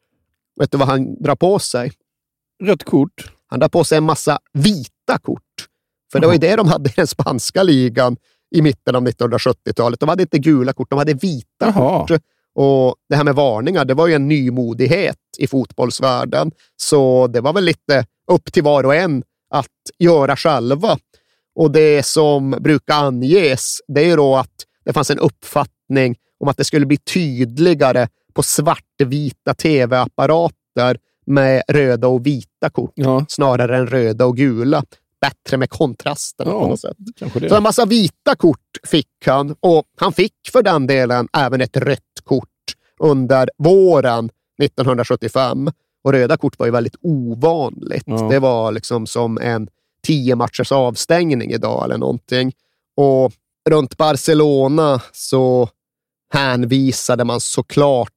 Vet 0.60 0.72
du 0.72 0.78
vad 0.78 0.88
han 0.88 1.22
drar 1.22 1.36
på 1.36 1.58
sig? 1.58 1.92
Rött 2.62 2.84
kort. 2.84 3.32
Han 3.52 3.60
drar 3.60 3.68
på 3.68 3.84
sig 3.84 3.98
en 3.98 4.04
massa 4.04 4.38
vita 4.52 5.18
kort. 5.22 5.68
För 6.12 6.20
det 6.20 6.26
var 6.26 6.34
ju 6.34 6.38
det 6.38 6.56
de 6.56 6.68
hade 6.68 6.90
i 6.90 6.92
den 6.96 7.06
spanska 7.06 7.62
ligan 7.62 8.16
i 8.54 8.62
mitten 8.62 8.96
av 8.96 9.08
1970-talet. 9.08 10.00
De 10.00 10.08
hade 10.08 10.22
inte 10.22 10.38
gula 10.38 10.72
kort, 10.72 10.90
de 10.90 10.98
hade 10.98 11.14
vita 11.14 11.46
Jaha. 11.58 12.06
kort. 12.06 12.20
Och 12.54 12.96
det 13.08 13.16
här 13.16 13.24
med 13.24 13.34
varningar, 13.34 13.84
det 13.84 13.94
var 13.94 14.06
ju 14.06 14.14
en 14.14 14.28
nymodighet 14.28 15.16
i 15.38 15.46
fotbollsvärlden. 15.46 16.52
Så 16.76 17.26
det 17.26 17.40
var 17.40 17.52
väl 17.52 17.64
lite 17.64 18.06
upp 18.30 18.52
till 18.52 18.62
var 18.62 18.84
och 18.84 18.94
en 18.94 19.22
att 19.54 19.66
göra 19.98 20.36
själva. 20.36 20.98
Och 21.54 21.70
det 21.70 22.06
som 22.06 22.50
brukar 22.50 22.94
anges, 22.94 23.80
det 23.88 24.10
är 24.10 24.16
då 24.16 24.36
att 24.36 24.64
det 24.84 24.92
fanns 24.92 25.10
en 25.10 25.18
uppfattning 25.18 26.16
om 26.40 26.48
att 26.48 26.56
det 26.56 26.64
skulle 26.64 26.86
bli 26.86 26.96
tydligare 26.96 28.08
på 28.34 28.42
svartvita 28.42 29.54
tv-apparater 29.54 30.98
med 31.26 31.62
röda 31.68 32.08
och 32.08 32.26
vita 32.26 32.70
kort 32.70 32.94
snarare 33.28 33.76
än 33.76 33.86
röda 33.86 34.26
och 34.26 34.36
gula. 34.36 34.84
Bättre 35.20 35.56
med 35.56 35.70
kontrasterna 35.70 36.50
Ja, 36.50 36.60
på 36.60 36.68
något 36.68 36.80
sätt. 36.80 36.96
Så 37.48 37.56
en 37.56 37.62
massa 37.62 37.84
vita 37.84 38.34
kort 38.36 38.78
fick 38.86 39.26
han 39.26 39.56
och 39.60 39.84
han 39.96 40.12
fick 40.12 40.34
för 40.52 40.62
den 40.62 40.86
delen 40.86 41.28
även 41.32 41.60
ett 41.60 41.76
rött 41.76 42.20
kort 42.24 42.48
under 43.00 43.50
våren 43.58 44.30
1975. 44.62 45.70
Och 46.04 46.12
röda 46.12 46.36
kort 46.36 46.58
var 46.58 46.66
ju 46.66 46.72
väldigt 46.72 46.96
ovanligt. 47.02 48.04
Ja. 48.06 48.28
Det 48.30 48.38
var 48.38 48.72
liksom 48.72 49.06
som 49.06 49.38
en 49.38 49.68
tio 50.06 50.36
matchers 50.36 50.72
avstängning 50.72 51.50
idag 51.50 51.84
eller 51.84 51.98
någonting. 51.98 52.52
Och 52.96 53.32
runt 53.70 53.96
Barcelona 53.96 55.00
så 55.12 55.68
hänvisade 56.32 57.24
man 57.24 57.40
såklart 57.40 58.10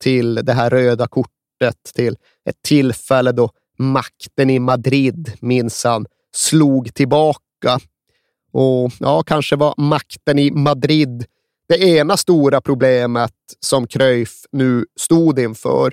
till 0.00 0.34
det 0.34 0.52
här 0.52 0.70
röda 0.70 1.06
kortet, 1.06 1.32
till 1.94 2.16
ett 2.48 2.62
tillfälle 2.62 3.32
då 3.32 3.50
makten 3.78 4.50
i 4.50 4.58
Madrid 4.58 5.32
minsann 5.40 6.06
slog 6.34 6.94
tillbaka. 6.94 7.80
Och 8.52 8.92
ja, 9.00 9.22
kanske 9.22 9.56
var 9.56 9.74
makten 9.76 10.38
i 10.38 10.50
Madrid 10.50 11.26
det 11.68 11.82
ena 11.82 12.16
stora 12.16 12.60
problemet 12.60 13.34
som 13.60 13.86
Cruyff 13.86 14.44
nu 14.52 14.84
stod 15.00 15.38
inför. 15.38 15.92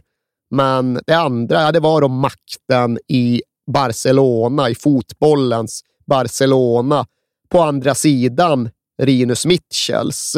Men 0.52 1.00
det 1.08 1.14
andra, 1.14 1.62
ja, 1.62 1.72
det 1.72 1.80
var 1.80 2.02
då 2.02 2.08
makten 2.08 3.00
i 3.08 3.42
Barcelona, 3.72 4.70
i 4.70 4.76
fotbollens 4.76 5.84
Barcelona. 6.06 7.06
På 7.50 7.62
andra 7.62 7.96
sidan 7.96 8.70
Rinus 9.02 9.46
Mitchells. 9.46 10.36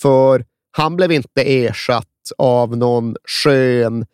För 0.00 0.44
han 0.70 0.96
blev 0.96 1.12
inte 1.12 1.42
ersatt 1.42 2.32
av 2.38 2.76
någon 2.76 3.16
skön, 3.28 4.06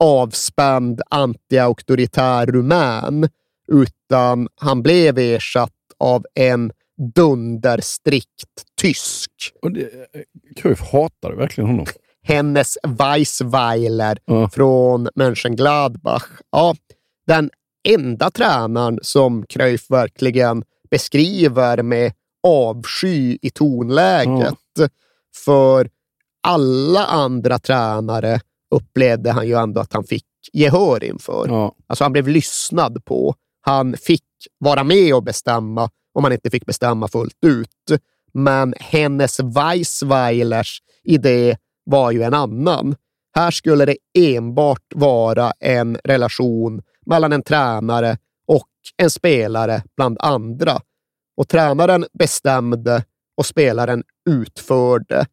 avspänd, 0.00 1.00
anti-auktoritär 1.10 2.46
rumän, 2.46 3.28
utan 3.72 4.48
han 4.56 4.82
blev 4.82 5.18
ersatt 5.18 5.72
av 5.98 6.26
en 6.34 6.72
dunderstrikt 7.14 8.64
tysk. 8.80 9.30
Och 9.62 9.72
det, 9.72 9.90
Cruyff 10.56 10.80
hatade 10.80 11.36
verkligen 11.36 11.70
honom. 11.70 11.86
Hennes 12.22 12.78
Weissweiler 12.82 14.18
från 14.52 15.08
Mönchengladbach. 15.14 16.26
Ja, 16.52 16.74
den 17.26 17.50
enda 17.88 18.30
tränaren 18.30 18.98
som 19.02 19.46
Cruyff 19.46 19.90
verkligen 19.90 20.64
beskriver 20.90 21.82
med 21.82 22.12
avsky 22.46 23.38
i 23.42 23.50
tonläget. 23.50 24.54
För 25.44 25.90
alla 26.42 27.06
andra 27.06 27.58
tränare 27.58 28.40
upplevde 28.70 29.30
han 29.30 29.46
ju 29.48 29.54
ändå 29.54 29.80
att 29.80 29.92
han 29.92 30.04
fick 30.04 30.24
gehör 30.52 31.04
inför. 31.04 31.70
Alltså 31.86 32.04
han 32.04 32.12
blev 32.12 32.28
lyssnad 32.28 33.04
på. 33.04 33.34
Han 33.60 33.96
fick 33.96 34.24
vara 34.58 34.84
med 34.84 35.14
och 35.14 35.22
bestämma 35.22 35.90
om 36.14 36.24
han 36.24 36.32
inte 36.32 36.50
fick 36.50 36.66
bestämma 36.66 37.08
fullt 37.08 37.44
ut. 37.46 38.00
Men 38.32 38.74
hennes 38.80 39.40
Weissweilers 39.40 40.82
idé 41.04 41.56
var 41.84 42.10
ju 42.10 42.22
en 42.22 42.34
annan. 42.34 42.96
Här 43.34 43.50
skulle 43.50 43.84
det 43.84 43.96
enbart 44.18 44.92
vara 44.94 45.52
en 45.60 45.98
relation 46.04 46.82
mellan 47.06 47.32
en 47.32 47.42
tränare 47.42 48.18
och 48.46 48.68
en 48.96 49.10
spelare 49.10 49.82
bland 49.96 50.16
andra. 50.20 50.80
Och 51.36 51.48
tränaren 51.48 52.06
bestämde 52.18 53.04
och 53.36 53.46
spelaren 53.46 54.02
utförde. 54.30 55.26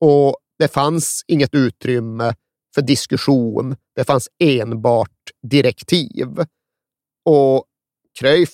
Och 0.00 0.36
det 0.58 0.68
fanns 0.68 1.24
inget 1.26 1.54
utrymme 1.54 2.34
för 2.74 2.82
diskussion. 2.82 3.76
Det 3.96 4.04
fanns 4.04 4.28
enbart 4.38 5.10
direktiv. 5.42 6.28
Och 7.24 7.64
Cruyff, 8.18 8.50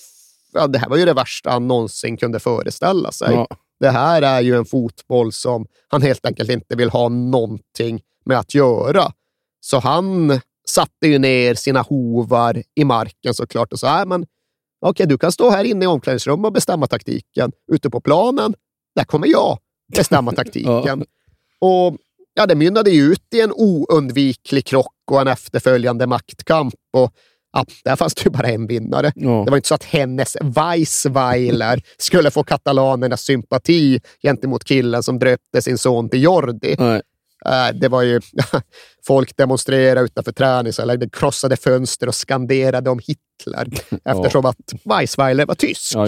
ja, 0.53 0.67
det 0.67 0.79
här 0.79 0.89
var 0.89 0.97
ju 0.97 1.05
det 1.05 1.13
värsta 1.13 1.49
han 1.49 1.67
någonsin 1.67 2.17
kunde 2.17 2.39
föreställa 2.39 3.11
sig. 3.11 3.33
Ja. 3.33 3.47
Det 3.79 3.89
här 3.89 4.21
är 4.21 4.41
ju 4.41 4.55
en 4.55 4.65
fotboll 4.65 5.31
som 5.31 5.65
han 5.87 6.01
helt 6.01 6.25
enkelt 6.25 6.49
inte 6.49 6.75
vill 6.75 6.89
ha 6.89 7.09
någonting 7.09 8.01
med 8.25 8.39
att 8.39 8.53
göra. 8.55 9.13
Så 9.59 9.79
han 9.79 10.39
satte 10.67 11.07
ju 11.07 11.19
ner 11.19 11.53
sina 11.53 11.81
hovar 11.81 12.63
i 12.75 12.83
marken 12.83 13.33
såklart 13.33 13.73
och 13.73 13.79
sa, 13.79 13.95
"Nej, 13.95 14.05
men 14.05 14.25
okej, 14.81 15.05
du 15.07 15.17
kan 15.17 15.31
stå 15.31 15.49
här 15.49 15.63
inne 15.63 15.85
i 15.85 15.87
omklädningsrummet 15.87 16.45
och 16.45 16.53
bestämma 16.53 16.87
taktiken. 16.87 17.51
Ute 17.71 17.89
på 17.89 18.01
planen, 18.01 18.53
där 18.95 19.03
kommer 19.03 19.27
jag 19.27 19.57
bestämma 19.95 20.31
taktiken. 20.35 21.05
Och 21.59 21.97
ja, 22.33 22.45
Det 22.45 22.55
mynnade 22.55 22.91
ju 22.91 23.03
ut 23.03 23.33
i 23.35 23.41
en 23.41 23.51
oundviklig 23.55 24.65
krock 24.65 24.93
och 25.11 25.21
en 25.21 25.27
efterföljande 25.27 26.07
maktkamp. 26.07 26.73
Och 26.93 27.13
Ja, 27.53 27.65
där 27.83 27.95
fanns 27.95 28.13
det 28.15 28.23
ju 28.25 28.29
bara 28.29 28.47
en 28.47 28.67
vinnare. 28.67 29.11
Det 29.45 29.51
var 29.51 29.57
inte 29.57 29.67
så 29.67 29.75
att 29.75 29.83
hennes 29.83 30.37
Weissweiler 30.41 31.81
skulle 31.97 32.31
få 32.31 32.43
katalanernas 32.43 33.21
sympati 33.21 33.99
gentemot 34.23 34.63
killen 34.63 35.03
som 35.03 35.19
döpte 35.19 35.61
sin 35.61 35.77
son 35.77 36.09
till 36.09 36.23
Jordi. 36.23 36.75
Äh, 37.45 37.75
Det 37.79 37.87
var 37.87 38.01
ju 38.01 38.21
folk 39.07 39.37
demonstrerade 39.37 40.01
utanför 40.05 40.31
träningsanläggningen, 40.31 41.09
krossade 41.09 41.57
fönster 41.57 42.07
och 42.07 42.15
skanderade 42.15 42.89
om 42.89 42.99
Hitler 42.99 43.67
eftersom 44.05 44.45
att 44.45 44.73
Weissweiler 44.83 45.45
var 45.45 45.55
tysk. 45.55 45.95
Ja. 45.95 46.07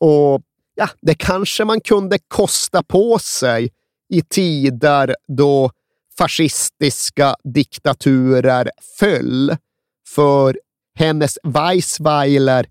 Och 0.00 0.42
ja, 0.74 0.88
det 1.02 1.14
kanske 1.14 1.64
man 1.64 1.80
kunde 1.80 2.18
kosta 2.28 2.82
på 2.82 3.18
sig 3.18 3.70
i 4.10 4.22
tider 4.22 5.16
då 5.28 5.70
fascistiska 6.18 7.36
diktaturer 7.44 8.70
föll. 8.98 9.56
För 10.14 10.60
hennes 10.94 11.38
Weissweiler 11.42 12.66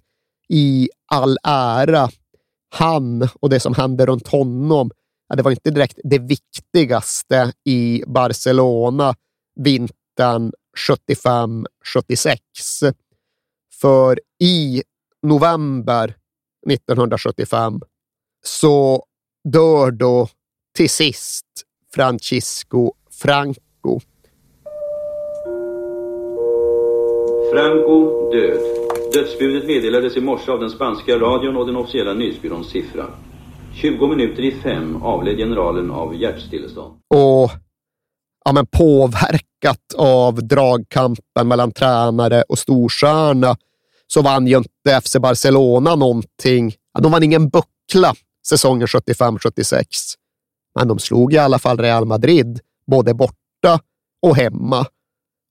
i 0.50 0.90
all 1.12 1.38
ära, 1.44 2.10
han 2.76 3.30
och 3.40 3.50
det 3.50 3.60
som 3.60 3.74
hände 3.74 4.06
runt 4.06 4.28
honom, 4.28 4.92
ja, 5.30 5.36
det 5.36 5.44
var 5.44 5.52
inte 5.52 5.72
direkt 5.72 6.00
det 6.04 6.20
viktigaste 6.20 7.54
i 7.66 8.04
Barcelona 8.08 9.16
vintern 9.56 10.52
75-76. 10.88 12.94
För 13.82 14.20
i 14.42 14.84
november 15.22 16.16
1975 16.70 17.82
så 18.46 19.06
dör 19.44 19.92
då 19.92 20.28
till 20.76 20.89
sist 20.89 21.45
Francisco 21.95 22.91
Franco. 23.11 23.99
Franco 27.53 28.30
död. 28.32 28.59
Dödsbudet 29.13 29.67
meddelades 29.67 30.17
i 30.17 30.22
morse 30.22 30.51
av 30.51 30.59
den 30.59 30.70
spanska 30.70 31.20
radion 31.20 31.57
och 31.57 31.65
den 31.65 31.76
officiella 31.76 32.13
nyhetsbyråns 32.13 32.70
siffra. 32.70 33.05
20 33.82 34.07
minuter 34.07 34.43
i 34.43 34.51
fem 34.51 35.03
avled 35.03 35.38
generalen 35.38 35.91
av 35.91 36.15
hjärtstillestånd. 36.15 36.93
och 37.07 37.51
ja, 38.45 38.51
men 38.53 38.65
påverkat 38.65 39.93
av 39.97 40.47
dragkampen 40.47 41.47
mellan 41.47 41.72
tränare 41.72 42.43
och 42.49 42.59
storstjärna 42.59 43.57
så 44.07 44.22
vann 44.22 44.47
ju 44.47 44.57
inte 44.57 45.01
FC 45.01 45.15
Barcelona 45.20 45.95
någonting. 45.95 46.74
Ja, 46.93 47.01
de 47.01 47.11
vann 47.11 47.24
ingen 47.24 47.49
buckla 47.49 48.13
säsongen 48.47 48.88
75-76. 48.88 49.84
Men 50.76 50.88
de 50.88 50.99
slog 50.99 51.34
i 51.34 51.38
alla 51.38 51.59
fall 51.59 51.78
Real 51.78 52.05
Madrid, 52.05 52.59
både 52.88 53.13
borta 53.13 53.80
och 54.22 54.36
hemma. 54.36 54.86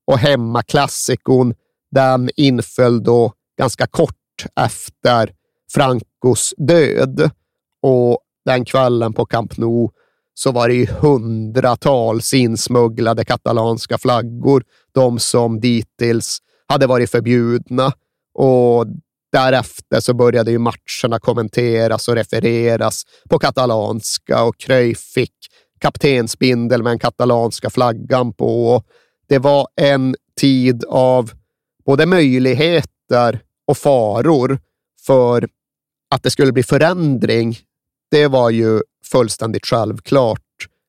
Och 0.06 0.18
hemmaklassikon, 0.18 1.54
den 1.90 2.30
inföll 2.36 3.02
då 3.02 3.32
ganska 3.58 3.86
kort 3.86 4.14
efter 4.60 5.32
Francos 5.72 6.54
död. 6.56 7.30
Och 7.82 8.18
den 8.44 8.64
kvällen 8.64 9.12
på 9.12 9.26
Camp 9.26 9.56
Nou 9.56 9.90
så 10.34 10.52
var 10.52 10.68
det 10.68 10.74
ju 10.74 10.86
hundratals 10.86 12.34
insmugglade 12.34 13.24
katalanska 13.24 13.98
flaggor, 13.98 14.64
de 14.92 15.18
som 15.18 15.60
dittills 15.60 16.38
hade 16.66 16.86
varit 16.86 17.10
förbjudna. 17.10 17.92
Och 18.34 18.86
därefter 19.32 20.00
så 20.00 20.14
började 20.14 20.50
ju 20.50 20.58
matcherna 20.58 21.18
kommenteras 21.20 22.08
och 22.08 22.14
refereras 22.14 23.02
på 23.30 23.38
katalanska 23.38 24.42
och 24.42 24.58
Cruyff 24.58 25.00
fick 25.00 25.34
kaptensbindel 25.80 26.82
med 26.82 26.90
den 26.90 26.98
katalanska 26.98 27.70
flaggan 27.70 28.32
på. 28.32 28.82
Det 29.28 29.38
var 29.38 29.68
en 29.80 30.16
tid 30.40 30.84
av 30.88 31.30
både 31.86 32.06
möjligheter 32.06 33.40
och 33.66 33.78
faror 33.78 34.58
för 35.06 35.48
att 36.10 36.22
det 36.22 36.30
skulle 36.30 36.52
bli 36.52 36.62
förändring. 36.62 37.58
Det 38.10 38.26
var 38.26 38.50
ju 38.50 38.80
fullständigt 39.04 39.66
självklart. 39.66 40.40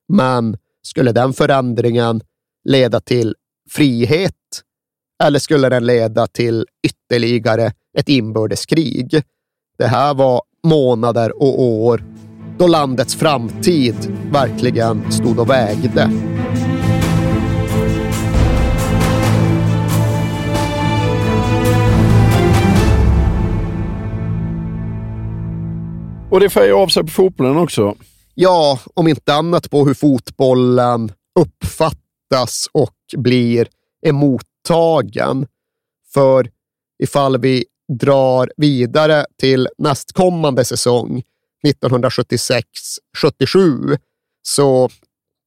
Men 0.08 0.56
skulle 0.82 1.12
den 1.12 1.32
förändringen 1.32 2.20
leda 2.64 3.00
till 3.00 3.34
frihet 3.70 4.34
eller 5.22 5.38
skulle 5.38 5.68
den 5.68 5.86
leda 5.86 6.26
till 6.26 6.66
ytterligare 6.86 7.72
ett 7.98 8.08
inbördeskrig? 8.08 9.22
Det 9.78 9.86
här 9.86 10.14
var 10.14 10.42
månader 10.64 11.42
och 11.42 11.62
år 11.62 12.04
då 12.58 12.66
landets 12.66 13.16
framtid 13.16 14.18
verkligen 14.32 15.12
stod 15.12 15.38
och 15.38 15.50
vägde. 15.50 16.10
Och 26.30 26.40
det 26.40 26.50
färgar 26.50 26.82
av 26.82 26.88
sig 26.88 27.02
på 27.02 27.08
fotbollen 27.08 27.56
också. 27.56 27.94
Ja, 28.34 28.78
om 28.94 29.08
inte 29.08 29.34
annat 29.34 29.70
på 29.70 29.86
hur 29.86 29.94
fotbollen 29.94 31.12
uppfattas 31.40 32.68
och 32.72 32.94
blir 33.16 33.68
tagen, 34.68 35.46
För 36.12 36.50
ifall 37.02 37.40
vi 37.40 37.64
drar 38.00 38.52
vidare 38.56 39.26
till 39.38 39.68
nästkommande 39.78 40.64
säsong, 40.64 41.22
1976-77, 41.66 43.98
så 44.42 44.88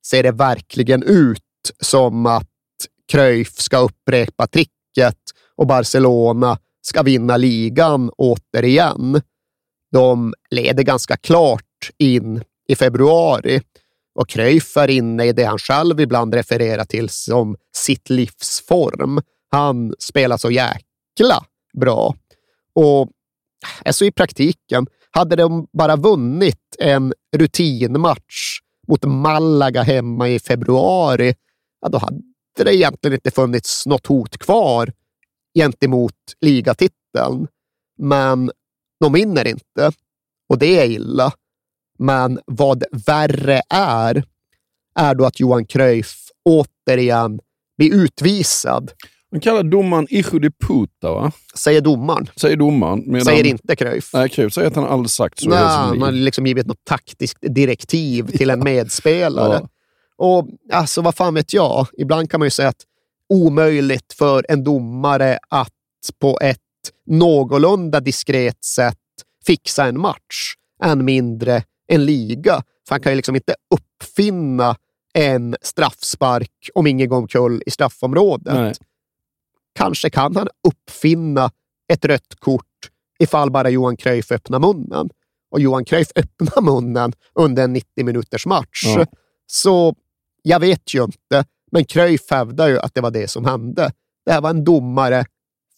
ser 0.07 0.24
det 0.24 0.32
verkligen 0.32 1.03
ut 1.03 1.41
som 1.80 2.26
att 2.26 2.49
Cruyff 3.11 3.59
ska 3.59 3.78
upprepa 3.78 4.47
tricket 4.47 5.18
och 5.55 5.68
Barcelona 5.68 6.59
ska 6.82 7.03
vinna 7.03 7.38
ligan 7.38 8.11
återigen. 8.18 9.22
De 9.91 10.34
leder 10.49 10.84
ganska 10.84 11.18
klart 11.18 11.89
in 11.97 12.43
i 12.68 12.76
februari 12.76 13.61
och 14.16 14.30
Cruyff 14.30 14.78
är 14.78 14.89
inne 14.89 15.26
i 15.26 15.34
det 15.34 15.43
han 15.43 15.59
själv 15.59 15.99
ibland 15.99 16.34
refererar 16.34 16.86
till 16.86 17.09
som 17.09 17.55
sitt 17.76 18.09
livs 18.09 18.64
form. 18.68 19.22
Han 19.51 19.93
spelar 19.99 20.38
så 20.38 20.51
jäkla 20.51 21.45
bra. 21.74 22.16
Och 22.76 23.09
alltså 23.86 24.05
i 24.05 24.11
praktiken, 24.11 24.88
hade 25.11 25.36
de 25.36 25.68
bara 25.74 25.95
vunnit 25.95 26.76
en 26.80 27.14
rutinmatch 27.38 28.59
mot 28.88 29.03
Malaga 29.03 29.82
hemma 29.82 30.30
i 30.30 30.39
februari, 30.39 31.36
ja, 31.82 31.89
då 31.89 31.97
hade 31.97 32.22
det 32.57 32.76
egentligen 32.76 33.14
inte 33.14 33.32
funnits 33.32 33.86
något 33.86 34.07
hot 34.07 34.38
kvar 34.38 34.91
gentemot 35.55 36.16
ligatiteln. 36.41 37.47
Men 37.97 38.51
de 38.99 39.14
vinner 39.14 39.47
inte 39.47 39.91
och 40.49 40.57
det 40.57 40.80
är 40.80 40.86
illa. 40.86 41.34
Men 41.99 42.39
vad 42.45 42.83
värre 43.07 43.61
är, 43.69 44.23
är 44.99 45.15
då 45.15 45.25
att 45.25 45.39
Johan 45.39 45.65
Cruyff 45.65 46.15
återigen 46.45 47.39
blir 47.77 47.93
utvisad. 47.93 48.91
Man 49.31 49.39
kallar 49.41 49.63
domaren 49.63 50.07
Ijo 50.09 50.39
de 50.39 50.51
puta, 50.51 51.11
va? 51.13 51.31
Säger 51.55 51.81
domaren. 51.81 52.27
Säger 52.35 52.55
domaren. 52.57 53.03
medan- 53.05 53.25
Säger 53.25 53.43
inte 53.45 53.75
Cruyff. 53.75 54.09
Nej, 54.13 54.29
Cruyff 54.29 54.53
säger 54.53 54.67
att 54.67 54.75
han 54.75 54.85
aldrig 54.85 55.09
sagt 55.09 55.39
så. 55.39 55.49
Nej, 55.49 55.59
man 55.89 56.01
har 56.01 56.11
liksom 56.11 56.47
givit 56.47 56.67
något 56.67 56.85
taktiskt 56.85 57.37
direktiv 57.41 58.27
till 58.37 58.49
en 58.49 58.59
medspelare. 58.63 59.59
Ja. 59.61 59.69
Och 60.17 60.47
alltså, 60.73 61.01
vad 61.01 61.15
fan 61.15 61.33
vet 61.33 61.53
jag? 61.53 61.87
Ibland 61.97 62.31
kan 62.31 62.39
man 62.39 62.45
ju 62.45 62.49
säga 62.51 62.69
att 62.69 62.81
omöjligt 63.33 64.13
för 64.13 64.45
en 64.49 64.63
domare 64.63 65.39
att 65.49 65.69
på 66.19 66.39
ett 66.41 66.59
någorlunda 67.07 67.99
diskret 67.99 68.63
sätt 68.63 68.97
fixa 69.45 69.85
en 69.85 69.99
match, 70.01 70.53
än 70.83 71.05
mindre 71.05 71.63
en 71.88 72.05
liga. 72.05 72.63
För 72.88 72.95
han 72.95 73.01
kan 73.01 73.11
ju 73.11 73.15
liksom 73.15 73.36
inte 73.36 73.55
uppfinna 73.75 74.75
en 75.13 75.55
straffspark 75.61 76.69
om 76.73 76.88
ingen 76.88 77.09
går 77.09 77.17
omkull 77.17 77.63
i 77.65 77.71
straffområdet. 77.71 78.53
Nej. 78.53 78.73
Kanske 79.75 80.09
kan 80.09 80.36
han 80.36 80.47
uppfinna 80.67 81.51
ett 81.93 82.05
rött 82.05 82.36
kort 82.39 82.65
ifall 83.19 83.51
bara 83.51 83.69
Johan 83.69 83.97
Cruyff 83.97 84.31
öppnar 84.31 84.59
munnen. 84.59 85.09
Och 85.51 85.59
Johan 85.59 85.86
Cruyff 85.86 86.07
öppnar 86.15 86.61
munnen 86.61 87.13
under 87.36 87.63
en 87.63 87.73
90 87.73 88.05
minuters 88.05 88.45
match. 88.45 88.84
Ja. 88.86 89.05
Så 89.47 89.95
jag 90.41 90.59
vet 90.59 90.93
ju 90.93 91.03
inte, 91.03 91.45
men 91.71 91.86
Cruyff 91.86 92.31
hävdar 92.31 92.67
ju 92.67 92.79
att 92.79 92.93
det 92.93 93.01
var 93.01 93.11
det 93.11 93.27
som 93.27 93.45
hände. 93.45 93.91
Det 94.25 94.31
här 94.31 94.41
var 94.41 94.49
en 94.49 94.63
domare 94.63 95.25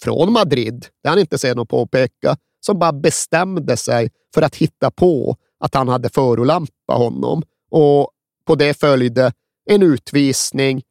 från 0.03 0.33
Madrid, 0.33 0.85
det 1.03 1.09
han 1.09 1.19
inte 1.19 1.37
ser 1.37 1.55
något 1.55 1.69
påpeka, 1.69 2.37
som 2.59 2.79
bara 2.79 2.93
bestämde 2.93 3.77
sig 3.77 4.09
för 4.33 4.41
att 4.41 4.55
hitta 4.55 4.91
på 4.91 5.37
att 5.59 5.75
han 5.75 5.87
hade 5.87 6.09
förolämpat 6.09 6.97
honom. 6.97 7.43
Och 7.71 8.11
på 8.45 8.55
det 8.55 8.79
följde 8.79 9.33
en 9.69 9.83
utvisning, 9.83 10.83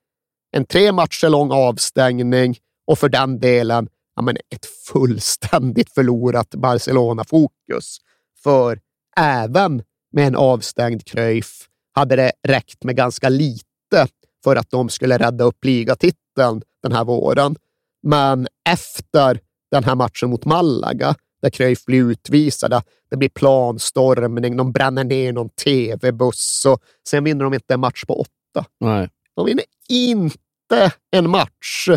en 0.56 0.64
tre 0.64 0.92
matcher 0.92 1.28
lång 1.28 1.52
avstängning 1.52 2.56
och 2.86 2.98
för 2.98 3.08
den 3.08 3.40
delen 3.40 3.88
ja, 4.16 4.22
men 4.22 4.36
ett 4.36 4.66
fullständigt 4.92 5.94
förlorat 5.94 6.50
Barcelona-fokus. 6.50 7.98
För 8.42 8.80
även 9.16 9.82
med 10.12 10.26
en 10.26 10.36
avstängd 10.36 11.04
Cruyff 11.04 11.68
hade 11.92 12.16
det 12.16 12.32
räckt 12.42 12.84
med 12.84 12.96
ganska 12.96 13.28
lite 13.28 14.06
för 14.44 14.56
att 14.56 14.70
de 14.70 14.88
skulle 14.88 15.18
rädda 15.18 15.44
upp 15.44 15.64
ligatiteln 15.64 16.62
den 16.82 16.92
här 16.92 17.04
våren. 17.04 17.56
Men 18.02 18.48
efter 18.68 19.40
den 19.70 19.84
här 19.84 19.94
matchen 19.94 20.30
mot 20.30 20.44
Malaga, 20.44 21.14
där 21.44 21.50
Cruyff 21.50 21.84
blir 21.84 22.10
utvisade, 22.10 22.82
det 23.10 23.16
blir 23.16 23.28
planstormning, 23.28 24.56
de 24.56 24.72
bränner 24.72 25.04
ner 25.04 25.32
någon 25.32 25.48
tv-buss 25.48 26.66
och 26.66 26.82
sen 27.08 27.24
vinner 27.24 27.44
de 27.44 27.54
inte 27.54 27.74
en 27.74 27.80
match 27.80 28.04
på 28.04 28.20
åtta. 28.20 28.66
Nej. 28.80 29.08
De 29.36 29.46
vinner 29.46 29.64
inte 29.88 30.92
en 31.10 31.30
match. 31.30 31.88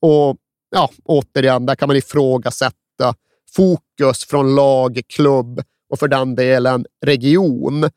Och 0.00 0.36
ja, 0.70 0.90
återigen, 1.04 1.66
där 1.66 1.74
kan 1.74 1.88
man 1.88 1.96
ifrågasätta 1.96 3.14
fokus 3.56 4.24
från 4.24 4.54
lag, 4.54 5.00
klubb 5.08 5.62
och 5.90 5.98
för 5.98 6.08
den 6.08 6.34
delen 6.34 6.86
region. 7.06 7.90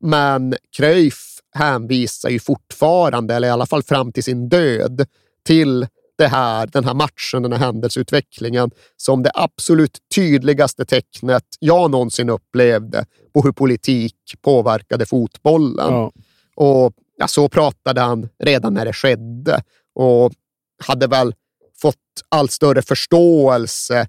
Men 0.00 0.54
Cruyff 0.76 1.38
hänvisar 1.54 2.30
ju 2.30 2.38
fortfarande, 2.38 3.34
eller 3.34 3.48
i 3.48 3.50
alla 3.50 3.66
fall 3.66 3.82
fram 3.82 4.12
till 4.12 4.24
sin 4.24 4.48
död, 4.48 5.06
till 5.46 5.86
det 6.22 6.28
här, 6.28 6.66
den 6.66 6.84
här 6.84 6.94
matchen, 6.94 7.42
den 7.42 7.52
här 7.52 7.58
händelseutvecklingen 7.58 8.70
som 8.96 9.22
det 9.22 9.30
absolut 9.34 9.98
tydligaste 10.14 10.84
tecknet 10.84 11.44
jag 11.58 11.90
någonsin 11.90 12.30
upplevde 12.30 13.06
på 13.34 13.42
hur 13.42 13.52
politik 13.52 14.16
påverkade 14.42 15.06
fotbollen. 15.06 15.92
Ja. 15.92 16.12
Och 16.56 16.94
ja, 17.16 17.28
så 17.28 17.48
pratade 17.48 18.00
han 18.00 18.28
redan 18.38 18.74
när 18.74 18.84
det 18.84 18.92
skedde 18.92 19.62
och 19.94 20.32
hade 20.86 21.06
väl 21.06 21.34
fått 21.80 21.96
allt 22.28 22.52
större 22.52 22.82
förståelse 22.82 24.06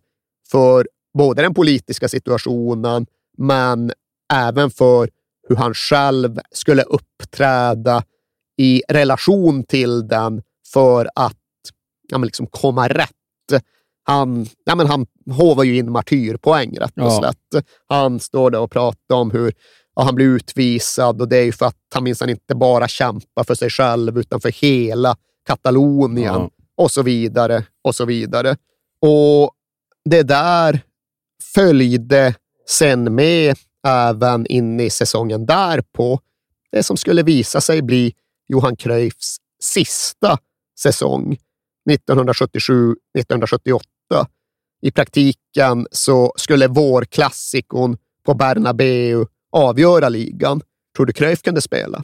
för 0.51 0.87
både 1.17 1.41
den 1.41 1.53
politiska 1.53 2.07
situationen, 2.07 3.05
men 3.37 3.91
även 4.33 4.71
för 4.71 5.09
hur 5.49 5.55
han 5.55 5.73
själv 5.73 6.39
skulle 6.51 6.83
uppträda 6.83 8.03
i 8.57 8.81
relation 8.89 9.63
till 9.63 10.07
den 10.07 10.41
för 10.73 11.09
att 11.15 11.37
ja, 12.07 12.17
men 12.17 12.25
liksom 12.25 12.47
komma 12.47 12.87
rätt. 12.87 13.09
Han, 14.05 14.47
ja, 14.65 14.75
men 14.75 14.87
han 14.87 15.05
hovar 15.31 15.63
ju 15.63 15.77
in 15.77 15.91
martyrpoäng 15.91 16.77
rätt 16.79 16.97
och 16.97 17.03
Ja. 17.03 17.19
slätt. 17.19 17.65
Han 17.87 18.19
står 18.19 18.51
där 18.51 18.59
och 18.59 18.71
pratar 18.71 19.15
om 19.15 19.31
hur 19.31 19.53
ja, 19.95 20.03
han 20.03 20.15
blir 20.15 20.25
utvisad 20.25 21.21
och 21.21 21.27
det 21.29 21.37
är 21.37 21.43
ju 21.43 21.51
för 21.51 21.65
att 21.65 21.77
han 21.93 22.03
minsann 22.03 22.29
inte 22.29 22.55
bara 22.55 22.87
kämpar 22.87 23.43
för 23.43 23.55
sig 23.55 23.69
själv 23.69 24.17
utan 24.17 24.41
för 24.41 24.51
hela 24.51 25.15
Katalonien 25.47 26.33
Ja. 26.33 26.49
och 26.77 26.91
så 26.91 27.01
vidare 27.01 27.65
och 27.81 27.95
så 27.95 28.05
vidare. 28.05 28.57
Och 29.01 29.51
det 30.09 30.23
där 30.23 30.81
följde 31.55 32.35
sen 32.69 33.15
med 33.15 33.57
även 33.87 34.45
in 34.47 34.79
i 34.79 34.89
säsongen 34.89 35.45
därpå. 35.45 36.19
Det 36.71 36.83
som 36.83 36.97
skulle 36.97 37.23
visa 37.23 37.61
sig 37.61 37.81
bli 37.81 38.13
Johan 38.47 38.75
Cruyffs 38.75 39.37
sista 39.63 40.37
säsong 40.79 41.37
1977-1978. 41.89 43.79
I 44.81 44.91
praktiken 44.91 45.87
så 45.91 46.33
skulle 46.37 46.67
vårklassikon 46.67 47.97
på 48.25 48.33
Bernabeu 48.33 49.25
avgöra 49.51 50.09
ligan. 50.09 50.61
Tror 50.95 51.05
du 51.05 51.13
Cruyff 51.13 51.41
kunde 51.41 51.61
spela? 51.61 52.03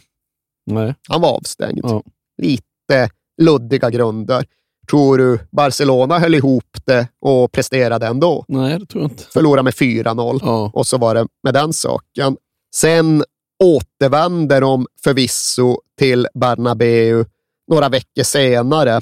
Nej. 0.65 0.95
Han 1.07 1.21
var 1.21 1.29
avstängd. 1.35 1.79
Ja. 1.83 2.03
Lite 2.41 3.09
luddiga 3.41 3.89
grunder. 3.89 4.45
Tror 4.89 5.17
du 5.17 5.39
Barcelona 5.51 6.19
höll 6.19 6.35
ihop 6.35 6.77
det 6.85 7.07
och 7.19 7.51
presterade 7.51 8.07
ändå? 8.07 8.45
Nej, 8.47 8.79
det 8.79 8.85
tror 8.85 9.03
jag 9.03 9.11
inte. 9.11 9.23
Förlorade 9.23 9.63
med 9.63 9.73
4-0 9.73 10.39
Ja. 10.41 10.71
och 10.73 10.87
så 10.87 10.97
var 10.97 11.15
det 11.15 11.27
med 11.43 11.53
den 11.53 11.73
saken. 11.73 12.37
Sen 12.75 13.23
återvände 13.63 14.59
de 14.59 14.87
förvisso 15.03 15.81
till 15.97 16.27
Bernabeu 16.33 17.25
några 17.71 17.89
veckor 17.89 18.23
senare 18.23 19.01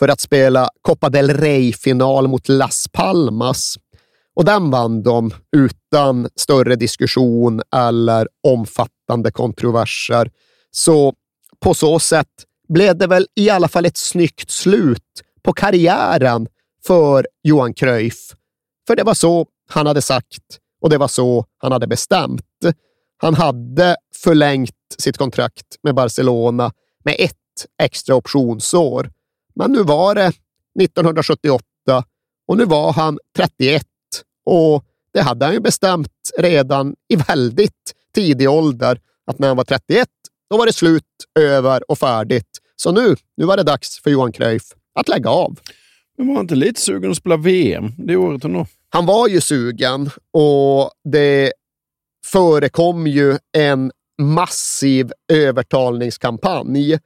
för 0.00 0.08
att 0.08 0.20
spela 0.20 0.68
Copa 0.82 1.08
del 1.08 1.30
Rey-final 1.30 2.28
mot 2.28 2.48
Las 2.48 2.88
Palmas. 2.92 3.76
Och 4.34 4.44
den 4.44 4.70
vann 4.70 5.02
de 5.02 5.30
utan 5.56 6.28
större 6.36 6.76
diskussion 6.76 7.62
eller 7.76 8.28
omfattande 8.46 9.30
kontroverser. 9.30 10.30
Så 10.70 11.14
på 11.60 11.74
så 11.74 11.98
sätt 11.98 12.26
blev 12.68 12.98
det 12.98 13.06
väl 13.06 13.26
i 13.36 13.50
alla 13.50 13.68
fall 13.68 13.86
ett 13.86 13.96
snyggt 13.96 14.50
slut 14.50 15.22
på 15.42 15.52
karriären 15.52 16.46
för 16.86 17.26
Johan 17.42 17.74
Cruyff. 17.74 18.34
För 18.86 18.96
det 18.96 19.02
var 19.02 19.14
så 19.14 19.46
han 19.68 19.86
hade 19.86 20.02
sagt 20.02 20.58
och 20.80 20.90
det 20.90 20.98
var 20.98 21.08
så 21.08 21.44
han 21.58 21.72
hade 21.72 21.86
bestämt. 21.86 22.42
Han 23.16 23.34
hade 23.34 23.96
förlängt 24.14 24.74
sitt 24.98 25.18
kontrakt 25.18 25.66
med 25.82 25.94
Barcelona 25.94 26.72
med 27.04 27.16
ett 27.18 27.36
extra 27.82 28.14
optionsår. 28.14 29.10
Men 29.54 29.72
nu 29.72 29.82
var 29.82 30.14
det 30.14 30.32
1978 30.80 31.64
och 32.48 32.56
nu 32.56 32.64
var 32.64 32.92
han 32.92 33.18
31 33.36 33.82
och 34.46 34.84
det 35.12 35.20
hade 35.20 35.44
han 35.44 35.54
ju 35.54 35.60
bestämt 35.60 36.30
redan 36.38 36.94
i 37.08 37.16
väldigt 37.16 37.94
tidig 38.14 38.50
ålder 38.50 39.00
att 39.26 39.38
när 39.38 39.48
han 39.48 39.56
var 39.56 39.64
31, 39.64 40.08
då 40.50 40.56
var 40.56 40.66
det 40.66 40.72
slut, 40.72 41.04
över 41.38 41.90
och 41.90 41.98
färdigt. 41.98 42.58
Så 42.76 42.92
nu, 42.92 43.16
nu 43.36 43.44
var 43.44 43.56
det 43.56 43.62
dags 43.62 44.02
för 44.02 44.10
Johan 44.10 44.32
Cruyff 44.32 44.62
att 44.94 45.08
lägga 45.08 45.30
av. 45.30 45.58
Men 46.18 46.26
var 46.26 46.34
han 46.34 46.44
inte 46.44 46.54
lite 46.54 46.80
sugen 46.80 47.10
att 47.10 47.16
spela 47.16 47.36
VM 47.36 47.92
det 47.98 48.16
året 48.16 48.44
ändå? 48.44 48.66
Han 48.88 49.06
var 49.06 49.28
ju 49.28 49.40
sugen 49.40 50.10
och 50.32 50.90
det 51.04 51.52
förekom 52.26 53.06
ju 53.06 53.38
en 53.52 53.92
massiv 54.22 55.12
övertalningskampanj. 55.32 56.98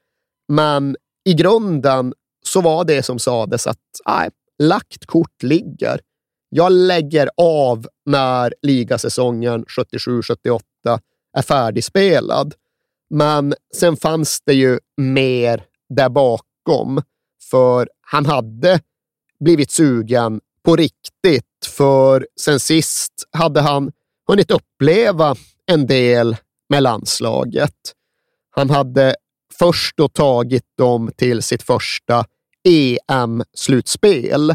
Men 0.49 0.97
i 1.25 1.35
grunden 1.35 2.15
så 2.55 2.61
var 2.61 2.85
det 2.85 3.03
som 3.03 3.19
sades 3.19 3.67
att 3.67 3.79
nej, 4.07 4.31
lagt 4.59 5.07
kort 5.07 5.43
ligger. 5.43 6.01
Jag 6.49 6.73
lägger 6.73 7.31
av 7.37 7.87
när 8.07 8.55
ligasäsongen 8.63 9.65
77-78 9.65 10.61
är 11.37 11.43
färdigspelad. 11.43 12.55
Men 13.11 13.55
sen 13.75 13.97
fanns 13.97 14.41
det 14.47 14.55
ju 14.55 14.79
mer 14.97 15.65
där 15.89 16.09
bakom, 16.09 17.03
för 17.51 17.89
han 18.01 18.27
hade 18.27 18.81
blivit 19.41 19.71
sugen 19.71 20.41
på 20.65 20.77
riktigt. 20.77 21.67
För 21.67 22.27
sen 22.41 22.61
sist 22.61 23.13
hade 23.33 23.61
han 23.61 23.93
hunnit 24.29 24.51
uppleva 24.51 25.37
en 25.67 25.87
del 25.87 26.37
med 26.69 26.83
landslaget. 26.83 27.95
Han 28.51 28.71
hade 28.71 29.17
först 29.59 29.97
då 29.97 30.09
tagit 30.09 30.67
dem 30.77 31.11
till 31.17 31.43
sitt 31.43 31.63
första 31.63 32.25
EM-slutspel 32.65 34.55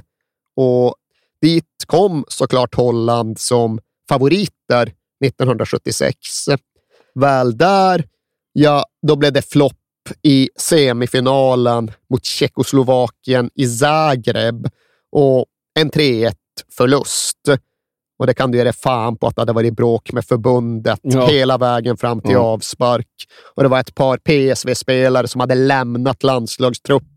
och 0.56 0.96
dit 1.42 1.66
kom 1.86 2.26
såklart 2.28 2.76
Holland 2.76 3.40
som 3.40 3.80
favoriter 4.10 4.94
1976. 5.26 6.18
Väl 7.16 7.58
där, 7.58 8.04
ja, 8.54 8.86
då 9.08 9.16
blev 9.16 9.34
det 9.34 9.42
flopp 9.52 9.74
i 10.22 10.50
semifinalen 10.58 11.92
mot 12.10 12.26
Tjeckoslovakien 12.26 13.50
i 13.56 13.68
Zagreb 13.68 14.68
och 15.12 15.46
en 15.80 15.92
3-1-förlust. 15.92 17.38
Och 18.20 18.28
det 18.28 18.34
kan 18.34 18.52
du 18.52 18.58
ge 18.58 18.64
dig 18.64 18.74
fan 18.74 19.18
på 19.18 19.28
att 19.28 19.36
det 19.36 19.42
hade 19.42 19.54
varit 19.54 19.74
bråk 19.76 20.12
med 20.12 20.26
förbundet 20.26 21.00
Ja. 21.04 21.28
hela 21.28 21.58
vägen 21.58 21.98
fram 21.98 22.22
till 22.22 22.32
Ja. 22.32 22.40
avspark. 22.40 23.08
Och 23.56 23.64
det 23.64 23.70
var 23.70 23.80
ett 23.80 23.96
par 23.96 24.18
PSV-spelare 24.18 25.28
som 25.28 25.42
hade 25.42 25.56
lämnat 25.56 26.24
landslagstruppen 26.24 27.10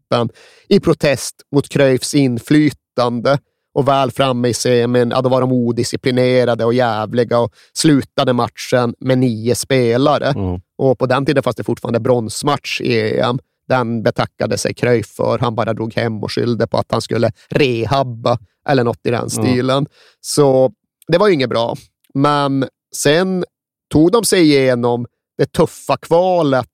i 0.69 0.81
protest 0.81 1.35
mot 1.55 1.69
Cruyffs 1.69 2.15
inflytande. 2.15 3.39
Och 3.75 3.89
väl 3.89 4.11
framme 4.11 4.49
i 4.49 4.55
semin, 4.55 5.11
ja, 5.11 5.21
då 5.23 5.29
var 5.29 5.41
de 5.41 5.53
odisciplinerade 5.53 6.65
och 6.65 6.75
jävliga 6.75 7.39
och 7.39 7.55
slutade 7.73 8.33
matchen 8.33 8.95
med 9.01 9.19
nio 9.19 9.55
spelare. 9.55 10.33
Ja. 10.35 10.61
Och 10.79 10.99
på 10.99 11.07
den 11.07 11.27
tiden 11.27 11.43
fanns 11.43 11.57
det 11.57 11.65
fortfarande 11.65 12.01
bronsmatch 12.01 12.81
i 12.81 13.19
EM. 13.19 13.39
Den 13.69 14.03
betackade 14.03 14.59
sig 14.59 14.75
Cruyff 14.75 15.07
för. 15.07 15.39
Han 15.39 15.55
bara 15.55 15.75
drog 15.75 15.95
hem 15.95 16.23
och 16.23 16.33
skyllde 16.33 16.67
på 16.67 16.79
att 16.79 16.93
han 16.93 17.01
skulle 17.03 17.31
rehabba 17.49 18.39
eller 18.69 18.85
något 18.85 19.07
i 19.07 19.11
den 19.11 19.31
stilen. 19.31 19.87
Så 20.21 20.73
det 21.09 21.19
var 21.19 21.29
ju 21.29 21.35
inget 21.35 21.51
bra. 21.51 21.77
Men 22.15 22.69
sen 22.95 23.45
tog 23.93 24.13
de 24.13 24.25
sig 24.25 24.43
igenom 24.43 25.07
det 25.39 25.53
tuffa 25.53 25.97
kvalet 25.97 26.69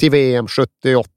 till 0.00 0.10
VM 0.10 0.48
78, 0.48 1.08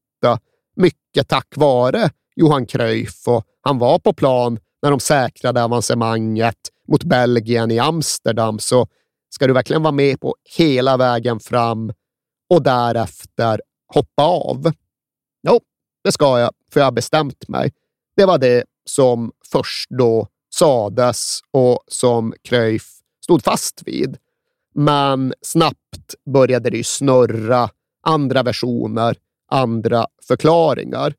mycket 0.78 1.28
tack 1.28 1.48
vare 1.56 2.10
Johan 2.36 2.66
Cruyff. 2.66 3.28
Och 3.28 3.46
han 3.62 3.80
var 3.80 4.00
på 4.00 4.14
plan 4.14 4.60
när 4.82 4.92
de 4.92 5.00
säkrade 5.00 5.64
avancemanget 5.64 6.58
mot 6.88 7.04
Belgien 7.04 7.72
i 7.72 7.80
Amsterdam. 7.80 8.60
Så 8.60 8.88
ska 9.30 9.48
du 9.48 9.54
verkligen 9.54 9.84
vara 9.84 9.92
med 9.92 10.20
på 10.20 10.36
hela 10.58 10.98
vägen 10.98 11.40
fram 11.40 11.94
och 12.50 12.64
därefter 12.64 13.62
hoppa 13.94 14.24
av? 14.24 14.72
Jo, 15.48 15.60
det 16.04 16.12
ska 16.12 16.40
jag, 16.40 16.52
för 16.72 16.80
jag 16.80 16.86
har 16.86 16.92
bestämt 16.92 17.48
mig. 17.48 17.74
Det 18.16 18.26
var 18.26 18.38
det 18.38 18.64
som 18.86 19.32
först 19.52 19.90
då 19.90 20.28
sades 20.50 21.40
och 21.52 21.84
som 21.88 22.34
Cruyff 22.44 22.88
stod 23.24 23.44
fast 23.44 23.82
vid. 23.86 24.18
Men 24.76 25.34
snabbt 25.42 26.16
började 26.34 26.70
det 26.70 26.78
ju 26.78 26.84
snurra 26.84 27.70
andra 28.04 28.44
versioner, 28.44 29.18
andra 29.48 30.06
förklaringar. 30.28 31.14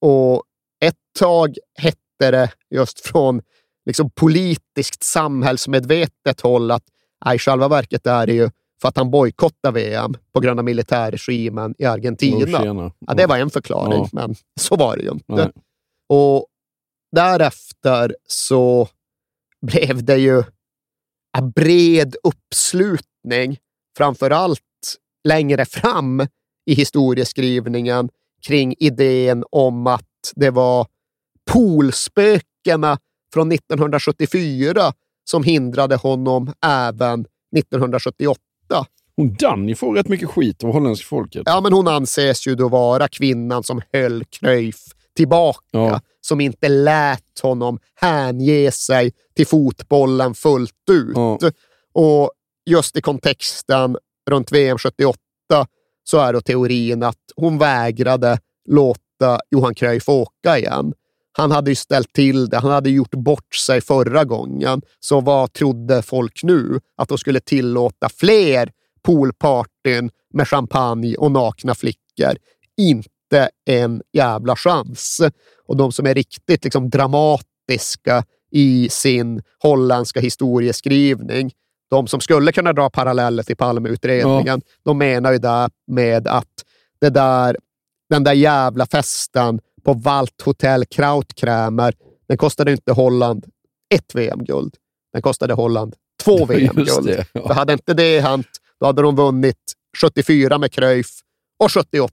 Och 0.00 0.42
ett 0.84 0.96
tag 1.18 1.56
hette 1.78 2.30
det 2.30 2.52
just 2.70 3.00
från 3.06 3.42
liksom 3.86 4.10
politiskt 4.10 5.02
samhällsmedvetet 5.02 6.40
håll 6.40 6.70
att 6.70 6.84
i 7.34 7.38
själva 7.38 7.68
verket 7.68 8.06
är 8.06 8.26
det 8.26 8.32
ju 8.32 8.50
för 8.80 8.88
att 8.88 8.96
han 8.96 9.10
bojkottar 9.10 9.72
VM 9.72 10.14
på 10.32 10.40
grund 10.40 10.60
av 10.60 10.64
militärregimen 10.64 11.74
i 11.78 11.84
Argentina. 11.84 12.90
Ja, 12.98 13.14
det 13.14 13.26
var 13.26 13.38
en 13.38 13.50
förklaring, 13.50 14.02
Ja. 14.02 14.08
men 14.12 14.34
så 14.60 14.76
var 14.76 14.96
det 14.96 15.02
ju 15.02 15.10
inte. 15.10 15.24
Nej. 15.34 15.50
Och 16.08 16.46
därefter 17.16 18.16
så 18.26 18.88
blev 19.66 20.04
det 20.04 20.16
ju 20.16 20.42
en 21.38 21.50
bred 21.50 22.16
uppslutning, 22.22 23.58
framför 23.96 24.30
allt 24.30 24.60
längre 25.28 25.64
fram 25.64 26.26
i 26.68 26.74
historieskrivningen, 26.74 28.08
kring 28.46 28.74
idén 28.78 29.44
om 29.50 29.86
att 29.86 30.32
det 30.36 30.50
var 30.50 30.86
poolspökena 31.50 32.98
från 33.32 33.52
1974 33.52 34.92
som 35.30 35.44
hindrade 35.44 35.96
honom 35.96 36.52
även 36.66 37.26
1978. 37.56 38.40
Hon 39.16 39.34
Danny 39.34 39.74
får 39.74 39.94
rätt 39.94 40.08
mycket 40.08 40.28
skit 40.28 40.64
av 40.64 40.72
holländska 40.72 41.06
folket. 41.06 41.42
Ja, 41.46 41.60
men 41.60 41.72
hon 41.72 41.88
anses 41.88 42.46
ju 42.46 42.54
då 42.54 42.68
vara 42.68 43.08
kvinnan 43.08 43.62
som 43.62 43.80
höll 43.92 44.24
Cruyff 44.24 44.84
tillbaka, 45.16 46.00
som 46.20 46.40
inte 46.40 46.68
lät 46.68 47.40
honom 47.42 47.78
hänge 47.94 48.70
sig 48.70 49.12
till 49.36 49.46
fotbollen 49.46 50.34
fullt 50.34 50.72
ut. 50.90 51.54
Och 51.92 52.30
just 52.66 52.96
i 52.96 53.00
kontexten 53.00 53.96
runt 54.30 54.52
VM 54.52 54.78
78 54.78 55.18
så 56.10 56.18
är 56.18 56.32
då 56.32 56.40
teorin 56.40 57.02
att 57.02 57.18
hon 57.36 57.58
vägrade 57.58 58.38
låta 58.68 59.40
Johan 59.50 59.74
Cruyff 59.74 60.08
åka 60.08 60.58
igen. 60.58 60.92
Han 61.32 61.50
hade 61.50 61.70
ju 61.70 61.74
ställt 61.74 62.12
till 62.12 62.48
det. 62.48 62.58
Han 62.58 62.70
hade 62.70 62.90
gjort 62.90 63.10
bort 63.10 63.54
sig 63.54 63.80
förra 63.80 64.24
gången. 64.24 64.82
Så 65.00 65.20
vad 65.20 65.52
trodde 65.52 66.02
folk 66.02 66.42
nu? 66.42 66.80
Att 66.96 67.08
de 67.08 67.18
skulle 67.18 67.40
tillåta 67.40 68.08
fler 68.08 68.70
poolpartyn 69.02 70.10
med 70.34 70.48
champagne 70.48 71.16
och 71.16 71.30
nakna 71.32 71.74
flickor? 71.74 72.36
Inte 72.76 73.48
en 73.66 74.02
jävla 74.12 74.56
chans. 74.56 75.20
Och 75.66 75.76
de 75.76 75.92
som 75.92 76.06
är 76.06 76.14
riktigt 76.14 76.64
liksom 76.64 76.90
dramatiska 76.90 78.24
i 78.50 78.88
sin 78.90 79.42
holländska 79.58 80.20
historieskrivning, 80.20 81.52
de 81.90 82.06
som 82.06 82.20
skulle 82.20 82.52
kunna 82.52 82.72
dra 82.72 82.90
paralleller 82.90 83.42
till 83.42 83.56
Palmeutredningen, 83.56 84.62
de 84.84 84.98
menar 84.98 85.32
ju 85.32 85.38
där 85.38 85.70
med 85.86 86.28
att 86.28 86.64
det 87.00 87.10
där, 87.10 87.56
den 88.10 88.24
där 88.24 88.32
jävla 88.32 88.86
festen 88.86 89.60
på 89.84 89.92
Waldhotel 89.92 90.84
Krautkrämer, 90.84 91.94
den 92.28 92.36
kostade 92.36 92.72
inte 92.72 92.92
Holland 92.92 93.46
ett 93.94 94.14
VM-guld. 94.14 94.74
Den 95.12 95.22
kostade 95.22 95.54
Holland 95.54 95.94
två 96.24 96.44
VM-guld. 96.48 97.06
det, 97.06 97.26
ja. 97.32 97.46
För 97.46 97.54
hade 97.54 97.72
inte 97.72 97.94
det 97.94 98.20
hänt, 98.20 98.48
då 98.80 98.86
hade 98.86 99.02
de 99.02 99.16
vunnit 99.16 99.72
74 100.00 100.58
med 100.58 100.72
Cruyff 100.72 101.10
och 101.58 101.72
78 101.72 102.12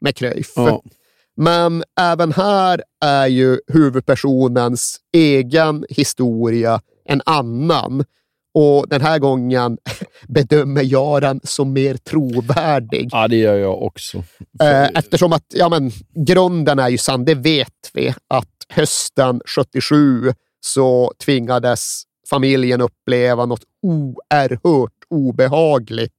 med 0.00 0.16
Cruyff. 0.16 0.52
Ja. 0.56 0.82
Men 1.36 1.84
även 2.00 2.32
här 2.32 2.82
är 3.04 3.26
ju 3.26 3.60
huvudpersonens 3.66 5.00
egen 5.12 5.84
historia 5.88 6.80
en 7.04 7.22
annan. 7.26 8.04
Och 8.54 8.88
den 8.88 9.00
här 9.00 9.18
gången 9.18 9.78
bedömer 10.28 10.82
jag 10.82 11.22
den 11.22 11.40
som 11.44 11.72
mer 11.72 11.94
trovärdig. 11.94 13.08
Ja, 13.12 13.28
det 13.28 13.36
gör 13.36 13.56
jag 13.56 13.82
också. 13.82 14.18
Eh, 14.62 14.88
Eftersom 14.94 15.32
att 15.32 15.44
ja, 15.54 15.68
men, 15.68 15.90
grunden 16.14 16.78
är 16.78 16.88
ju 16.88 16.98
sann, 16.98 17.24
det 17.24 17.34
vet 17.34 17.90
vi, 17.92 18.14
att 18.28 18.48
hösten 18.68 19.40
77 19.46 20.32
så 20.60 21.12
tvingades 21.24 22.02
familjen 22.30 22.80
uppleva 22.80 23.46
något 23.46 23.64
oerhört 23.82 24.92
obehagligt 25.10 26.12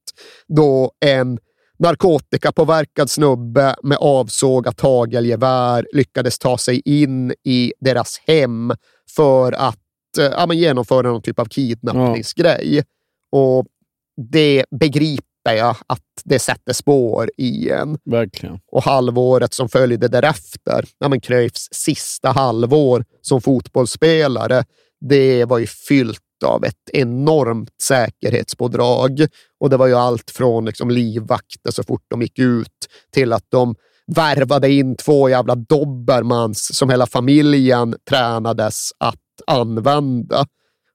då 0.48 0.92
en 1.00 1.38
narkotikapåverkad 1.78 3.10
snubbe 3.10 3.76
med 3.82 3.98
avsågat 4.00 4.80
hagelgevär 4.80 5.86
lyckades 5.92 6.38
ta 6.38 6.58
sig 6.58 6.82
in 6.84 7.34
i 7.44 7.72
deras 7.80 8.20
hem 8.26 8.72
för 9.16 9.52
att 9.52 9.78
ja, 10.16 10.46
men 10.46 10.58
genomföra 10.58 11.08
någon 11.10 11.22
typ 11.22 11.38
av 11.38 11.44
kidnappningsgrej. 11.44 12.84
Och 13.32 13.66
det 14.30 14.64
begriper 14.80 15.54
jag 15.56 15.76
att 15.86 16.00
det 16.24 16.38
sätter 16.38 16.72
spår 16.72 17.30
i 17.36 17.70
en. 17.70 17.98
Verkligen. 18.04 18.58
Och 18.72 18.82
halvåret 18.82 19.54
som 19.54 19.68
följde 19.68 20.08
därefter, 20.08 20.84
ja, 20.98 21.08
men 21.08 21.20
Cruyffs 21.20 21.68
sista 21.72 22.30
halvår 22.30 23.04
som 23.20 23.40
fotbollsspelare, 23.40 24.64
det 25.00 25.44
var 25.44 25.58
ju 25.58 25.66
fyllt 25.66 26.20
av 26.44 26.64
ett 26.64 26.90
enormt 26.92 27.70
säkerhetspådrag. 27.82 29.26
Och 29.60 29.70
det 29.70 29.76
var 29.76 29.86
ju 29.86 29.94
allt 29.94 30.30
från 30.30 30.64
liksom 30.64 30.90
livvakter 30.90 31.70
så 31.70 31.82
fort 31.82 32.04
de 32.08 32.22
gick 32.22 32.38
ut 32.38 32.88
till 33.12 33.32
att 33.32 33.46
de 33.48 33.74
värvade 34.06 34.72
in 34.72 34.96
två 34.96 35.28
jävla 35.28 35.54
dobermans 35.54 36.76
som 36.76 36.90
hela 36.90 37.06
familjen 37.06 37.94
tränades 38.08 38.90
att 38.98 39.16
använda. 39.46 40.46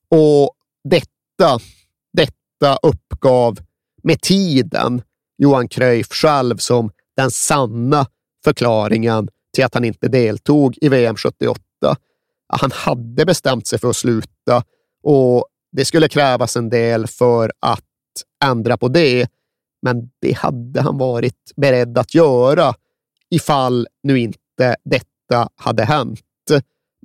Och 0.10 0.56
detta, 0.84 1.60
detta 2.14 2.78
uppgav 2.82 3.60
med 4.04 4.22
tiden 4.22 5.02
Johan 5.38 5.68
Cruyff 5.68 6.08
själv 6.12 6.58
som 6.58 6.92
den 7.16 7.32
sanna 7.32 8.06
förklaringen 8.44 9.28
till 9.56 9.66
att 9.66 9.74
han 9.74 9.86
inte 9.86 10.08
deltog 10.08 10.78
i 10.82 10.90
VM 10.90 11.16
78. 11.16 11.62
Han 12.48 12.72
hade 12.72 13.26
bestämt 13.26 13.68
sig 13.68 13.80
för 13.80 13.90
att 13.90 13.96
sluta 13.96 14.64
och 15.04 15.48
det 15.72 15.86
skulle 15.86 16.08
krävas 16.08 16.56
en 16.56 16.70
del 16.70 17.08
för 17.08 17.52
att 17.60 17.84
ändra 18.44 18.78
på 18.78 18.88
det. 18.88 19.28
Men 19.82 20.10
det 20.22 20.32
hade 20.32 20.82
han 20.82 20.98
varit 20.98 21.52
beredd 21.56 21.98
att 21.98 22.16
göra 22.16 22.74
ifall 23.30 23.88
nu 24.04 24.20
inte 24.20 24.76
detta 24.84 25.50
hade 25.56 25.84
hänt. 25.84 26.20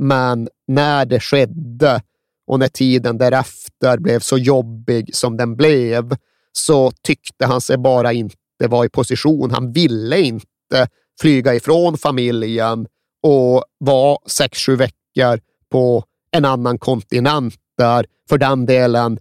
Men 0.01 0.49
när 0.69 1.05
det 1.07 1.21
skedde 1.21 2.03
och 2.47 2.59
när 2.59 2.69
tiden 2.69 3.19
därefter 3.19 3.99
blev 3.99 4.21
så 4.21 4.39
jobbig 4.39 5.17
som 5.17 5.37
den 5.37 5.57
blev 5.57 6.17
så 6.53 6.91
tyckte 7.03 7.47
han 7.47 7.61
sig 7.61 7.79
bara 7.79 8.13
inte 8.13 8.37
vara 8.69 8.85
i 8.85 8.89
position. 8.89 9.51
Han 9.51 9.73
ville 9.73 10.21
inte 10.21 10.89
flyga 11.21 11.55
ifrån 11.55 11.99
familjen 11.99 12.87
och 13.23 13.65
vara 13.79 14.19
sex, 14.27 14.59
sju 14.59 14.77
veckor 14.77 15.41
på 15.71 16.05
en 16.31 16.45
annan 16.45 16.79
kontinent 16.79 17.55
där 17.79 18.07
för 18.29 18.39
den 18.39 18.67
delen 18.67 19.19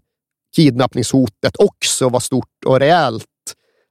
kidnappningshotet 0.55 1.55
också 1.57 2.09
var 2.09 2.19
stort 2.19 2.65
och 2.65 2.79
reellt. 2.79 3.25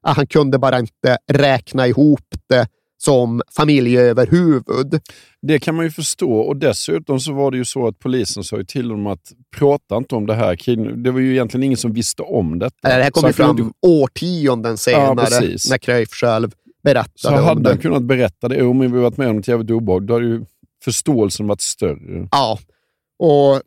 Han 0.02 0.26
kunde 0.26 0.58
bara 0.58 0.78
inte 0.78 1.18
räkna 1.26 1.86
ihop 1.86 2.26
det 2.48 2.68
som 2.98 3.42
familjeöverhuvud. 3.56 5.00
Det 5.42 5.58
kan 5.58 5.74
man 5.74 5.84
ju 5.84 5.90
förstå 5.90 6.32
och 6.32 6.56
dessutom 6.56 7.20
så 7.20 7.32
var 7.32 7.50
det 7.50 7.56
ju 7.56 7.64
så 7.64 7.86
att 7.86 7.98
polisen 7.98 8.44
sa 8.44 8.56
ju 8.56 8.64
till 8.64 8.88
dem 8.88 9.06
att 9.06 9.32
prata 9.56 9.96
inte 9.96 10.14
om 10.14 10.26
det 10.26 10.34
här. 10.34 10.96
Det 11.02 11.10
var 11.10 11.20
ju 11.20 11.32
egentligen 11.32 11.64
ingen 11.64 11.76
som 11.78 11.92
visste 11.92 12.22
om 12.22 12.58
detta. 12.58 12.76
Det 12.88 12.88
här 12.88 13.10
kom 13.10 13.20
Så 13.20 13.28
ju 13.28 13.32
kunde 13.32 13.46
fram 13.62 13.66
inte- 13.66 13.78
årtionden 13.86 14.76
senare 14.78 15.14
precis. 15.26 15.70
när 15.70 15.78
Cruyff 15.78 16.10
själv 16.10 16.52
berättade 16.82 17.12
Så 17.16 17.28
om 17.28 17.44
hade 17.44 17.62
det. 17.62 17.68
han 17.68 17.78
kunnat 17.78 18.02
berätta 18.02 18.48
det, 18.48 18.62
men 18.74 18.92
vi 18.92 18.98
varit 19.00 19.16
med 19.16 19.28
om 19.30 19.38
ett 19.38 19.48
jävligt 19.48 19.70
obehag, 19.70 20.02
då 20.06 20.14
hade 20.14 20.26
ju 20.26 20.44
förståelsen 20.84 21.46
varit 21.46 21.60
större. 21.60 22.28
Ja, 22.32 22.58
och 23.18 23.62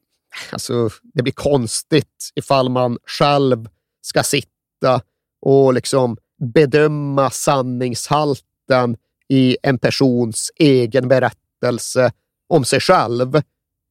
alltså, 0.52 0.90
det 1.14 1.24
blir 1.24 1.34
konstigt 1.34 2.32
ifall 2.36 2.70
man 2.70 2.98
själv 3.06 3.68
ska 4.02 4.24
sitta 4.24 5.02
och 5.42 5.74
liksom 5.74 6.18
bedöma 6.54 7.30
sanningshalten 7.30 8.98
i 9.32 9.58
en 9.64 9.78
persons 9.78 10.52
egen 10.56 11.08
berättelse 11.08 12.12
om 12.50 12.66
sig 12.66 12.80
själv. 12.80 13.42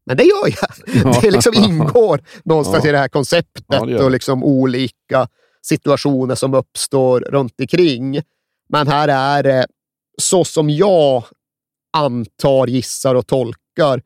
Men 0.07 0.17
det 0.17 0.25
gör 0.25 0.55
jag. 0.61 0.95
Det 1.23 1.31
liksom 1.31 1.55
ingår 1.55 2.21
någonstans 2.45 2.85
Ja. 2.85 2.89
i 2.89 2.93
det 2.93 2.99
här 2.99 3.09
konceptet 3.09 3.65
Ja, 3.69 3.85
det 3.85 4.05
och 4.05 4.11
liksom 4.11 4.45
olika 4.45 5.29
situationer 5.63 6.35
som 6.35 6.55
uppstår 6.55 7.21
runt 7.21 7.61
omkring. 7.61 8.23
Men 8.69 8.89
här 8.89 9.09
är 9.09 9.43
det 9.43 9.67
så 10.19 10.45
som 10.45 10.71
jag 10.71 11.25
antar, 11.93 12.67
gissar 12.67 13.15
och 13.15 13.27
tolkar 13.27 14.03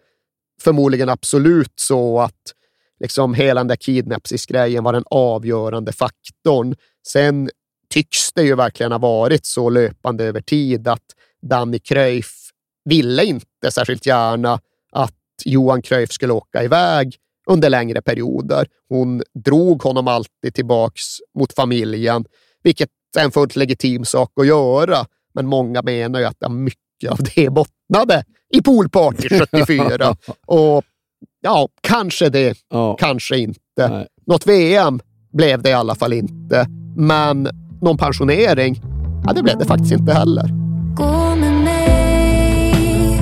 förmodligen 0.60 1.08
absolut 1.08 1.72
så 1.74 2.20
att 2.20 2.54
liksom 3.00 3.34
hela 3.34 3.60
den 3.60 3.68
där 3.68 3.76
kidnappsgrejen 3.76 4.84
var 4.84 4.92
den 4.92 5.04
avgörande 5.10 5.92
faktorn. 5.92 6.74
Sen 7.06 7.50
tycks 7.94 8.32
det 8.32 8.42
ju 8.42 8.54
verkligen 8.54 8.92
ha 8.92 8.98
varit 8.98 9.46
så 9.46 9.70
löpande 9.70 10.24
över 10.24 10.40
tid 10.40 10.88
att 10.88 11.04
Danny 11.42 11.78
Cruyff 11.78 12.50
ville 12.84 13.24
inte 13.24 13.70
särskilt 13.70 14.06
gärna 14.06 14.60
att 14.92 15.14
Johan 15.44 15.82
Cruyff 15.82 16.12
skulle 16.12 16.32
åka 16.32 16.62
iväg 16.62 17.16
under 17.46 17.70
längre 17.70 18.02
perioder. 18.02 18.66
Hon 18.88 19.22
drog 19.44 19.82
honom 19.82 20.08
alltid 20.08 20.54
tillbaks 20.54 21.02
mot 21.38 21.54
familjen, 21.54 22.24
vilket 22.62 22.88
är 23.18 23.24
en 23.24 23.30
fullt 23.30 23.56
legitim 23.56 24.04
sak 24.04 24.32
att 24.40 24.46
göra. 24.46 25.06
Men 25.34 25.46
många 25.46 25.82
menar 25.82 26.20
ju 26.20 26.26
att 26.26 26.36
ja, 26.38 26.48
mycket 26.48 27.10
av 27.10 27.18
det 27.34 27.50
bottnade 27.50 28.24
i 28.54 28.62
poolparty 28.62 29.28
74. 29.52 30.16
Och 30.46 30.84
ja, 31.40 31.68
kanske 31.80 32.28
det, 32.28 32.58
kanske 32.98 33.38
inte. 33.38 34.08
Något 34.26 34.46
VM 34.46 35.00
blev 35.32 35.62
det 35.62 35.70
i 35.70 35.72
alla 35.72 35.94
fall 35.94 36.12
inte. 36.12 36.66
Men 36.96 37.63
någon 37.80 37.96
pensionering, 37.96 38.80
ja, 39.26 39.32
det 39.32 39.42
blev 39.42 39.58
det 39.58 39.64
faktiskt 39.64 39.92
inte 39.92 40.12
heller. 40.12 40.48
Gå 40.94 41.36
med 41.36 41.52
mig. 41.52 43.20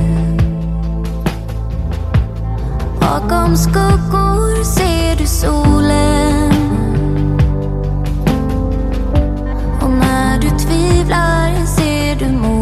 Bakom 3.00 3.56
skuggor 3.56 4.64
ser 4.64 5.16
du 5.16 5.26
solen. 5.26 6.52
Och 9.80 9.90
när 9.90 10.40
du 10.40 10.48
tvivlar 10.48 11.66
ser 11.66 12.16
du 12.18 12.32
modet 12.32 12.61